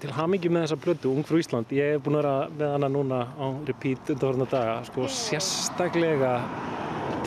til 0.01 0.11
hamingi 0.13 0.49
með 0.51 0.65
þessa 0.65 0.77
blödu, 0.83 1.13
Ung 1.13 1.25
frú 1.27 1.39
Ísland, 1.39 1.71
ég 1.73 1.95
hef 1.95 2.03
búin 2.03 2.19
að 2.19 2.25
vera 2.25 2.33
með 2.59 2.73
hana 2.75 2.89
núna 2.91 3.19
á 3.39 3.45
repeat 3.67 4.11
undanfarnar 4.11 4.51
daga, 4.51 4.75
sko, 4.89 5.07
sérstaklega 5.13 6.33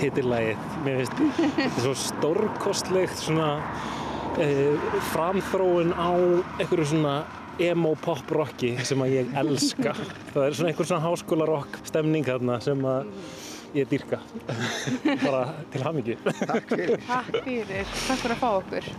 titillægið, 0.00 0.66
mér 0.84 1.00
finnst, 1.00 1.20
þetta 1.38 1.66
er 1.66 1.84
svo 1.86 1.94
stórkostlegt 1.98 3.22
svona 3.24 3.48
e, 4.40 4.48
framþróun 5.12 5.94
á 5.96 6.10
einhverju 6.60 6.90
svona 6.92 7.16
emo 7.62 7.94
pop 8.00 8.30
rocki 8.32 8.74
sem 8.86 9.02
að 9.04 9.16
ég 9.18 9.36
elska. 9.42 9.96
Það 10.32 10.46
er 10.46 10.58
svona 10.58 10.72
einhver 10.72 10.88
svona 10.88 11.04
háskóla 11.06 11.48
rock 11.48 11.82
stemning 11.88 12.26
þarna 12.28 12.58
sem 12.64 12.88
að 12.88 13.12
ég 13.76 13.90
dýrka. 13.90 14.20
Bara 15.26 15.44
til 15.72 15.84
hamingi. 15.84 16.18
takk 16.40 16.72
fyrir. 16.72 17.04
Takk 17.08 17.38
fyrir, 17.44 17.94
takk 18.06 18.24
fyrir 18.24 18.36
að 18.36 18.42
fá 18.42 18.50
okkur 18.54 18.92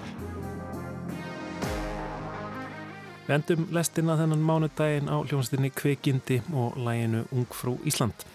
Við 3.23 3.35
endum 3.37 3.67
lestina 3.71 4.17
þennan 4.19 4.41
mánudaginn 4.43 5.07
á 5.07 5.23
hljómsdynni 5.23 5.71
Kvikindi 5.71 6.41
og 6.51 6.75
læginu 6.75 7.23
Ungfrú 7.31 7.77
Ísland. 7.87 8.25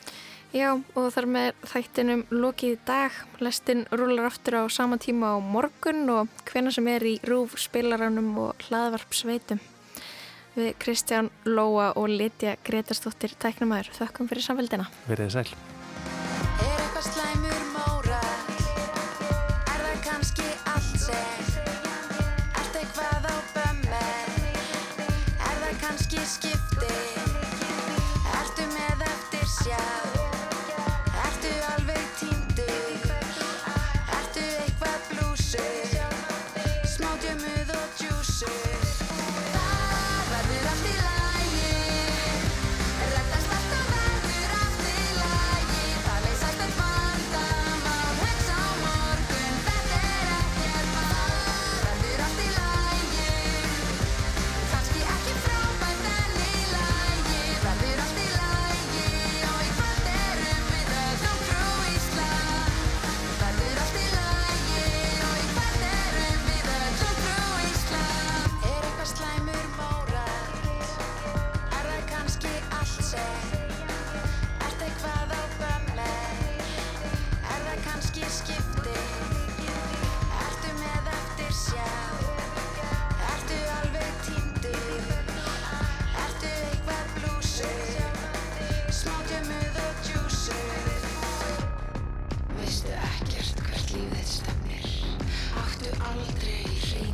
Já, 0.56 0.70
og 0.96 1.10
þar 1.12 1.26
með 1.28 1.48
þættinum 1.68 2.22
lokið 2.32 2.78
dag. 2.88 3.16
Lestin 3.44 3.84
rúlar 3.92 4.30
aftur 4.30 4.62
á 4.64 4.72
sama 4.72 4.96
tíma 4.96 5.36
á 5.36 5.44
morgun 5.44 6.08
og 6.08 6.32
hvena 6.48 6.72
sem 6.72 6.88
er 6.88 7.04
í 7.04 7.18
rúf 7.28 7.58
spilaranum 7.60 8.32
og 8.46 8.68
hlaðvarp 8.68 9.12
sveitum. 9.12 9.60
Við 10.56 10.72
Kristján 10.80 11.28
Lóa 11.44 11.92
og 11.92 12.08
Litja 12.08 12.56
Gretarsdóttir 12.64 13.36
tæknumæður 13.36 13.92
þökkum 14.00 14.32
fyrir 14.32 14.48
samveldina. 14.48 14.88
Verðið 15.04 15.36
sæl. 15.36 15.77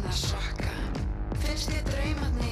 hérna 0.04 0.12
að 0.12 0.18
sakka 0.20 0.72
Finnst 1.44 1.70
ég 1.72 1.84
draumatni 1.88 2.43